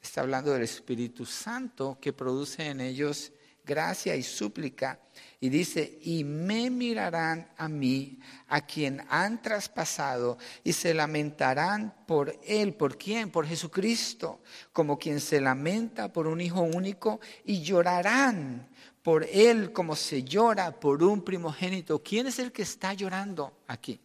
Está 0.00 0.20
hablando 0.20 0.52
del 0.52 0.62
Espíritu 0.62 1.26
Santo 1.26 1.98
que 2.00 2.12
produce 2.12 2.68
en 2.68 2.80
ellos 2.80 3.32
gracia 3.64 4.16
y 4.16 4.22
súplica. 4.22 5.00
Y 5.40 5.48
dice, 5.48 5.98
y 6.02 6.24
me 6.24 6.70
mirarán 6.70 7.48
a 7.56 7.68
mí, 7.68 8.18
a 8.48 8.62
quien 8.62 9.04
han 9.08 9.42
traspasado, 9.42 10.38
y 10.62 10.72
se 10.72 10.94
lamentarán 10.94 11.94
por 12.06 12.38
él. 12.46 12.74
¿Por 12.74 12.96
quién? 12.96 13.30
Por 13.30 13.46
Jesucristo, 13.46 14.40
como 14.72 14.98
quien 14.98 15.20
se 15.20 15.40
lamenta 15.40 16.12
por 16.12 16.26
un 16.26 16.40
hijo 16.40 16.62
único, 16.62 17.20
y 17.44 17.62
llorarán 17.62 18.68
por 19.02 19.24
él 19.24 19.70
como 19.72 19.94
se 19.96 20.24
llora 20.24 20.80
por 20.80 21.02
un 21.02 21.22
primogénito. 21.22 22.02
¿Quién 22.02 22.26
es 22.26 22.38
el 22.38 22.50
que 22.50 22.62
está 22.62 22.94
llorando 22.94 23.60
aquí? 23.68 24.00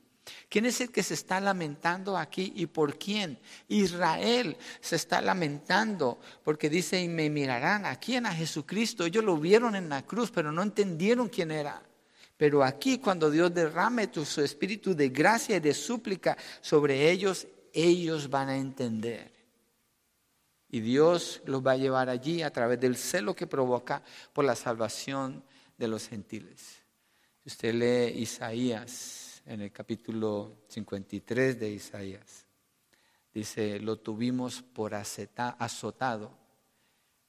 ¿Quién 0.50 0.66
es 0.66 0.82
el 0.82 0.92
que 0.92 1.04
se 1.04 1.14
está 1.14 1.40
lamentando 1.40 2.18
aquí 2.18 2.54
y 2.56 2.66
por 2.66 2.98
quién? 2.98 3.40
Israel 3.68 4.58
se 4.82 4.96
está 4.96 5.22
lamentando 5.22 6.20
porque 6.44 6.70
dice, 6.70 7.02
y 7.02 7.08
me 7.08 7.30
mirarán 7.30 7.86
a 7.86 7.96
quién, 7.98 8.26
a 8.26 8.34
Jesucristo. 8.34 9.06
Ellos 9.06 9.24
lo 9.24 9.38
vieron 9.38 9.76
en 9.76 9.90
la 9.90 10.06
cruz, 10.06 10.32
pero 10.32 10.52
no 10.52 10.64
entendieron 10.64 11.30
quién 11.30 11.52
era. 11.52 11.82
Pero 12.38 12.64
aquí 12.64 13.00
cuando 13.00 13.30
Dios 13.30 13.54
derrame 13.54 14.10
su 14.14 14.42
espíritu 14.42 14.96
de 14.96 15.10
gracia 15.10 15.58
y 15.58 15.60
de 15.60 15.74
súplica 15.74 16.38
sobre 16.62 17.12
ellos, 17.12 17.48
ellos 17.74 18.30
van 18.30 18.50
a 18.50 18.58
entender. 18.58 19.32
Y 20.70 20.80
Dios 20.80 21.42
los 21.46 21.66
va 21.66 21.72
a 21.72 21.78
llevar 21.78 22.10
allí 22.10 22.42
a 22.42 22.54
través 22.54 22.80
del 22.80 22.96
celo 22.96 23.36
que 23.36 23.48
provoca 23.48 24.04
por 24.34 24.46
la 24.46 24.56
salvación 24.56 25.44
de 25.78 25.88
los 25.88 26.08
gentiles. 26.08 26.78
Usted 27.46 27.74
lee 27.74 28.22
Isaías 28.22 29.18
en 29.50 29.62
el 29.62 29.72
capítulo 29.72 30.60
53 30.68 31.60
de 31.60 31.72
Isaías. 31.72 32.45
Dice, 33.34 33.80
lo 33.80 33.97
tuvimos 33.97 34.62
por 34.62 34.93
azotado. 34.93 36.38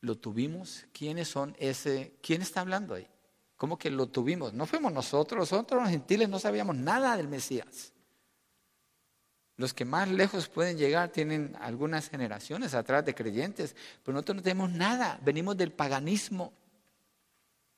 ¿Lo 0.03 0.19
tuvimos? 0.19 0.87
¿Quiénes 0.93 1.29
son 1.29 1.57
ese? 1.59 2.19
¿Quién 2.23 2.43
está 2.43 2.61
hablando 2.61 2.95
ahí? 2.95 3.07
¿Cómo 3.57 3.79
que 3.79 3.91
lo 3.91 4.07
tuvimos? 4.09 4.53
No 4.53 4.67
fuimos 4.67 4.93
nosotros, 4.93 5.51
nosotros 5.51 5.83
los 5.83 5.91
gentiles 5.91 6.29
no 6.29 6.39
sabíamos 6.39 6.77
nada 6.77 7.17
del 7.17 7.27
Mesías. 7.27 7.95
Los 9.57 9.73
que 9.73 9.87
más 9.87 10.09
lejos 10.09 10.49
pueden 10.49 10.77
llegar 10.77 11.09
tienen 11.09 11.57
algunas 11.59 12.11
generaciones 12.11 12.75
atrás 12.75 13.03
de 13.05 13.15
creyentes, 13.15 13.75
pero 14.03 14.15
nosotros 14.15 14.37
no 14.37 14.43
tenemos 14.43 14.71
nada. 14.71 15.19
Venimos 15.23 15.57
del 15.57 15.73
paganismo, 15.73 16.53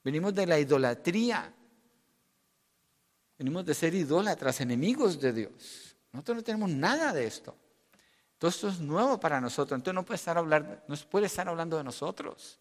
venimos 0.03 0.35
de 0.35 0.47
la 0.47 0.59
idolatría, 0.59 1.55
Venimos 3.43 3.67
de 3.67 3.75
ser 3.75 3.93
idólatras, 3.93 4.61
enemigos 4.61 5.21
de 5.21 5.33
Dios. 5.33 5.97
Nosotros 6.13 6.37
no 6.37 6.43
tenemos 6.45 6.71
nada 6.71 7.13
de 7.13 7.27
esto. 7.27 7.57
Todo 8.39 8.49
esto 8.49 8.69
es 8.69 8.79
nuevo 8.79 9.19
para 9.19 9.41
nosotros. 9.41 9.77
Entonces 9.77 9.97
no 9.97 10.05
puede 10.05 10.15
estar, 10.15 10.39
hablar, 10.39 10.85
no 10.87 10.95
puede 11.11 11.27
estar 11.27 11.49
hablando 11.49 11.77
de 11.77 11.83
nosotros. 11.83 12.61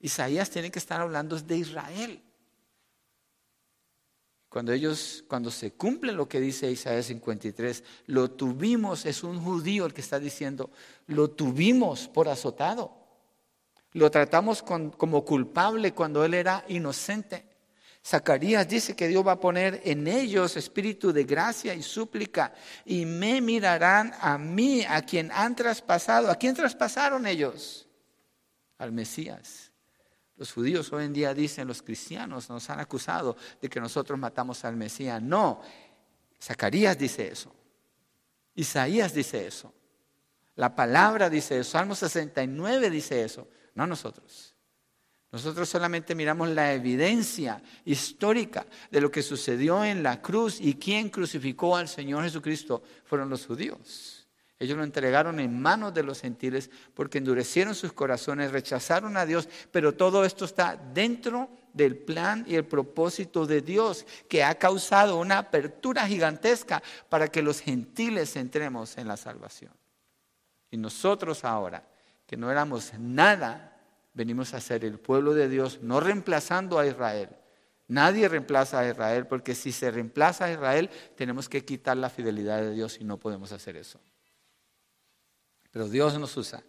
Isaías 0.00 0.50
tiene 0.50 0.72
que 0.72 0.80
estar 0.80 1.00
hablando 1.00 1.38
de 1.38 1.56
Israel. 1.56 2.20
Cuando 4.48 4.72
ellos, 4.72 5.22
cuando 5.28 5.48
se 5.52 5.74
cumple 5.74 6.10
lo 6.12 6.28
que 6.28 6.40
dice 6.40 6.68
Isaías 6.68 7.06
53, 7.06 7.84
lo 8.06 8.32
tuvimos, 8.32 9.06
es 9.06 9.22
un 9.22 9.40
judío 9.40 9.86
el 9.86 9.94
que 9.94 10.00
está 10.00 10.18
diciendo, 10.18 10.70
lo 11.06 11.30
tuvimos 11.30 12.08
por 12.08 12.28
azotado, 12.28 12.98
Lo 13.92 14.10
tratamos 14.10 14.64
como 14.64 15.24
culpable 15.24 15.94
cuando 15.94 16.24
él 16.24 16.34
era 16.34 16.64
inocente. 16.66 17.49
Zacarías 18.04 18.66
dice 18.66 18.96
que 18.96 19.08
Dios 19.08 19.26
va 19.26 19.32
a 19.32 19.40
poner 19.40 19.82
en 19.84 20.06
ellos 20.08 20.56
espíritu 20.56 21.12
de 21.12 21.24
gracia 21.24 21.74
y 21.74 21.82
súplica 21.82 22.54
y 22.84 23.04
me 23.04 23.40
mirarán 23.40 24.12
a 24.20 24.38
mí, 24.38 24.84
a 24.88 25.02
quien 25.02 25.30
han 25.32 25.54
traspasado. 25.54 26.30
¿A 26.30 26.36
quién 26.36 26.54
traspasaron 26.54 27.26
ellos? 27.26 27.86
Al 28.78 28.92
Mesías. 28.92 29.70
Los 30.36 30.52
judíos 30.52 30.90
hoy 30.92 31.04
en 31.04 31.12
día 31.12 31.34
dicen, 31.34 31.68
los 31.68 31.82
cristianos 31.82 32.48
nos 32.48 32.70
han 32.70 32.80
acusado 32.80 33.36
de 33.60 33.68
que 33.68 33.78
nosotros 33.78 34.18
matamos 34.18 34.64
al 34.64 34.76
Mesías. 34.76 35.20
No, 35.20 35.60
Zacarías 36.42 36.96
dice 36.96 37.28
eso. 37.28 37.54
Isaías 38.54 39.12
dice 39.12 39.46
eso. 39.46 39.74
La 40.56 40.74
palabra 40.74 41.28
dice 41.28 41.58
eso. 41.58 41.72
Salmo 41.72 41.94
69 41.94 42.88
dice 42.88 43.22
eso. 43.22 43.46
No 43.74 43.86
nosotros. 43.86 44.49
Nosotros 45.32 45.68
solamente 45.68 46.14
miramos 46.14 46.48
la 46.48 46.72
evidencia 46.72 47.62
histórica 47.84 48.66
de 48.90 49.00
lo 49.00 49.10
que 49.10 49.22
sucedió 49.22 49.84
en 49.84 50.02
la 50.02 50.20
cruz 50.20 50.60
y 50.60 50.74
quién 50.74 51.08
crucificó 51.08 51.76
al 51.76 51.88
Señor 51.88 52.24
Jesucristo 52.24 52.82
fueron 53.04 53.30
los 53.30 53.46
judíos. 53.46 54.26
Ellos 54.58 54.76
lo 54.76 54.84
entregaron 54.84 55.40
en 55.40 55.58
manos 55.58 55.94
de 55.94 56.02
los 56.02 56.20
gentiles 56.20 56.68
porque 56.94 57.18
endurecieron 57.18 57.74
sus 57.74 57.92
corazones, 57.92 58.50
rechazaron 58.50 59.16
a 59.16 59.24
Dios, 59.24 59.48
pero 59.70 59.94
todo 59.94 60.24
esto 60.24 60.44
está 60.44 60.76
dentro 60.76 61.48
del 61.72 61.96
plan 61.96 62.44
y 62.46 62.56
el 62.56 62.66
propósito 62.66 63.46
de 63.46 63.62
Dios 63.62 64.04
que 64.28 64.42
ha 64.44 64.56
causado 64.56 65.18
una 65.18 65.38
apertura 65.38 66.06
gigantesca 66.06 66.82
para 67.08 67.28
que 67.28 67.40
los 67.40 67.60
gentiles 67.60 68.36
entremos 68.36 68.98
en 68.98 69.08
la 69.08 69.16
salvación. 69.16 69.72
Y 70.70 70.76
nosotros 70.76 71.44
ahora, 71.44 71.88
que 72.26 72.36
no 72.36 72.50
éramos 72.50 72.92
nada 72.98 73.69
venimos 74.20 74.52
a 74.52 74.60
ser 74.60 74.84
el 74.84 74.98
pueblo 74.98 75.32
de 75.32 75.48
Dios, 75.48 75.78
no 75.80 75.98
reemplazando 75.98 76.78
a 76.78 76.86
Israel. 76.86 77.30
Nadie 77.88 78.28
reemplaza 78.28 78.80
a 78.80 78.86
Israel, 78.86 79.26
porque 79.26 79.54
si 79.54 79.72
se 79.72 79.90
reemplaza 79.90 80.44
a 80.44 80.52
Israel, 80.52 80.90
tenemos 81.16 81.48
que 81.48 81.64
quitar 81.64 81.96
la 81.96 82.10
fidelidad 82.10 82.60
de 82.60 82.74
Dios 82.74 82.98
y 83.00 83.04
no 83.04 83.16
podemos 83.16 83.50
hacer 83.50 83.78
eso. 83.78 83.98
Pero 85.70 85.88
Dios 85.88 86.18
nos 86.18 86.36
usa 86.36 86.62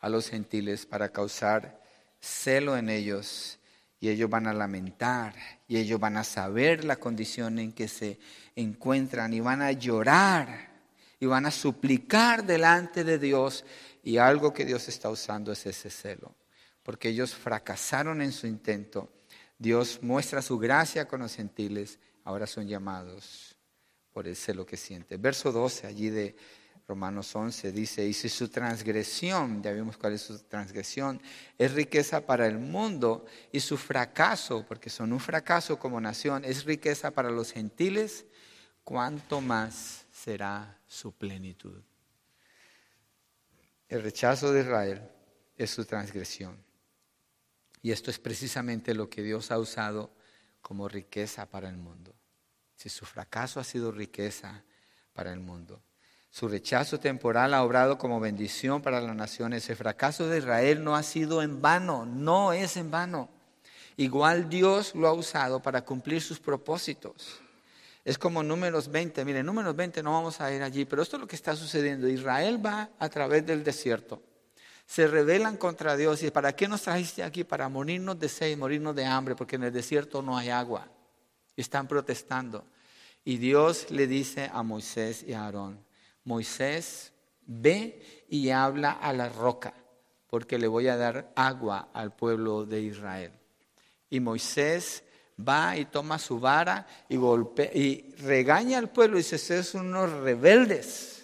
a 0.00 0.08
los 0.08 0.30
gentiles 0.30 0.86
para 0.86 1.10
causar 1.10 1.82
celo 2.18 2.78
en 2.78 2.88
ellos 2.88 3.58
y 4.00 4.08
ellos 4.08 4.30
van 4.30 4.46
a 4.46 4.54
lamentar 4.54 5.34
y 5.68 5.76
ellos 5.76 6.00
van 6.00 6.16
a 6.16 6.24
saber 6.24 6.82
la 6.82 6.96
condición 6.96 7.58
en 7.58 7.72
que 7.72 7.88
se 7.88 8.18
encuentran 8.54 9.34
y 9.34 9.40
van 9.40 9.60
a 9.60 9.70
llorar 9.72 10.70
y 11.20 11.26
van 11.26 11.44
a 11.44 11.50
suplicar 11.50 12.46
delante 12.46 13.04
de 13.04 13.18
Dios 13.18 13.66
y 14.02 14.16
algo 14.16 14.54
que 14.54 14.64
Dios 14.64 14.88
está 14.88 15.10
usando 15.10 15.52
es 15.52 15.66
ese 15.66 15.90
celo 15.90 16.34
porque 16.86 17.08
ellos 17.08 17.34
fracasaron 17.34 18.22
en 18.22 18.30
su 18.30 18.46
intento. 18.46 19.10
Dios 19.58 19.98
muestra 20.02 20.40
su 20.40 20.56
gracia 20.56 21.08
con 21.08 21.18
los 21.18 21.34
gentiles, 21.34 21.98
ahora 22.22 22.46
son 22.46 22.68
llamados 22.68 23.56
por 24.12 24.28
el 24.28 24.36
celo 24.36 24.64
que 24.64 24.76
siente. 24.76 25.16
Verso 25.16 25.50
12 25.50 25.88
allí 25.88 26.10
de 26.10 26.36
Romanos 26.86 27.34
11 27.34 27.72
dice, 27.72 28.06
y 28.06 28.12
si 28.12 28.28
su 28.28 28.50
transgresión, 28.50 29.64
ya 29.64 29.72
vimos 29.72 29.96
cuál 29.96 30.12
es 30.12 30.22
su 30.22 30.38
transgresión, 30.44 31.20
es 31.58 31.72
riqueza 31.72 32.24
para 32.24 32.46
el 32.46 32.58
mundo 32.58 33.26
y 33.50 33.58
su 33.58 33.76
fracaso, 33.76 34.64
porque 34.64 34.88
son 34.88 35.12
un 35.12 35.18
fracaso 35.18 35.80
como 35.80 36.00
nación, 36.00 36.44
es 36.44 36.64
riqueza 36.64 37.10
para 37.10 37.30
los 37.30 37.50
gentiles, 37.50 38.26
¿cuánto 38.84 39.40
más 39.40 40.06
será 40.12 40.78
su 40.86 41.10
plenitud? 41.10 41.82
El 43.88 44.04
rechazo 44.04 44.52
de 44.52 44.60
Israel 44.60 45.10
es 45.56 45.70
su 45.70 45.84
transgresión. 45.84 46.64
Y 47.82 47.92
esto 47.92 48.10
es 48.10 48.18
precisamente 48.18 48.94
lo 48.94 49.08
que 49.08 49.22
Dios 49.22 49.50
ha 49.50 49.58
usado 49.58 50.10
como 50.60 50.88
riqueza 50.88 51.46
para 51.46 51.68
el 51.68 51.76
mundo. 51.76 52.14
Si 52.74 52.88
su 52.88 53.06
fracaso 53.06 53.60
ha 53.60 53.64
sido 53.64 53.92
riqueza 53.92 54.64
para 55.12 55.32
el 55.32 55.40
mundo, 55.40 55.80
su 56.30 56.48
rechazo 56.48 57.00
temporal 57.00 57.54
ha 57.54 57.62
obrado 57.62 57.96
como 57.96 58.20
bendición 58.20 58.82
para 58.82 59.00
las 59.00 59.16
naciones. 59.16 59.70
El 59.70 59.76
fracaso 59.76 60.28
de 60.28 60.38
Israel 60.38 60.84
no 60.84 60.94
ha 60.94 61.02
sido 61.02 61.42
en 61.42 61.62
vano, 61.62 62.04
no 62.04 62.52
es 62.52 62.76
en 62.76 62.90
vano. 62.90 63.30
Igual 63.96 64.50
Dios 64.50 64.94
lo 64.94 65.08
ha 65.08 65.14
usado 65.14 65.62
para 65.62 65.82
cumplir 65.82 66.20
sus 66.20 66.38
propósitos. 66.38 67.40
Es 68.04 68.18
como 68.18 68.42
números 68.42 68.88
20, 68.88 69.24
miren, 69.24 69.46
números 69.46 69.74
20 69.74 70.02
no 70.02 70.12
vamos 70.12 70.40
a 70.40 70.52
ir 70.52 70.62
allí, 70.62 70.84
pero 70.84 71.02
esto 71.02 71.16
es 71.16 71.20
lo 71.22 71.26
que 71.26 71.36
está 71.36 71.56
sucediendo. 71.56 72.06
Israel 72.06 72.64
va 72.64 72.90
a 72.98 73.08
través 73.08 73.46
del 73.46 73.64
desierto 73.64 74.22
se 74.86 75.08
rebelan 75.08 75.56
contra 75.56 75.96
Dios. 75.96 76.22
¿Y 76.22 76.30
para 76.30 76.54
qué 76.54 76.68
nos 76.68 76.82
trajiste 76.82 77.22
aquí? 77.22 77.44
Para 77.44 77.68
morirnos 77.68 78.18
de 78.18 78.28
sed 78.28 78.56
morirnos 78.56 78.94
de 78.94 79.04
hambre, 79.04 79.34
porque 79.34 79.56
en 79.56 79.64
el 79.64 79.72
desierto 79.72 80.22
no 80.22 80.38
hay 80.38 80.48
agua. 80.48 80.88
Y 81.56 81.60
están 81.60 81.88
protestando. 81.88 82.64
Y 83.24 83.38
Dios 83.38 83.90
le 83.90 84.06
dice 84.06 84.48
a 84.52 84.62
Moisés 84.62 85.24
y 85.26 85.32
a 85.32 85.44
Aarón, 85.44 85.84
Moisés, 86.24 87.12
ve 87.44 88.26
y 88.28 88.50
habla 88.50 88.92
a 88.92 89.12
la 89.12 89.28
roca, 89.28 89.74
porque 90.28 90.58
le 90.58 90.68
voy 90.68 90.86
a 90.86 90.96
dar 90.96 91.32
agua 91.34 91.88
al 91.92 92.14
pueblo 92.14 92.64
de 92.64 92.82
Israel. 92.82 93.32
Y 94.08 94.20
Moisés 94.20 95.02
va 95.36 95.76
y 95.76 95.86
toma 95.86 96.18
su 96.18 96.38
vara 96.38 96.86
y 97.08 97.16
golpea 97.16 97.70
y 97.74 98.14
regaña 98.18 98.78
al 98.78 98.90
pueblo 98.90 99.16
y 99.16 99.22
dice, 99.22 99.36
ustedes 99.36 99.68
son 99.68 99.88
unos 99.88 100.10
rebeldes 100.12 101.15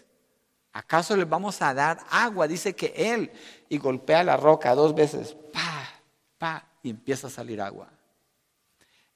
¿Acaso 0.72 1.16
les 1.16 1.28
vamos 1.28 1.60
a 1.60 1.74
dar 1.74 1.98
agua? 2.10 2.48
Dice 2.48 2.74
que 2.74 2.94
él 2.96 3.30
y 3.68 3.78
golpea 3.78 4.24
la 4.24 4.36
roca 4.36 4.74
dos 4.74 4.94
veces, 4.94 5.36
pa, 5.52 5.88
pa, 6.38 6.66
y 6.82 6.90
empieza 6.90 7.26
a 7.26 7.30
salir 7.30 7.60
agua. 7.60 7.90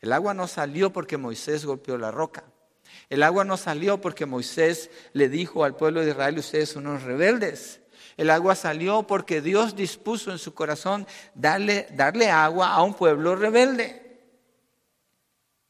El 0.00 0.12
agua 0.12 0.34
no 0.34 0.46
salió 0.46 0.92
porque 0.92 1.16
Moisés 1.16 1.64
golpeó 1.64 1.96
la 1.96 2.10
roca. 2.10 2.44
El 3.08 3.22
agua 3.22 3.44
no 3.44 3.56
salió 3.56 4.00
porque 4.00 4.26
Moisés 4.26 4.90
le 5.12 5.28
dijo 5.28 5.64
al 5.64 5.76
pueblo 5.76 6.02
de 6.02 6.10
Israel, 6.10 6.38
ustedes 6.38 6.70
son 6.70 6.86
unos 6.86 7.02
rebeldes. 7.02 7.80
El 8.16 8.30
agua 8.30 8.54
salió 8.54 9.06
porque 9.06 9.40
Dios 9.40 9.76
dispuso 9.76 10.30
en 10.30 10.38
su 10.38 10.54
corazón 10.54 11.06
darle, 11.34 11.86
darle 11.92 12.30
agua 12.30 12.72
a 12.72 12.82
un 12.82 12.94
pueblo 12.94 13.36
rebelde. 13.36 14.05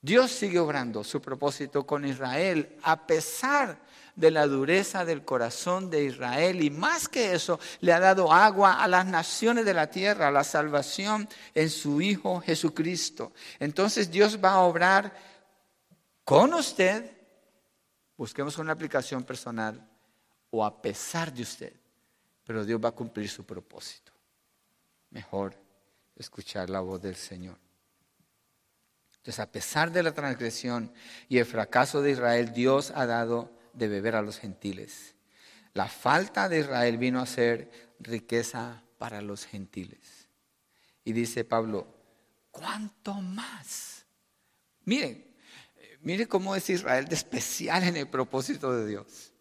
Dios 0.00 0.30
sigue 0.30 0.58
obrando 0.58 1.02
su 1.02 1.20
propósito 1.20 1.86
con 1.86 2.04
Israel 2.04 2.76
a 2.82 3.06
pesar 3.06 3.80
de 4.14 4.30
la 4.30 4.46
dureza 4.46 5.04
del 5.04 5.24
corazón 5.24 5.90
de 5.90 6.04
Israel 6.04 6.62
y 6.62 6.70
más 6.70 7.08
que 7.08 7.34
eso 7.34 7.60
le 7.80 7.92
ha 7.92 8.00
dado 8.00 8.32
agua 8.32 8.82
a 8.82 8.88
las 8.88 9.04
naciones 9.06 9.64
de 9.64 9.74
la 9.74 9.90
tierra, 9.90 10.30
la 10.30 10.42
salvación 10.42 11.28
en 11.54 11.70
su 11.70 12.00
Hijo 12.00 12.40
Jesucristo. 12.40 13.32
Entonces 13.58 14.10
Dios 14.10 14.38
va 14.42 14.52
a 14.52 14.60
obrar 14.60 15.14
con 16.24 16.54
usted, 16.54 17.10
busquemos 18.16 18.56
una 18.58 18.72
aplicación 18.72 19.22
personal 19.22 19.86
o 20.50 20.64
a 20.64 20.80
pesar 20.80 21.32
de 21.32 21.42
usted, 21.42 21.72
pero 22.44 22.64
Dios 22.64 22.80
va 22.82 22.88
a 22.88 22.92
cumplir 22.92 23.28
su 23.28 23.44
propósito. 23.44 24.12
Mejor 25.10 25.54
escuchar 26.16 26.70
la 26.70 26.80
voz 26.80 27.02
del 27.02 27.16
Señor. 27.16 27.65
Entonces, 29.26 29.40
a 29.40 29.50
pesar 29.50 29.90
de 29.90 30.04
la 30.04 30.14
transgresión 30.14 30.92
y 31.28 31.38
el 31.38 31.46
fracaso 31.46 32.00
de 32.00 32.12
Israel, 32.12 32.52
Dios 32.52 32.92
ha 32.94 33.06
dado 33.06 33.50
de 33.72 33.88
beber 33.88 34.14
a 34.14 34.22
los 34.22 34.38
gentiles. 34.38 35.16
La 35.74 35.88
falta 35.88 36.48
de 36.48 36.60
Israel 36.60 36.96
vino 36.96 37.20
a 37.20 37.26
ser 37.26 37.68
riqueza 37.98 38.84
para 38.98 39.20
los 39.22 39.44
gentiles. 39.44 40.28
Y 41.02 41.12
dice 41.12 41.42
Pablo, 41.42 41.88
¿cuánto 42.52 43.14
más? 43.14 44.04
Miren, 44.84 45.26
mire 46.02 46.28
cómo 46.28 46.54
es 46.54 46.70
Israel 46.70 47.08
de 47.08 47.16
especial 47.16 47.82
en 47.82 47.96
el 47.96 48.08
propósito 48.08 48.76
de 48.76 48.86
Dios. 48.86 49.32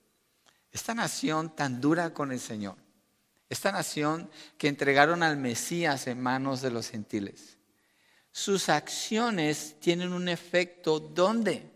Esta 0.72 0.96
nación 0.96 1.56
tan 1.56 1.80
dura 1.80 2.12
con 2.12 2.32
el 2.32 2.40
Señor, 2.40 2.78
esta 3.50 3.72
nación 3.72 4.32
que 4.58 4.68
entregaron 4.68 5.22
al 5.22 5.38
Mesías 5.38 6.08
en 6.08 6.20
manos 6.20 6.64
de 6.64 6.72
los 6.72 6.90
gentiles, 6.90 7.55
sus 8.36 8.68
acciones 8.68 9.78
tienen 9.80 10.12
un 10.12 10.28
efecto 10.28 11.00
¿dónde? 11.00 11.72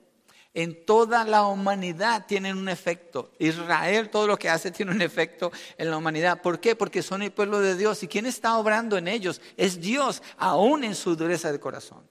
en 0.54 0.86
toda 0.86 1.24
la 1.24 1.46
humanidad 1.46 2.26
tienen 2.28 2.58
un 2.58 2.68
efecto. 2.68 3.32
Israel, 3.40 4.10
todo 4.10 4.28
lo 4.28 4.38
que 4.38 4.50
hace 4.50 4.70
tiene 4.70 4.92
un 4.92 5.02
efecto 5.02 5.54
en 5.78 5.90
la 5.90 5.96
humanidad. 5.96 6.42
¿Por 6.42 6.60
qué? 6.60 6.76
Porque 6.76 7.02
son 7.02 7.22
el 7.22 7.32
pueblo 7.32 7.62
de 7.62 7.78
Dios. 7.78 8.04
¿Y 8.04 8.10
quién 8.10 8.26
está 8.26 8.58
obrando 8.58 8.98
en 8.98 9.08
ellos? 9.08 9.40
Es 9.56 9.80
Dios, 9.80 10.22
aún 10.38 10.84
en 10.84 10.96
su 10.96 11.16
dureza 11.16 11.50
de 11.50 11.62
corazón. 11.62 12.06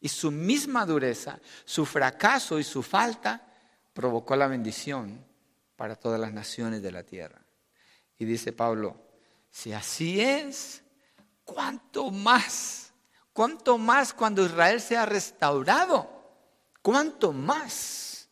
Y 0.00 0.08
su 0.08 0.30
misma 0.30 0.86
dureza, 0.86 1.38
su 1.66 1.84
fracaso 1.84 2.58
y 2.58 2.64
su 2.64 2.82
falta 2.82 3.52
provocó 3.92 4.34
la 4.34 4.46
bendición 4.46 5.22
para 5.76 5.94
todas 5.94 6.18
las 6.18 6.32
naciones 6.32 6.80
de 6.80 6.92
la 6.92 7.02
tierra. 7.02 7.42
Y 8.16 8.24
dice 8.24 8.50
Pablo, 8.50 8.96
si 9.50 9.74
así 9.74 10.22
es, 10.22 10.82
¿cuánto 11.44 12.10
más? 12.10 12.87
¿Cuánto 13.38 13.78
más 13.78 14.12
cuando 14.12 14.44
Israel 14.44 14.80
sea 14.80 15.06
restaurado? 15.06 16.10
¿cuánto 16.82 17.32
más 17.32 18.28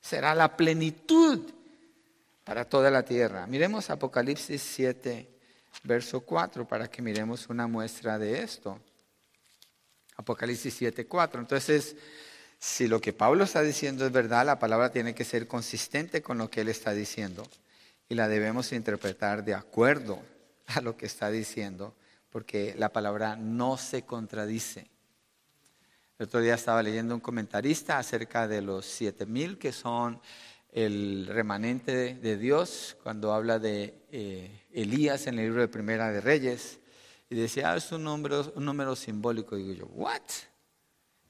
será 0.00 0.34
la 0.34 0.56
plenitud 0.56 1.40
para 2.42 2.64
toda 2.64 2.90
la 2.90 3.04
tierra? 3.04 3.46
Miremos 3.46 3.90
Apocalipsis 3.90 4.62
7, 4.62 5.28
verso 5.82 6.22
4, 6.22 6.66
para 6.66 6.90
que 6.90 7.02
miremos 7.02 7.48
una 7.50 7.66
muestra 7.66 8.18
de 8.18 8.42
esto. 8.42 8.80
Apocalipsis 10.16 10.72
7, 10.72 11.06
4. 11.06 11.40
Entonces, 11.42 11.96
si 12.58 12.88
lo 12.88 12.98
que 12.98 13.12
Pablo 13.12 13.44
está 13.44 13.60
diciendo 13.60 14.06
es 14.06 14.12
verdad, 14.12 14.46
la 14.46 14.58
palabra 14.58 14.90
tiene 14.90 15.14
que 15.14 15.26
ser 15.26 15.46
consistente 15.46 16.22
con 16.22 16.38
lo 16.38 16.48
que 16.48 16.62
él 16.62 16.70
está 16.70 16.94
diciendo 16.94 17.46
y 18.08 18.14
la 18.14 18.26
debemos 18.26 18.72
interpretar 18.72 19.44
de 19.44 19.52
acuerdo 19.52 20.18
a 20.64 20.80
lo 20.80 20.96
que 20.96 21.04
está 21.04 21.30
diciendo, 21.30 21.94
porque 22.30 22.74
la 22.78 22.92
palabra 22.92 23.36
no 23.36 23.76
se 23.76 24.02
contradice. 24.02 24.88
El 26.18 26.26
otro 26.26 26.40
día 26.40 26.54
estaba 26.54 26.82
leyendo 26.82 27.14
un 27.14 27.20
comentarista 27.20 27.98
acerca 27.98 28.46
de 28.46 28.62
los 28.62 28.86
siete 28.86 29.26
mil 29.26 29.58
que 29.58 29.72
son 29.72 30.20
el 30.72 31.26
remanente 31.26 32.14
de 32.14 32.36
Dios 32.36 32.96
cuando 33.02 33.32
habla 33.32 33.58
de 33.58 34.04
eh, 34.12 34.66
Elías 34.72 35.26
en 35.26 35.38
el 35.38 35.46
libro 35.46 35.62
de 35.62 35.68
Primera 35.68 36.10
de 36.10 36.20
Reyes 36.20 36.78
y 37.28 37.34
decía, 37.34 37.72
ah, 37.72 37.76
es 37.76 37.90
un 37.92 38.04
número, 38.04 38.52
un 38.54 38.64
número 38.64 38.94
simbólico. 38.94 39.56
Digo 39.56 39.72
yo, 39.72 39.86
¿what? 39.86 40.20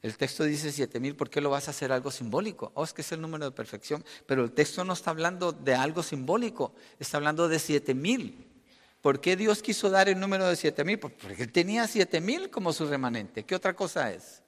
El 0.03 0.16
texto 0.16 0.44
dice 0.44 0.72
siete 0.72 0.98
mil, 0.98 1.14
¿por 1.14 1.28
qué 1.28 1.40
lo 1.40 1.51
vas 1.51 1.68
a 1.68 1.72
hacer 1.72 1.92
algo 1.92 2.11
simbólico? 2.11 2.72
Oh, 2.74 2.84
es 2.84 2.92
que 2.92 3.03
es 3.03 3.12
el 3.12 3.20
número 3.20 3.44
de 3.44 3.51
perfección, 3.53 4.05
pero 4.26 4.42
el 4.42 4.53
texto 4.53 4.82
no 4.82 4.94
está 4.94 5.11
hablando 5.11 5.53
de 5.53 5.74
algo 5.74 6.03
simbólico, 6.03 6.74
está 6.98 7.18
hablando 7.18 7.48
de 7.48 7.59
siete 7.59 7.94
mil. 7.94 8.49
¿Por 9.01 9.20
qué 9.20 9.36
Dios 9.36 9.62
quiso 9.62 9.88
dar 9.88 10.09
el 10.09 10.20
número 10.20 10.46
de 10.46 10.57
siete 10.57 10.84
mil? 10.84 10.98
Porque 10.98 11.42
él 11.42 11.53
tenía 11.53 11.86
siete 11.86 12.20
mil 12.20 12.51
como 12.51 12.72
su 12.72 12.86
remanente. 12.86 13.44
¿Qué 13.44 13.55
otra 13.55 13.74
cosa 13.74 14.12
es? 14.12 14.42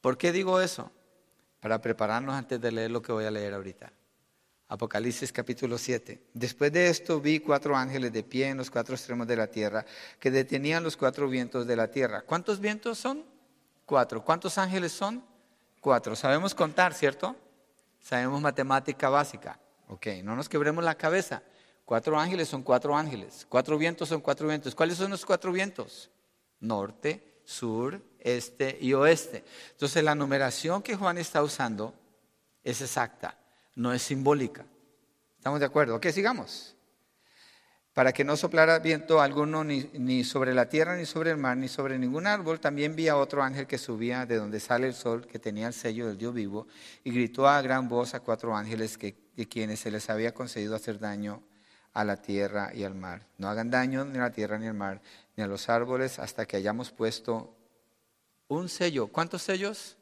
¿Por 0.00 0.16
qué 0.16 0.32
digo 0.32 0.60
eso? 0.60 0.90
Para 1.60 1.80
prepararnos 1.80 2.34
antes 2.34 2.60
de 2.60 2.72
leer 2.72 2.90
lo 2.90 3.02
que 3.02 3.12
voy 3.12 3.24
a 3.24 3.30
leer 3.30 3.54
ahorita. 3.54 3.92
Apocalipsis 4.68 5.30
capítulo 5.32 5.76
7. 5.76 6.20
Después 6.32 6.72
de 6.72 6.88
esto 6.88 7.20
vi 7.20 7.40
cuatro 7.40 7.76
ángeles 7.76 8.12
de 8.12 8.22
pie 8.22 8.48
en 8.48 8.56
los 8.56 8.70
cuatro 8.70 8.94
extremos 8.94 9.26
de 9.26 9.36
la 9.36 9.46
tierra 9.46 9.84
que 10.18 10.30
detenían 10.30 10.82
los 10.82 10.96
cuatro 10.96 11.28
vientos 11.28 11.66
de 11.66 11.76
la 11.76 11.90
tierra. 11.90 12.22
¿Cuántos 12.22 12.60
vientos 12.60 12.98
son? 12.98 13.24
Cuatro. 13.84 14.24
¿Cuántos 14.24 14.56
ángeles 14.56 14.92
son? 14.92 15.22
Cuatro. 15.80 16.16
Sabemos 16.16 16.54
contar, 16.54 16.94
¿cierto? 16.94 17.36
Sabemos 18.00 18.40
matemática 18.40 19.10
básica. 19.10 19.60
Ok, 19.88 20.06
no 20.22 20.34
nos 20.34 20.48
quebremos 20.48 20.82
la 20.82 20.94
cabeza. 20.94 21.42
Cuatro 21.84 22.18
ángeles 22.18 22.48
son 22.48 22.62
cuatro 22.62 22.96
ángeles. 22.96 23.46
Cuatro 23.48 23.76
vientos 23.76 24.08
son 24.08 24.20
cuatro 24.20 24.48
vientos. 24.48 24.74
¿Cuáles 24.74 24.96
son 24.96 25.10
los 25.10 25.24
cuatro 25.24 25.52
vientos? 25.52 26.10
Norte, 26.60 27.40
sur, 27.44 28.00
este 28.20 28.78
y 28.80 28.94
oeste. 28.94 29.44
Entonces 29.72 30.02
la 30.02 30.14
numeración 30.14 30.82
que 30.82 30.96
Juan 30.96 31.18
está 31.18 31.42
usando 31.42 31.94
es 32.62 32.80
exacta, 32.80 33.38
no 33.74 33.92
es 33.92 34.02
simbólica. 34.02 34.64
¿Estamos 35.36 35.60
de 35.60 35.66
acuerdo? 35.66 35.96
Ok, 35.96 36.06
sigamos. 36.08 36.74
Para 37.92 38.12
que 38.12 38.24
no 38.24 38.36
soplara 38.36 38.78
viento 38.80 39.20
alguno 39.20 39.62
ni, 39.62 39.88
ni, 39.92 40.24
sobre 40.24 40.52
la 40.52 40.68
tierra, 40.68 40.96
ni 40.96 41.04
sobre 41.04 41.30
el 41.30 41.36
mar, 41.36 41.56
ni 41.56 41.68
sobre 41.68 41.98
ningún 41.98 42.26
árbol, 42.26 42.58
también 42.58 42.96
vi 42.96 43.08
a 43.08 43.16
otro 43.16 43.42
ángel 43.42 43.68
que 43.68 43.78
subía 43.78 44.26
de 44.26 44.36
donde 44.36 44.58
sale 44.58 44.88
el 44.88 44.94
sol, 44.94 45.26
que 45.26 45.38
tenía 45.38 45.68
el 45.68 45.74
sello 45.74 46.08
del 46.08 46.18
Dios 46.18 46.34
vivo, 46.34 46.66
y 47.04 47.12
gritó 47.12 47.46
a 47.46 47.60
gran 47.62 47.88
voz 47.88 48.14
a 48.14 48.20
cuatro 48.20 48.56
ángeles 48.56 48.98
que, 48.98 49.14
de 49.36 49.46
quienes 49.46 49.78
se 49.80 49.92
les 49.92 50.10
había 50.10 50.34
concedido 50.34 50.74
hacer 50.74 50.98
daño 50.98 51.42
a 51.94 52.04
la 52.04 52.20
tierra 52.20 52.72
y 52.74 52.84
al 52.84 52.94
mar. 52.94 53.26
No 53.38 53.48
hagan 53.48 53.70
daño 53.70 54.04
ni 54.04 54.18
a 54.18 54.22
la 54.22 54.32
tierra 54.32 54.58
ni 54.58 54.66
al 54.66 54.74
mar, 54.74 55.00
ni 55.36 55.42
a 55.42 55.46
los 55.46 55.68
árboles, 55.68 56.18
hasta 56.18 56.44
que 56.44 56.56
hayamos 56.56 56.90
puesto 56.90 57.56
un 58.48 58.68
sello. 58.68 59.06
¿Cuántos 59.06 59.42
sellos? 59.42 59.96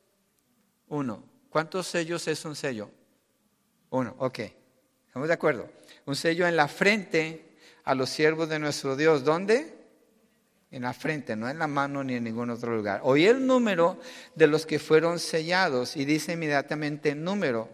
Uno. 0.89 1.23
¿Cuántos 1.51 1.87
sellos 1.87 2.27
es 2.29 2.45
un 2.45 2.57
sello? 2.57 2.91
Uno, 3.91 4.15
ok. 4.19 4.39
¿Estamos 5.07 5.29
de 5.29 5.35
acuerdo? 5.35 5.71
Un 6.07 6.17
sello 6.17 6.47
en 6.47 6.57
la 6.57 6.67
frente 6.67 7.57
a 7.85 7.95
los 7.95 8.09
siervos 8.09 8.49
de 8.49 8.59
nuestro 8.59 8.97
Dios. 8.97 9.23
¿Dónde? 9.23 9.79
En 10.71 10.83
la 10.83 10.95
frente, 10.95 11.37
no 11.37 11.51
en 11.51 11.59
la 11.59 11.67
mano 11.67 12.03
ni 12.03 12.15
en 12.15 12.25
ningún 12.25 12.49
otro 12.49 12.75
lugar. 12.75 13.03
Oí 13.05 13.27
el 13.27 13.47
número 13.47 13.99
de 14.35 14.47
los 14.47 14.65
que 14.65 14.79
fueron 14.79 15.19
sellados 15.19 15.97
y 15.99 16.07
dice 16.07 16.33
inmediatamente 16.33 17.15
número. 17.15 17.69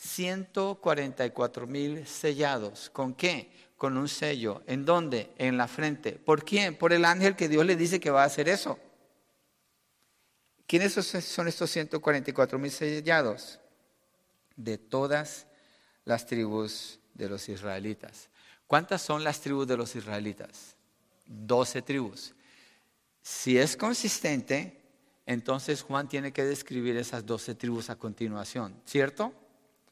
144 0.00 1.66
mil 1.66 2.06
sellados. 2.06 2.88
¿Con 2.88 3.12
qué? 3.12 3.52
Con 3.76 3.98
un 3.98 4.08
sello. 4.08 4.62
¿En 4.66 4.86
dónde? 4.86 5.30
En 5.36 5.58
la 5.58 5.68
frente. 5.68 6.12
¿Por 6.12 6.42
quién? 6.42 6.76
Por 6.76 6.94
el 6.94 7.04
ángel 7.04 7.36
que 7.36 7.50
Dios 7.50 7.66
le 7.66 7.76
dice 7.76 8.00
que 8.00 8.10
va 8.10 8.22
a 8.22 8.26
hacer 8.26 8.48
eso. 8.48 8.78
¿Quiénes 10.66 10.94
son 10.94 11.48
estos 11.48 11.70
144 11.70 12.58
mil 12.58 12.70
sellados? 12.70 13.60
De 14.56 14.78
todas 14.78 15.46
las 16.06 16.24
tribus 16.24 16.98
de 17.12 17.28
los 17.28 17.46
israelitas. 17.50 18.30
¿Cuántas 18.66 19.02
son 19.02 19.22
las 19.22 19.40
tribus 19.40 19.66
de 19.66 19.76
los 19.76 19.94
israelitas? 19.96 20.76
Doce 21.26 21.82
tribus. 21.82 22.34
Si 23.20 23.58
es 23.58 23.76
consistente, 23.76 24.80
entonces 25.26 25.82
Juan 25.82 26.08
tiene 26.08 26.32
que 26.32 26.44
describir 26.44 26.96
esas 26.96 27.26
doce 27.26 27.54
tribus 27.54 27.90
a 27.90 27.96
continuación, 27.96 28.80
¿cierto? 28.86 29.34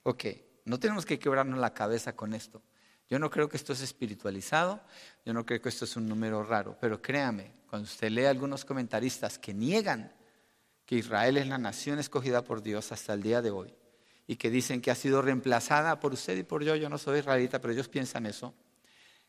Ok, 0.02 0.24
no 0.64 0.78
tenemos 0.78 1.04
que 1.04 1.18
quebrarnos 1.18 1.58
la 1.58 1.74
cabeza 1.74 2.14
con 2.14 2.34
esto. 2.34 2.62
Yo 3.08 3.18
no 3.18 3.30
creo 3.30 3.48
que 3.48 3.56
esto 3.56 3.72
es 3.72 3.80
espiritualizado, 3.80 4.82
yo 5.24 5.32
no 5.32 5.46
creo 5.46 5.62
que 5.62 5.70
esto 5.70 5.86
es 5.86 5.96
un 5.96 6.06
número 6.06 6.42
raro, 6.42 6.76
pero 6.78 7.00
créame, 7.00 7.52
cuando 7.68 7.86
usted 7.86 8.10
lee 8.10 8.26
algunos 8.26 8.64
comentaristas 8.64 9.38
que 9.38 9.54
niegan 9.54 10.12
que 10.84 10.96
Israel 10.96 11.36
es 11.36 11.46
la 11.46 11.58
nación 11.58 11.98
escogida 11.98 12.44
por 12.44 12.62
Dios 12.62 12.92
hasta 12.92 13.14
el 13.14 13.22
día 13.22 13.42
de 13.42 13.50
hoy 13.50 13.74
y 14.26 14.36
que 14.36 14.50
dicen 14.50 14.80
que 14.82 14.90
ha 14.90 14.94
sido 14.94 15.22
reemplazada 15.22 16.00
por 16.00 16.12
usted 16.12 16.36
y 16.36 16.42
por 16.42 16.62
yo, 16.62 16.76
yo 16.76 16.90
no 16.90 16.98
soy 16.98 17.20
israelita, 17.20 17.60
pero 17.60 17.72
ellos 17.72 17.88
piensan 17.88 18.26
eso. 18.26 18.54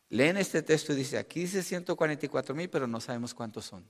Leen 0.09 0.37
este 0.37 0.61
texto 0.61 0.91
y 0.91 0.97
dice, 0.97 1.17
aquí 1.17 1.41
dice 1.41 1.63
144 1.63 2.55
mil, 2.55 2.69
pero 2.69 2.87
no 2.87 2.99
sabemos 2.99 3.33
cuántos 3.33 3.65
son. 3.65 3.89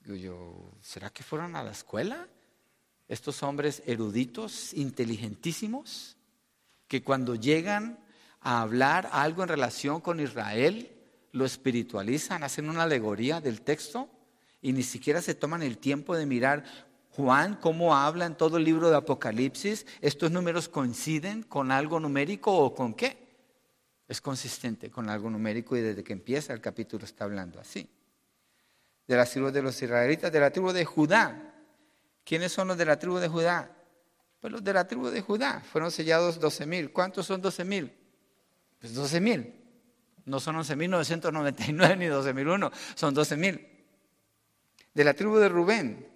Digo 0.00 0.16
yo, 0.16 0.72
¿será 0.80 1.10
que 1.10 1.22
fueron 1.22 1.54
a 1.54 1.62
la 1.62 1.72
escuela? 1.72 2.26
Estos 3.08 3.42
hombres 3.42 3.82
eruditos, 3.86 4.74
inteligentísimos, 4.74 6.16
que 6.86 7.02
cuando 7.02 7.34
llegan 7.34 7.98
a 8.40 8.62
hablar 8.62 9.08
algo 9.12 9.42
en 9.42 9.48
relación 9.48 10.00
con 10.00 10.20
Israel, 10.20 10.94
lo 11.32 11.44
espiritualizan, 11.44 12.42
hacen 12.42 12.68
una 12.68 12.84
alegoría 12.84 13.40
del 13.40 13.62
texto 13.62 14.08
y 14.60 14.72
ni 14.72 14.82
siquiera 14.82 15.22
se 15.22 15.34
toman 15.34 15.62
el 15.62 15.78
tiempo 15.78 16.16
de 16.16 16.26
mirar 16.26 16.64
Juan 17.10 17.56
cómo 17.56 17.96
habla 17.96 18.26
en 18.26 18.36
todo 18.36 18.58
el 18.58 18.64
libro 18.64 18.90
de 18.90 18.96
Apocalipsis. 18.96 19.86
¿Estos 20.00 20.30
números 20.30 20.68
coinciden 20.68 21.42
con 21.42 21.72
algo 21.72 21.98
numérico 21.98 22.56
o 22.56 22.74
con 22.74 22.94
qué? 22.94 23.28
Es 24.06 24.20
consistente 24.20 24.90
con 24.90 25.08
algo 25.10 25.28
numérico 25.28 25.76
y 25.76 25.80
desde 25.80 26.04
que 26.04 26.12
empieza 26.12 26.52
el 26.52 26.60
capítulo 26.60 27.04
está 27.04 27.24
hablando 27.24 27.60
así. 27.60 27.88
De 29.06 29.16
la 29.16 29.26
tribu 29.26 29.50
de 29.50 29.62
los 29.62 29.80
israelitas, 29.82 30.30
de 30.30 30.40
la 30.40 30.50
tribu 30.50 30.72
de 30.72 30.84
Judá. 30.84 31.54
¿Quiénes 32.28 32.52
son 32.52 32.68
los 32.68 32.76
de 32.76 32.84
la 32.84 32.98
tribu 32.98 33.16
de 33.16 33.26
Judá? 33.26 33.74
Pues 34.38 34.52
los 34.52 34.62
de 34.62 34.74
la 34.74 34.86
tribu 34.86 35.08
de 35.08 35.22
Judá. 35.22 35.62
Fueron 35.72 35.90
sellados 35.90 36.38
12 36.38 36.66
mil. 36.66 36.92
¿Cuántos 36.92 37.24
son 37.24 37.40
12 37.40 37.64
mil? 37.64 37.90
Pues 38.78 38.92
12 38.92 39.20
mil. 39.22 39.54
No 40.26 40.38
son 40.38 40.56
11.999 40.56 41.96
ni 41.96 42.04
12.001, 42.04 42.70
son 42.94 43.14
12 43.14 43.36
mil. 43.38 43.66
De 44.92 45.04
la 45.04 45.14
tribu 45.14 45.38
de 45.38 45.48
Rubén, 45.48 46.06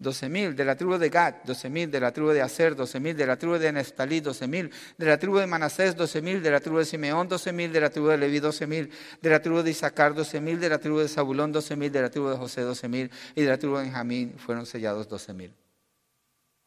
12.000. 0.00 0.54
De 0.54 0.64
la 0.64 0.76
tribu 0.76 0.96
de 0.96 1.10
Gad, 1.10 1.42
12.000. 1.44 1.90
De 1.90 2.00
la 2.00 2.10
tribu 2.12 2.30
de 2.30 2.40
Aser, 2.40 2.74
12.000. 2.74 3.14
De 3.14 3.26
la 3.26 3.36
tribu 3.36 3.58
de 3.58 3.70
Nestalí, 3.70 4.20
12.000. 4.20 4.70
De 4.96 5.06
la 5.06 5.18
tribu 5.18 5.38
de 5.38 5.46
Manasés, 5.46 5.96
12.000. 5.96 6.40
De 6.40 6.50
la 6.50 6.60
tribu 6.60 6.78
de 6.78 6.86
Simeón, 6.86 7.28
12.000. 7.28 7.70
De 7.70 7.80
la 7.80 7.90
tribu 7.90 8.08
de 8.08 8.16
Leví, 8.16 8.40
12.000. 8.40 8.90
De 9.20 9.30
la 9.30 9.42
tribu 9.42 9.62
de 9.62 9.70
Isaacar, 9.70 10.14
12.000. 10.14 10.58
De 10.58 10.68
la 10.68 10.78
tribu 10.78 10.98
de 10.98 11.08
Zabulón, 11.08 11.52
12.000. 11.52 11.90
De 11.90 12.02
la 12.02 12.10
tribu 12.10 12.28
de 12.28 12.36
José, 12.36 12.62
12.000. 12.64 13.10
Y 13.34 13.42
de 13.42 13.48
la 13.48 13.58
tribu 13.58 13.76
de 13.76 13.82
Benjamín 13.82 14.38
fueron 14.38 14.64
sellados 14.64 15.08
12.000. 15.08 15.52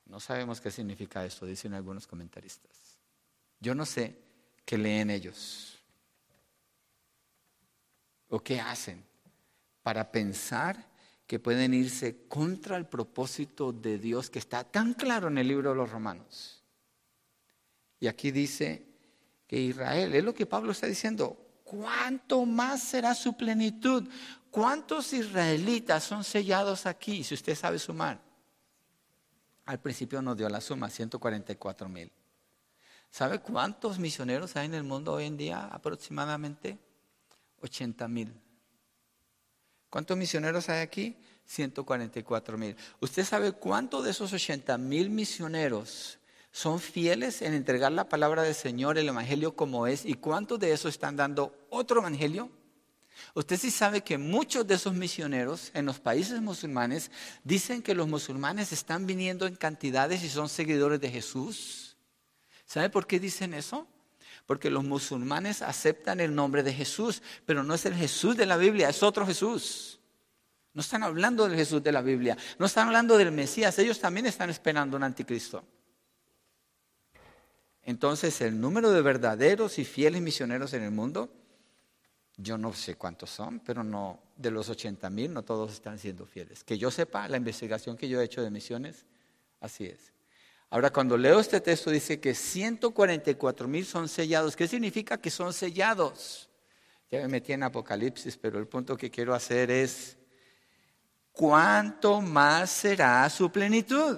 No 0.06 0.20
sabemos 0.20 0.62
qué 0.62 0.70
significa 0.70 1.26
esto, 1.26 1.48
dicen 1.48 1.74
algunos 1.74 2.06
comentaristas. 2.06 3.00
Yo 3.60 3.74
no 3.74 3.86
sé 3.86 4.16
qué 4.64 4.78
leen 4.78 5.10
ellos 5.10 5.82
o 8.30 8.40
qué 8.40 8.60
hacen 8.60 9.04
para 9.82 10.12
pensar 10.12 10.93
que 11.28 11.40
pueden 11.40 11.74
irse 11.74 12.28
contra 12.28 12.78
el 12.78 12.86
propósito 12.86 13.72
de 13.72 13.98
Dios 13.98 14.30
que 14.30 14.40
está 14.40 14.64
tan 14.64 14.94
claro 14.94 15.30
en 15.30 15.38
el 15.38 15.48
libro 15.48 15.70
de 15.70 15.76
los 15.76 15.90
Romanos. 15.90 16.64
Y 18.00 18.08
aquí 18.08 18.32
dice 18.32 18.86
que 19.48 19.60
Israel, 19.60 20.14
es 20.14 20.24
lo 20.24 20.34
que 20.34 20.46
Pablo 20.46 20.72
está 20.72 20.88
diciendo, 20.88 21.38
¿cuánto 21.64 22.46
más 22.46 22.84
será 22.84 23.16
su 23.16 23.38
plenitud? 23.38 24.08
¿Cuántos 24.52 25.14
israelitas 25.14 26.04
son 26.04 26.24
sellados 26.24 26.86
aquí? 26.86 27.24
Si 27.24 27.34
usted 27.34 27.56
sabe 27.56 27.80
sumar. 27.80 28.22
Al 29.66 29.80
principio 29.80 30.22
nos 30.22 30.38
dio 30.38 30.50
la 30.50 30.60
suma, 30.60 30.90
144 30.90 31.88
mil. 31.88 32.12
¿Sabe 33.10 33.40
cuántos 33.40 34.00
misioneros 34.00 34.56
hay 34.56 34.66
en 34.66 34.74
el 34.74 34.84
mundo 34.84 35.14
hoy 35.14 35.26
en 35.26 35.38
día? 35.38 35.68
Aproximadamente 35.68 36.78
80 37.62 38.08
mil. 38.08 38.43
¿Cuántos 39.94 40.18
misioneros 40.18 40.70
hay 40.70 40.82
aquí? 40.82 41.16
144 41.46 42.58
mil. 42.58 42.76
¿Usted 43.00 43.24
sabe 43.24 43.52
cuántos 43.52 44.04
de 44.04 44.10
esos 44.10 44.34
80 44.34 44.76
mil 44.80 45.12
misioneros 45.12 46.18
son 46.52 46.80
fieles 46.80 47.44
en 47.44 47.54
entregar 47.54 47.92
la 47.92 48.10
palabra 48.10 48.42
del 48.42 48.56
Señor, 48.56 48.98
el 48.98 49.10
Evangelio 49.10 49.56
como 49.56 49.86
es, 49.86 50.04
y 50.04 50.16
cuántos 50.16 50.60
de 50.60 50.72
esos 50.72 50.96
están 50.96 51.16
dando 51.16 51.56
otro 51.70 52.00
Evangelio. 52.00 52.50
Usted 53.36 53.56
sí 53.60 53.70
sabe 53.70 54.02
que 54.02 54.18
muchos 54.18 54.66
de 54.66 54.74
esos 54.74 54.96
misioneros 54.96 55.70
en 55.76 55.86
los 55.86 56.00
países 56.00 56.42
musulmanes 56.42 57.12
dicen 57.44 57.84
que 57.84 57.94
los 57.94 58.08
musulmanes 58.08 58.72
están 58.72 59.06
viniendo 59.06 59.46
en 59.46 59.56
cantidades 59.56 60.24
y 60.24 60.30
son 60.30 60.50
seguidores 60.50 61.02
de 61.02 61.12
Jesús. 61.12 61.98
¿Sabe 62.66 62.90
por 62.90 63.06
qué 63.06 63.20
dicen 63.20 63.54
eso? 63.54 63.88
Porque 64.46 64.70
los 64.70 64.84
musulmanes 64.84 65.62
aceptan 65.62 66.20
el 66.20 66.36
nombre 66.36 66.64
de 66.64 66.74
Jesús, 66.74 67.22
pero 67.46 67.64
no 67.64 67.74
es 67.74 67.86
el 67.86 67.94
Jesús 67.94 68.36
de 68.36 68.46
la 68.46 68.58
Biblia, 68.58 68.90
es 68.90 69.02
otro 69.04 69.26
Jesús. 69.26 70.00
No 70.74 70.82
están 70.82 71.04
hablando 71.04 71.48
del 71.48 71.56
Jesús 71.56 71.84
de 71.84 71.92
la 71.92 72.02
Biblia, 72.02 72.38
no 72.58 72.66
están 72.66 72.88
hablando 72.88 73.18
del 73.18 73.32
Mesías, 73.32 73.78
ellos 73.80 74.00
también 74.00 74.26
están 74.26 74.50
esperando 74.50 74.98
un 74.98 75.04
anticristo. 75.04 75.64
Entonces 77.84 78.40
el 78.42 78.60
número 78.60 78.92
de 78.92 79.02
verdaderos 79.02 79.78
y 79.78 79.86
fieles 79.86 80.22
misioneros 80.22 80.74
en 80.74 80.84
el 80.84 80.92
mundo, 80.92 81.30
yo 82.38 82.58
no 82.58 82.74
sé 82.74 82.96
cuántos 82.96 83.30
son, 83.30 83.60
pero 83.60 83.84
no, 83.84 84.20
de 84.36 84.52
los 84.52 84.70
80 84.70 85.10
mil 85.10 85.34
no 85.34 85.44
todos 85.44 85.74
están 85.74 86.00
siendo 86.00 86.26
fieles. 86.26 86.64
Que 86.64 86.78
yo 86.78 86.90
sepa, 86.90 87.28
la 87.28 87.38
investigación 87.38 87.98
que 87.98 88.08
yo 88.08 88.22
he 88.22 88.26
hecho 88.26 88.42
de 88.42 88.50
misiones, 88.50 89.06
así 89.60 89.86
es. 89.86 90.13
Ahora, 90.74 90.92
cuando 90.92 91.16
leo 91.16 91.40
este 91.40 91.62
texto 91.62 91.92
dice 91.92 92.20
que 92.20 92.34
144 92.34 93.68
mil 93.68 93.86
son 93.86 94.10
sellados. 94.10 94.56
¿Qué 94.56 94.68
significa 94.68 95.20
que 95.20 95.30
son 95.30 95.54
sellados? 95.54 96.50
Ya 97.12 97.20
me 97.20 97.28
metí 97.28 97.54
en 97.54 97.62
Apocalipsis, 97.62 98.38
pero 98.38 98.58
el 98.58 98.68
punto 98.68 98.98
que 98.98 99.12
quiero 99.12 99.36
hacer 99.36 99.70
es, 99.70 100.18
¿cuánto 101.32 102.22
más 102.22 102.72
será 102.72 103.30
su 103.30 103.52
plenitud? 103.52 104.18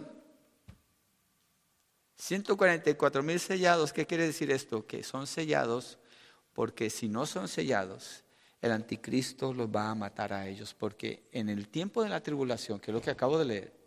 144 2.16 3.22
mil 3.22 3.42
sellados, 3.42 3.92
¿qué 3.92 4.06
quiere 4.06 4.26
decir 4.26 4.50
esto? 4.50 4.88
Que 4.88 5.04
son 5.04 5.28
sellados 5.28 6.00
porque 6.54 6.90
si 6.90 7.10
no 7.10 7.26
son 7.26 7.50
sellados, 7.50 8.24
el 8.62 8.72
anticristo 8.72 9.54
los 9.54 9.68
va 9.68 9.90
a 9.90 9.96
matar 9.96 10.32
a 10.32 10.48
ellos, 10.48 10.74
porque 10.74 11.28
en 11.34 11.50
el 11.50 11.68
tiempo 11.68 12.02
de 12.02 12.08
la 12.08 12.24
tribulación, 12.24 12.80
que 12.80 12.92
es 12.92 12.96
lo 12.96 13.02
que 13.02 13.12
acabo 13.12 13.38
de 13.38 13.44
leer, 13.44 13.85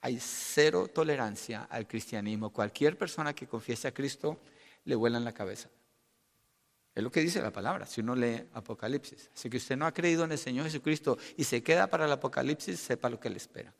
hay 0.00 0.18
cero 0.20 0.88
tolerancia 0.88 1.64
al 1.64 1.86
cristianismo. 1.86 2.50
Cualquier 2.50 2.96
persona 2.96 3.34
que 3.34 3.46
confiese 3.46 3.88
a 3.88 3.94
Cristo 3.94 4.38
le 4.84 4.94
vuela 4.94 5.18
en 5.18 5.24
la 5.24 5.32
cabeza. 5.32 5.68
Es 6.94 7.02
lo 7.02 7.10
que 7.10 7.20
dice 7.20 7.40
la 7.40 7.52
palabra, 7.52 7.86
si 7.86 8.00
uno 8.00 8.16
lee 8.16 8.48
Apocalipsis. 8.52 9.30
Así 9.34 9.48
que 9.48 9.58
usted 9.58 9.76
no 9.76 9.86
ha 9.86 9.92
creído 9.92 10.24
en 10.24 10.32
el 10.32 10.38
Señor 10.38 10.64
Jesucristo 10.64 11.18
y 11.36 11.44
se 11.44 11.62
queda 11.62 11.86
para 11.86 12.06
el 12.06 12.12
Apocalipsis, 12.12 12.80
sepa 12.80 13.08
lo 13.08 13.20
que 13.20 13.30
le 13.30 13.36
espera. 13.36 13.72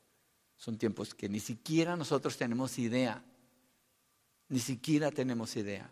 Son 0.56 0.78
tiempos 0.78 1.14
que 1.14 1.28
ni 1.28 1.40
siquiera 1.40 1.96
nosotros 1.96 2.36
tenemos 2.36 2.78
idea. 2.78 3.24
Ni 4.48 4.58
siquiera 4.58 5.10
tenemos 5.10 5.56
idea. 5.56 5.90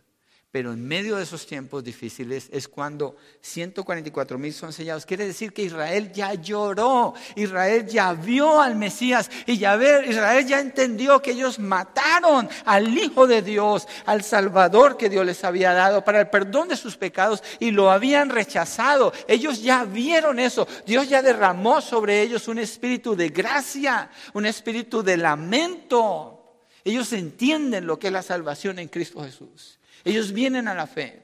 Pero 0.50 0.72
en 0.72 0.82
medio 0.88 1.16
de 1.16 1.24
esos 1.24 1.44
tiempos 1.44 1.84
difíciles 1.84 2.48
es 2.50 2.68
cuando 2.68 3.16
144 3.42 4.38
mil 4.38 4.54
son 4.54 4.72
sellados. 4.72 5.04
Quiere 5.04 5.26
decir 5.26 5.52
que 5.52 5.62
Israel 5.62 6.10
ya 6.10 6.32
lloró, 6.32 7.12
Israel 7.36 7.86
ya 7.86 8.14
vio 8.14 8.62
al 8.62 8.74
Mesías 8.74 9.30
y 9.44 9.58
ya 9.58 9.76
ver, 9.76 10.08
Israel 10.08 10.46
ya 10.46 10.58
entendió 10.58 11.20
que 11.20 11.32
ellos 11.32 11.58
mataron 11.58 12.48
al 12.64 12.96
Hijo 12.96 13.26
de 13.26 13.42
Dios, 13.42 13.86
al 14.06 14.22
Salvador 14.22 14.96
que 14.96 15.10
Dios 15.10 15.26
les 15.26 15.44
había 15.44 15.74
dado 15.74 16.02
para 16.02 16.20
el 16.20 16.30
perdón 16.30 16.68
de 16.68 16.76
sus 16.76 16.96
pecados 16.96 17.42
y 17.60 17.70
lo 17.70 17.90
habían 17.90 18.30
rechazado. 18.30 19.12
Ellos 19.26 19.62
ya 19.62 19.84
vieron 19.84 20.38
eso. 20.38 20.66
Dios 20.86 21.10
ya 21.10 21.20
derramó 21.20 21.82
sobre 21.82 22.22
ellos 22.22 22.48
un 22.48 22.58
espíritu 22.58 23.14
de 23.14 23.28
gracia, 23.28 24.10
un 24.32 24.46
espíritu 24.46 25.02
de 25.02 25.18
lamento. 25.18 26.62
Ellos 26.84 27.12
entienden 27.12 27.86
lo 27.86 27.98
que 27.98 28.06
es 28.06 28.12
la 28.14 28.22
salvación 28.22 28.78
en 28.78 28.88
Cristo 28.88 29.22
Jesús. 29.22 29.77
Ellos 30.04 30.32
vienen 30.32 30.68
a 30.68 30.74
la 30.74 30.86
fe. 30.86 31.22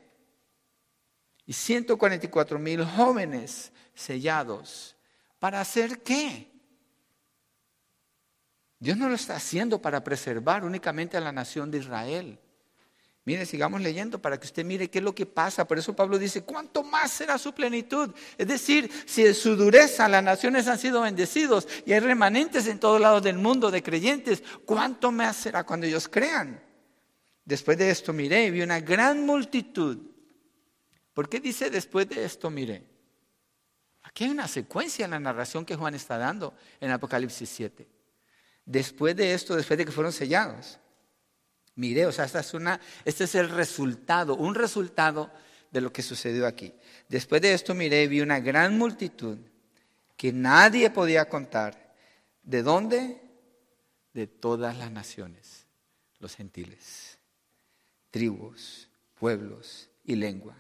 Y 1.46 1.52
144 1.52 2.58
mil 2.58 2.84
jóvenes 2.84 3.72
sellados. 3.94 4.96
¿Para 5.38 5.60
hacer 5.60 6.02
qué? 6.02 6.50
Dios 8.78 8.96
no 8.96 9.08
lo 9.08 9.14
está 9.14 9.36
haciendo 9.36 9.80
para 9.80 10.02
preservar 10.02 10.64
únicamente 10.64 11.16
a 11.16 11.20
la 11.20 11.32
nación 11.32 11.70
de 11.70 11.78
Israel. 11.78 12.38
Mire, 13.26 13.46
sigamos 13.46 13.80
leyendo 13.80 14.20
para 14.20 14.38
que 14.38 14.46
usted 14.46 14.66
mire 14.66 14.90
qué 14.90 14.98
es 14.98 15.04
lo 15.04 15.14
que 15.14 15.24
pasa. 15.24 15.66
Por 15.66 15.78
eso 15.78 15.96
Pablo 15.96 16.18
dice, 16.18 16.42
¿cuánto 16.42 16.82
más 16.82 17.10
será 17.10 17.38
su 17.38 17.54
plenitud? 17.54 18.10
Es 18.36 18.46
decir, 18.46 18.90
si 19.06 19.24
en 19.24 19.34
su 19.34 19.56
dureza 19.56 20.06
las 20.08 20.22
naciones 20.22 20.68
han 20.68 20.78
sido 20.78 21.00
bendecidos 21.00 21.66
y 21.86 21.94
hay 21.94 22.00
remanentes 22.00 22.66
en 22.66 22.78
todos 22.78 23.00
lados 23.00 23.22
del 23.22 23.38
mundo 23.38 23.70
de 23.70 23.82
creyentes, 23.82 24.42
¿cuánto 24.66 25.10
más 25.10 25.36
será 25.36 25.64
cuando 25.64 25.86
ellos 25.86 26.06
crean? 26.06 26.60
Después 27.44 27.76
de 27.76 27.90
esto 27.90 28.12
miré 28.12 28.46
y 28.46 28.50
vi 28.50 28.62
una 28.62 28.80
gran 28.80 29.24
multitud. 29.26 29.98
¿Por 31.12 31.28
qué 31.28 31.40
dice 31.40 31.70
después 31.70 32.08
de 32.08 32.24
esto 32.24 32.50
miré? 32.50 32.84
Aquí 34.02 34.24
hay 34.24 34.30
una 34.30 34.48
secuencia 34.48 35.04
en 35.04 35.10
la 35.10 35.20
narración 35.20 35.64
que 35.64 35.76
Juan 35.76 35.94
está 35.94 36.16
dando 36.16 36.54
en 36.80 36.90
Apocalipsis 36.90 37.48
7. 37.50 37.86
Después 38.64 39.14
de 39.14 39.34
esto, 39.34 39.56
después 39.56 39.76
de 39.76 39.84
que 39.84 39.92
fueron 39.92 40.12
sellados, 40.12 40.78
miré, 41.74 42.06
o 42.06 42.12
sea, 42.12 42.24
esta 42.24 42.40
es 42.40 42.54
una, 42.54 42.80
este 43.04 43.24
es 43.24 43.34
el 43.34 43.50
resultado, 43.50 44.36
un 44.36 44.54
resultado 44.54 45.30
de 45.70 45.80
lo 45.82 45.92
que 45.92 46.02
sucedió 46.02 46.46
aquí. 46.46 46.72
Después 47.08 47.42
de 47.42 47.52
esto 47.52 47.74
miré 47.74 48.04
y 48.04 48.08
vi 48.08 48.20
una 48.22 48.40
gran 48.40 48.78
multitud 48.78 49.38
que 50.16 50.32
nadie 50.32 50.88
podía 50.90 51.28
contar. 51.28 51.94
¿De 52.42 52.62
dónde? 52.62 53.20
De 54.14 54.26
todas 54.26 54.78
las 54.78 54.90
naciones, 54.90 55.66
los 56.20 56.36
gentiles 56.36 57.13
tribus, 58.14 58.88
pueblos 59.18 59.90
y 60.04 60.14
lenguas, 60.14 60.56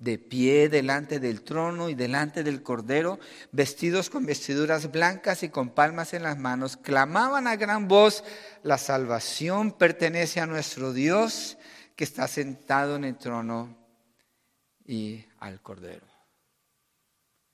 de 0.00 0.18
pie 0.18 0.68
delante 0.68 1.20
del 1.20 1.42
trono 1.42 1.88
y 1.88 1.94
delante 1.94 2.42
del 2.42 2.64
cordero, 2.64 3.20
vestidos 3.52 4.10
con 4.10 4.26
vestiduras 4.26 4.90
blancas 4.90 5.44
y 5.44 5.48
con 5.48 5.70
palmas 5.70 6.12
en 6.12 6.24
las 6.24 6.36
manos, 6.36 6.76
clamaban 6.76 7.46
a 7.46 7.54
gran 7.54 7.86
voz, 7.86 8.24
la 8.64 8.78
salvación 8.78 9.78
pertenece 9.78 10.40
a 10.40 10.46
nuestro 10.46 10.92
Dios 10.92 11.56
que 11.94 12.02
está 12.02 12.26
sentado 12.26 12.96
en 12.96 13.04
el 13.04 13.16
trono 13.16 13.78
y 14.84 15.24
al 15.38 15.62
cordero. 15.62 16.08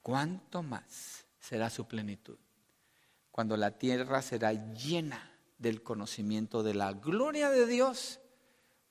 ¿Cuánto 0.00 0.62
más 0.62 1.26
será 1.38 1.68
su 1.68 1.86
plenitud? 1.86 2.38
Cuando 3.30 3.58
la 3.58 3.72
tierra 3.76 4.22
será 4.22 4.54
llena 4.54 5.36
del 5.58 5.82
conocimiento 5.82 6.62
de 6.62 6.72
la 6.72 6.94
gloria 6.94 7.50
de 7.50 7.66
Dios 7.66 8.21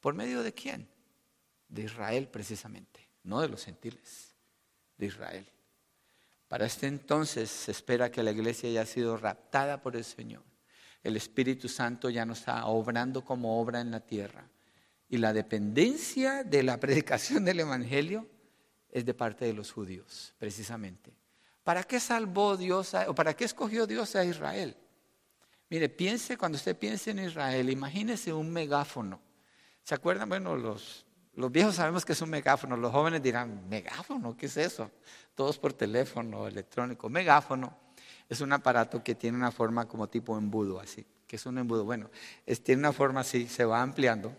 ¿Por 0.01 0.15
medio 0.15 0.43
de 0.43 0.53
quién? 0.53 0.89
De 1.69 1.83
Israel 1.83 2.27
precisamente, 2.27 3.07
no 3.23 3.39
de 3.39 3.47
los 3.47 3.63
gentiles, 3.63 4.35
de 4.97 5.05
Israel. 5.05 5.47
Para 6.47 6.65
este 6.65 6.87
entonces 6.87 7.49
se 7.49 7.71
espera 7.71 8.11
que 8.11 8.23
la 8.23 8.31
iglesia 8.31 8.67
haya 8.67 8.85
sido 8.85 9.15
raptada 9.15 9.81
por 9.81 9.95
el 9.95 10.03
Señor. 10.03 10.43
El 11.03 11.15
Espíritu 11.15 11.69
Santo 11.69 12.09
ya 12.09 12.25
no 12.25 12.33
está 12.33 12.65
obrando 12.65 13.23
como 13.23 13.61
obra 13.61 13.79
en 13.79 13.91
la 13.91 14.01
tierra. 14.01 14.49
Y 15.07 15.17
la 15.17 15.33
dependencia 15.33 16.43
de 16.43 16.63
la 16.63 16.77
predicación 16.79 17.45
del 17.45 17.61
Evangelio 17.61 18.27
es 18.89 19.05
de 19.05 19.13
parte 19.13 19.45
de 19.45 19.53
los 19.53 19.71
judíos, 19.71 20.33
precisamente. 20.37 21.13
¿Para 21.63 21.83
qué 21.83 21.99
salvó 21.99 22.57
Dios 22.57 22.93
o 23.07 23.15
para 23.15 23.35
qué 23.35 23.45
escogió 23.45 23.87
Dios 23.87 24.15
a 24.15 24.25
Israel? 24.25 24.75
Mire, 25.69 25.87
piense, 25.89 26.37
cuando 26.37 26.57
usted 26.57 26.75
piense 26.75 27.11
en 27.11 27.19
Israel, 27.19 27.69
imagínese 27.69 28.33
un 28.33 28.51
megáfono 28.51 29.21
¿Se 29.83 29.95
acuerdan? 29.95 30.29
Bueno, 30.29 30.55
los, 30.55 31.05
los 31.35 31.51
viejos 31.51 31.75
sabemos 31.75 32.05
que 32.05 32.13
es 32.13 32.21
un 32.21 32.29
megáfono, 32.29 32.77
los 32.77 32.91
jóvenes 32.91 33.21
dirán, 33.21 33.67
¿megáfono? 33.69 34.35
¿Qué 34.35 34.47
es 34.47 34.57
eso? 34.57 34.91
Todos 35.35 35.57
por 35.57 35.73
teléfono, 35.73 36.47
electrónico. 36.47 37.09
Megáfono 37.09 37.77
es 38.27 38.41
un 38.41 38.53
aparato 38.53 39.03
que 39.03 39.15
tiene 39.15 39.37
una 39.37 39.51
forma 39.51 39.87
como 39.87 40.07
tipo 40.07 40.37
embudo, 40.37 40.79
así, 40.79 41.05
que 41.27 41.35
es 41.35 41.45
un 41.45 41.57
embudo. 41.57 41.85
Bueno, 41.85 42.09
tiene 42.63 42.79
una 42.79 42.93
forma 42.93 43.21
así, 43.21 43.47
se 43.47 43.65
va 43.65 43.81
ampliando. 43.81 44.35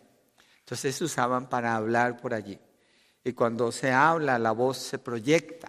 Entonces 0.61 0.95
se 0.95 1.05
usaban 1.05 1.49
para 1.49 1.75
hablar 1.75 2.17
por 2.19 2.35
allí. 2.35 2.59
Y 3.25 3.33
cuando 3.33 3.73
se 3.73 3.93
habla, 3.93 4.39
la 4.39 4.53
voz 4.53 4.79
se 4.79 4.99
proyecta. 4.99 5.69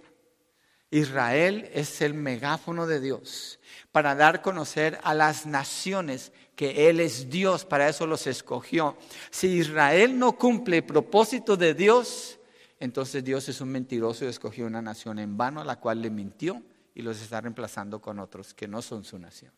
Israel 0.90 1.68
es 1.72 2.00
el 2.02 2.14
megáfono 2.14 2.86
de 2.86 3.00
Dios 3.00 3.58
para 3.90 4.14
dar 4.14 4.42
conocer 4.42 5.00
a 5.02 5.12
las 5.12 5.44
naciones 5.44 6.32
que 6.54 6.88
Él 6.88 7.00
es 7.00 7.28
Dios, 7.28 7.64
para 7.64 7.88
eso 7.88 8.06
los 8.06 8.26
escogió. 8.26 8.96
Si 9.30 9.48
Israel 9.48 10.18
no 10.18 10.36
cumple 10.36 10.78
el 10.78 10.84
propósito 10.84 11.56
de 11.56 11.74
Dios, 11.74 12.38
entonces 12.78 13.24
Dios 13.24 13.48
es 13.48 13.60
un 13.60 13.70
mentiroso 13.70 14.24
y 14.24 14.28
escogió 14.28 14.66
una 14.66 14.82
nación 14.82 15.18
en 15.18 15.36
vano 15.36 15.60
a 15.60 15.64
la 15.64 15.80
cual 15.80 16.02
le 16.02 16.10
mintió 16.10 16.62
y 16.94 17.02
los 17.02 17.20
está 17.20 17.40
reemplazando 17.40 18.00
con 18.00 18.18
otros 18.18 18.54
que 18.54 18.68
no 18.68 18.82
son 18.82 19.04
su 19.04 19.18
nación. 19.18 19.52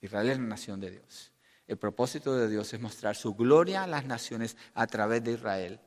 Israel 0.00 0.30
es 0.30 0.38
la 0.38 0.44
nación 0.44 0.80
de 0.80 0.90
Dios. 0.90 1.32
El 1.66 1.78
propósito 1.78 2.36
de 2.36 2.48
Dios 2.48 2.72
es 2.74 2.80
mostrar 2.80 3.16
su 3.16 3.34
gloria 3.34 3.84
a 3.84 3.86
las 3.86 4.04
naciones 4.04 4.56
a 4.74 4.86
través 4.86 5.24
de 5.24 5.32
Israel. 5.32 5.80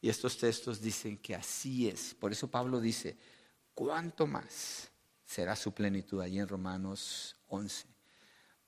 Y 0.00 0.08
estos 0.08 0.38
textos 0.38 0.80
dicen 0.80 1.18
que 1.18 1.34
así 1.34 1.88
es. 1.88 2.14
Por 2.14 2.30
eso 2.30 2.48
Pablo 2.48 2.80
dice, 2.80 3.16
¿cuánto 3.74 4.26
más 4.26 4.90
será 5.24 5.56
su 5.56 5.72
plenitud 5.72 6.20
allí 6.20 6.38
en 6.38 6.46
Romanos 6.46 7.36
11? 7.48 7.93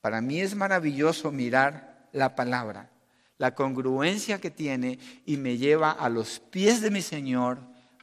Para 0.01 0.21
mí 0.21 0.41
es 0.41 0.55
maravilloso 0.55 1.33
mirar 1.33 2.09
la 2.13 2.35
palabra, 2.35 2.91
la 3.39 3.55
congruencia 3.55 4.41
que 4.41 4.51
tiene 4.51 4.99
y 5.25 5.37
me 5.37 5.59
lleva 5.59 5.91
a 5.91 6.09
los 6.09 6.41
pies 6.41 6.81
de 6.81 6.91
mi 6.91 7.03
Señor 7.03 7.59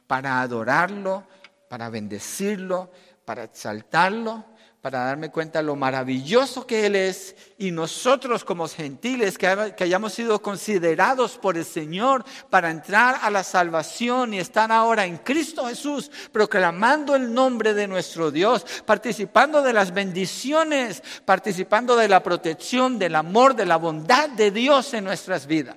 para 0.06 0.40
adorarlo, 0.40 1.26
para 1.68 1.88
bendecirlo, 1.90 2.92
para 3.24 3.44
exaltarlo 3.44 4.44
para 4.84 5.06
darme 5.06 5.30
cuenta 5.30 5.62
lo 5.62 5.76
maravilloso 5.76 6.66
que 6.66 6.84
Él 6.84 6.94
es 6.94 7.34
y 7.56 7.70
nosotros 7.70 8.44
como 8.44 8.68
gentiles 8.68 9.38
que, 9.38 9.46
hayamos 9.46 10.12
sido 10.12 10.42
considerados 10.42 11.38
por 11.38 11.56
el 11.56 11.64
Señor 11.64 12.22
para 12.50 12.70
entrar 12.70 13.16
a 13.22 13.30
la 13.30 13.44
salvación 13.44 14.34
y 14.34 14.40
estar 14.40 14.70
ahora 14.70 15.06
en 15.06 15.16
Cristo 15.16 15.68
Jesús, 15.68 16.10
proclamando 16.30 17.16
el 17.16 17.32
nombre 17.32 17.72
de 17.72 17.88
nuestro 17.88 18.30
Dios, 18.30 18.66
participando 18.84 19.62
de 19.62 19.72
las 19.72 19.94
bendiciones, 19.94 21.02
participando 21.24 21.96
de 21.96 22.08
la 22.08 22.22
protección, 22.22 22.98
del 22.98 23.14
amor, 23.14 23.56
de 23.56 23.64
la 23.64 23.78
bondad 23.78 24.28
de 24.28 24.50
Dios 24.50 24.92
en 24.92 25.04
nuestras 25.04 25.46
vidas. 25.46 25.76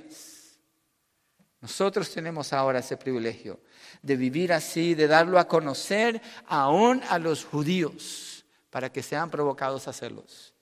Nosotros 1.62 2.12
tenemos 2.12 2.52
ahora 2.52 2.80
ese 2.80 2.98
privilegio 2.98 3.62
de 4.02 4.18
vivir 4.18 4.52
así, 4.52 4.96
de 4.96 5.08
darlo 5.08 5.40
a 5.40 5.48
conocer 5.48 6.22
aún 6.46 7.02
a 7.08 7.18
los 7.20 7.46
judíos 7.46 8.37
para 8.70 8.92
que 8.92 9.04
sean 9.04 9.30
provocados 9.30 9.88
a 9.88 9.92
hacerlos 9.92 10.54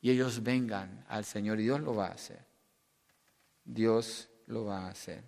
y 0.00 0.10
ellos 0.10 0.42
vengan 0.42 1.04
al 1.08 1.24
Señor 1.24 1.58
y 1.60 1.64
Dios 1.64 1.80
lo 1.80 1.94
va 1.94 2.06
a 2.06 2.12
hacer. 2.12 2.44
Dios 3.64 4.28
lo 4.46 4.64
va 4.64 4.86
a 4.86 4.90
hacer. 4.90 5.24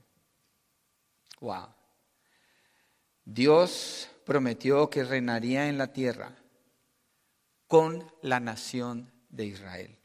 Wow. 1.40 1.68
Dios 3.24 4.08
prometió 4.24 4.88
que 4.88 5.04
reinaría 5.04 5.68
en 5.68 5.78
la 5.78 5.92
tierra 5.92 6.34
con 7.66 8.10
la 8.22 8.40
nación 8.40 9.12
de 9.28 9.46
Israel. 9.46 9.98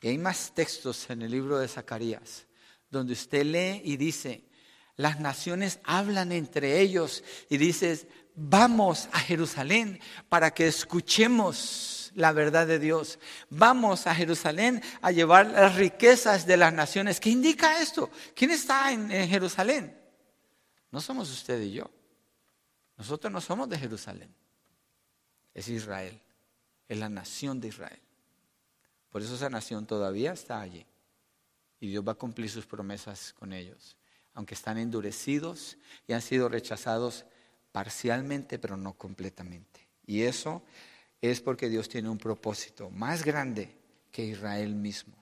Y 0.00 0.08
hay 0.08 0.18
más 0.18 0.54
textos 0.54 1.10
en 1.10 1.22
el 1.22 1.30
libro 1.30 1.58
de 1.58 1.68
Zacarías 1.68 2.46
donde 2.90 3.12
usted 3.12 3.44
lee 3.44 3.80
y 3.84 3.96
dice, 3.96 4.44
las 4.96 5.20
naciones 5.20 5.78
hablan 5.84 6.32
entre 6.32 6.80
ellos 6.80 7.22
y 7.48 7.56
dices, 7.56 8.06
vamos 8.40 9.08
a 9.12 9.20
Jerusalén 9.20 10.00
para 10.28 10.52
que 10.52 10.66
escuchemos 10.66 12.10
la 12.14 12.32
verdad 12.32 12.66
de 12.66 12.78
Dios. 12.78 13.18
Vamos 13.50 14.06
a 14.06 14.14
Jerusalén 14.14 14.82
a 15.02 15.10
llevar 15.10 15.46
las 15.46 15.76
riquezas 15.76 16.46
de 16.46 16.56
las 16.56 16.72
naciones. 16.72 17.20
¿Qué 17.20 17.30
indica 17.30 17.80
esto? 17.80 18.10
¿Quién 18.34 18.50
está 18.50 18.92
en, 18.92 19.10
Jerusalén? 19.28 19.96
No 20.90 21.00
somos 21.00 21.30
usted 21.30 21.60
y 21.62 21.72
yo. 21.72 21.90
Nosotros 22.96 23.32
no 23.32 23.40
somos 23.40 23.68
de 23.68 23.78
Jerusalén. 23.78 24.34
Es 25.54 25.68
Israel. 25.68 26.20
Es 26.88 26.98
la 26.98 27.08
nación 27.08 27.60
de 27.60 27.68
Israel. 27.68 28.00
Por 29.10 29.22
eso 29.22 29.34
esa 29.34 29.50
nación 29.50 29.86
todavía 29.86 30.32
está 30.32 30.60
allí. 30.60 30.86
Y 31.78 31.88
Dios 31.88 32.06
va 32.06 32.12
a 32.12 32.16
cumplir 32.16 32.50
sus 32.50 32.66
promesas 32.66 33.32
con 33.34 33.52
ellos. 33.52 33.96
Aunque 34.34 34.54
están 34.54 34.78
endurecidos 34.78 35.76
y 36.06 36.12
han 36.12 36.22
sido 36.22 36.48
rechazados 36.48 37.26
parcialmente, 37.72 38.58
pero 38.58 38.76
no 38.76 38.94
completamente. 38.94 39.86
Y 40.06 40.22
eso 40.22 40.62
es 41.20 41.40
porque 41.40 41.68
Dios 41.68 41.88
tiene 41.88 42.08
un 42.08 42.18
propósito 42.18 42.90
más 42.90 43.24
grande 43.24 43.76
que 44.10 44.24
Israel 44.24 44.74
mismo. 44.74 45.14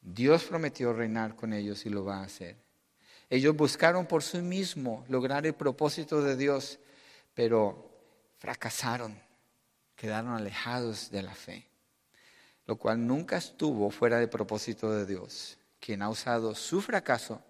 Dios 0.00 0.44
prometió 0.44 0.92
reinar 0.92 1.36
con 1.36 1.52
ellos 1.52 1.84
y 1.86 1.90
lo 1.90 2.04
va 2.04 2.18
a 2.18 2.24
hacer. 2.24 2.56
Ellos 3.28 3.56
buscaron 3.56 4.06
por 4.06 4.22
sí 4.22 4.38
mismo 4.38 5.04
lograr 5.08 5.46
el 5.46 5.54
propósito 5.54 6.22
de 6.22 6.36
Dios, 6.36 6.78
pero 7.34 7.90
fracasaron, 8.38 9.18
quedaron 9.96 10.32
alejados 10.32 11.10
de 11.10 11.22
la 11.22 11.34
fe, 11.34 11.66
lo 12.66 12.76
cual 12.76 13.04
nunca 13.04 13.36
estuvo 13.36 13.90
fuera 13.90 14.18
del 14.18 14.28
propósito 14.28 14.92
de 14.92 15.06
Dios, 15.06 15.58
quien 15.80 16.02
ha 16.02 16.08
usado 16.08 16.54
su 16.54 16.80
fracaso 16.80 17.42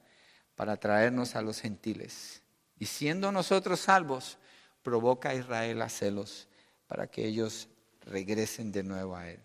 para 0.55 0.79
traernos 0.79 1.37
a 1.37 1.43
los 1.43 1.61
gentiles 1.61 2.43
y 2.79 2.87
siendo 2.87 3.33
nosotros 3.33 3.81
salvos, 3.81 4.39
provoca 4.83 5.31
a 5.31 5.35
Israel 5.35 5.83
a 5.83 5.89
celos 5.89 6.49
para 6.87 7.07
que 7.07 7.27
ellos 7.27 7.69
regresen 8.03 8.71
de 8.71 8.83
nuevo 8.83 9.17
a 9.17 9.29
Él. 9.29 9.41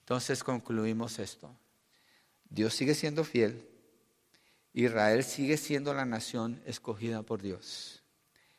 Entonces 0.00 0.42
concluimos 0.42 1.18
esto. 1.18 1.54
Dios 2.48 2.74
sigue 2.74 2.94
siendo 2.94 3.24
fiel. 3.24 3.66
Israel 4.72 5.24
sigue 5.24 5.56
siendo 5.56 5.94
la 5.94 6.04
nación 6.04 6.62
escogida 6.66 7.22
por 7.22 7.42
Dios. 7.42 8.02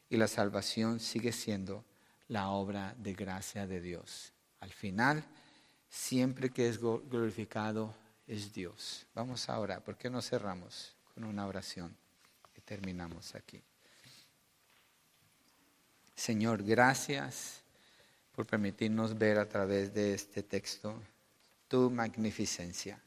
Y 0.09 0.17
la 0.17 0.27
salvación 0.27 0.99
sigue 0.99 1.31
siendo 1.31 1.85
la 2.27 2.49
obra 2.49 2.95
de 2.97 3.13
gracia 3.13 3.67
de 3.67 3.81
Dios. 3.81 4.33
Al 4.59 4.71
final, 4.71 5.23
siempre 5.89 6.49
que 6.49 6.67
es 6.67 6.79
glorificado 6.79 7.95
es 8.27 8.53
Dios. 8.53 9.05
Vamos 9.13 9.49
ahora, 9.49 9.83
¿por 9.83 9.97
qué 9.97 10.09
no 10.09 10.21
cerramos 10.21 10.95
con 11.13 11.23
una 11.23 11.47
oración? 11.47 11.95
Terminamos 12.69 13.33
aquí. 13.33 13.59
Señor, 16.15 16.61
gracias 16.63 17.63
por 18.31 18.45
permitirnos 18.45 19.17
ver 19.17 19.39
a 19.39 19.49
través 19.49 19.91
de 19.91 20.13
este 20.13 20.43
texto 20.43 20.93
tu 21.67 21.89
magnificencia, 21.89 23.01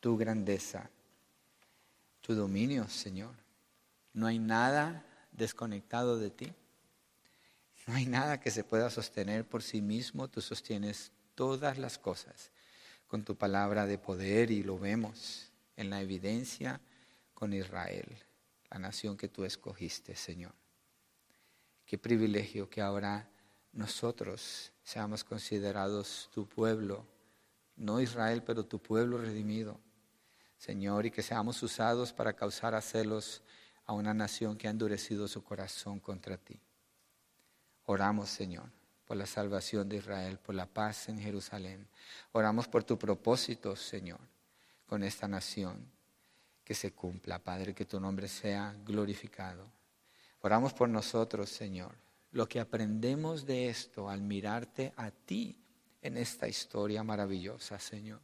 tu 0.00 0.18
grandeza, 0.18 0.90
tu 2.20 2.34
dominio, 2.34 2.86
Señor. 2.90 3.34
No 4.12 4.26
hay 4.26 4.38
nada 4.38 5.02
desconectado 5.32 6.18
de 6.18 6.28
ti. 6.28 6.52
No 7.86 7.94
hay 7.94 8.04
nada 8.04 8.38
que 8.38 8.50
se 8.50 8.64
pueda 8.64 8.90
sostener 8.90 9.46
por 9.46 9.62
sí 9.62 9.80
mismo. 9.80 10.28
Tú 10.28 10.42
sostienes 10.42 11.10
todas 11.34 11.78
las 11.78 11.96
cosas 11.96 12.50
con 13.06 13.24
tu 13.24 13.34
palabra 13.34 13.86
de 13.86 13.96
poder 13.96 14.50
y 14.50 14.62
lo 14.62 14.78
vemos 14.78 15.52
en 15.74 15.88
la 15.88 16.02
evidencia 16.02 16.82
con 17.32 17.54
Israel 17.54 18.27
la 18.70 18.78
nación 18.78 19.16
que 19.16 19.28
tú 19.28 19.44
escogiste, 19.44 20.14
Señor. 20.14 20.52
Qué 21.86 21.98
privilegio 21.98 22.68
que 22.68 22.82
ahora 22.82 23.28
nosotros 23.72 24.72
seamos 24.82 25.24
considerados 25.24 26.28
tu 26.32 26.46
pueblo, 26.46 27.06
no 27.76 28.00
Israel, 28.00 28.42
pero 28.42 28.64
tu 28.64 28.80
pueblo 28.80 29.18
redimido, 29.18 29.80
Señor, 30.58 31.06
y 31.06 31.10
que 31.10 31.22
seamos 31.22 31.62
usados 31.62 32.12
para 32.12 32.34
causar 32.34 32.74
a 32.74 32.80
celos 32.80 33.42
a 33.86 33.92
una 33.92 34.12
nación 34.12 34.56
que 34.56 34.68
ha 34.68 34.70
endurecido 34.70 35.28
su 35.28 35.42
corazón 35.42 36.00
contra 36.00 36.36
ti. 36.36 36.60
Oramos, 37.86 38.28
Señor, 38.28 38.70
por 39.06 39.16
la 39.16 39.24
salvación 39.24 39.88
de 39.88 39.96
Israel, 39.96 40.38
por 40.38 40.54
la 40.54 40.66
paz 40.66 41.08
en 41.08 41.18
Jerusalén. 41.18 41.88
Oramos 42.32 42.68
por 42.68 42.84
tu 42.84 42.98
propósito, 42.98 43.76
Señor, 43.76 44.20
con 44.86 45.02
esta 45.02 45.26
nación 45.26 45.97
que 46.68 46.74
se 46.74 46.92
cumpla, 46.92 47.38
Padre, 47.38 47.74
que 47.74 47.86
tu 47.86 47.98
nombre 47.98 48.28
sea 48.28 48.76
glorificado. 48.84 49.72
Oramos 50.42 50.74
por 50.74 50.86
nosotros, 50.90 51.48
Señor. 51.48 51.94
Lo 52.32 52.46
que 52.46 52.60
aprendemos 52.60 53.46
de 53.46 53.70
esto 53.70 54.10
al 54.10 54.20
mirarte 54.20 54.92
a 54.98 55.10
ti 55.10 55.56
en 56.02 56.18
esta 56.18 56.46
historia 56.46 57.02
maravillosa, 57.02 57.78
Señor, 57.78 58.20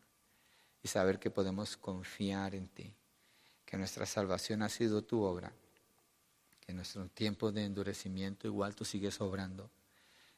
y 0.83 0.89
saber 0.89 1.19
que 1.19 1.31
podemos 1.31 1.79
confiar 1.79 2.55
en 2.55 2.69
ti, 2.69 2.93
que 3.65 3.79
nuestra 3.79 4.05
salvación 4.05 4.61
ha 4.61 4.69
sido 4.69 5.01
tu 5.01 5.23
obra, 5.23 5.51
que 6.61 6.73
en 6.73 6.77
nuestro 6.77 7.09
tiempo 7.09 7.51
de 7.51 7.65
endurecimiento 7.65 8.47
igual 8.47 8.75
tú 8.75 8.85
sigues 8.85 9.23
obrando 9.23 9.71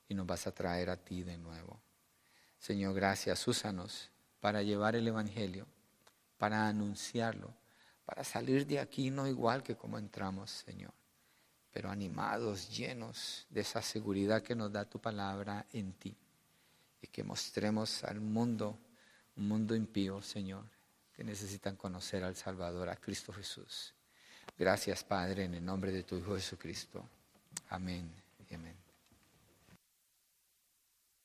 y 0.08 0.14
nos 0.14 0.28
vas 0.28 0.46
a 0.46 0.52
traer 0.54 0.90
a 0.90 0.96
ti 0.96 1.24
de 1.24 1.38
nuevo. 1.38 1.80
Señor, 2.60 2.94
gracias, 2.94 3.48
úsanos 3.48 4.10
para 4.38 4.62
llevar 4.62 4.94
el 4.94 5.08
Evangelio, 5.08 5.66
para 6.38 6.68
anunciarlo 6.68 7.65
para 8.06 8.22
salir 8.24 8.66
de 8.66 8.78
aquí 8.78 9.10
no 9.10 9.26
igual 9.26 9.62
que 9.62 9.76
como 9.76 9.98
entramos, 9.98 10.50
Señor, 10.50 10.92
pero 11.72 11.90
animados, 11.90 12.70
llenos 12.70 13.46
de 13.50 13.60
esa 13.60 13.82
seguridad 13.82 14.42
que 14.42 14.54
nos 14.54 14.72
da 14.72 14.84
tu 14.84 15.00
palabra 15.00 15.66
en 15.72 15.92
ti 15.94 16.16
y 17.02 17.08
que 17.08 17.24
mostremos 17.24 18.04
al 18.04 18.20
mundo, 18.20 18.78
un 19.36 19.48
mundo 19.48 19.74
impío, 19.74 20.22
Señor, 20.22 20.64
que 21.12 21.24
necesitan 21.24 21.76
conocer 21.76 22.22
al 22.22 22.36
Salvador, 22.36 22.88
a 22.88 22.96
Cristo 22.96 23.32
Jesús. 23.32 23.92
Gracias, 24.56 25.02
Padre, 25.02 25.44
en 25.44 25.54
el 25.54 25.64
nombre 25.64 25.90
de 25.90 26.04
tu 26.04 26.16
Hijo 26.16 26.36
Jesucristo. 26.36 27.04
Amén 27.68 28.08
y 28.48 28.54
amén. 28.54 28.85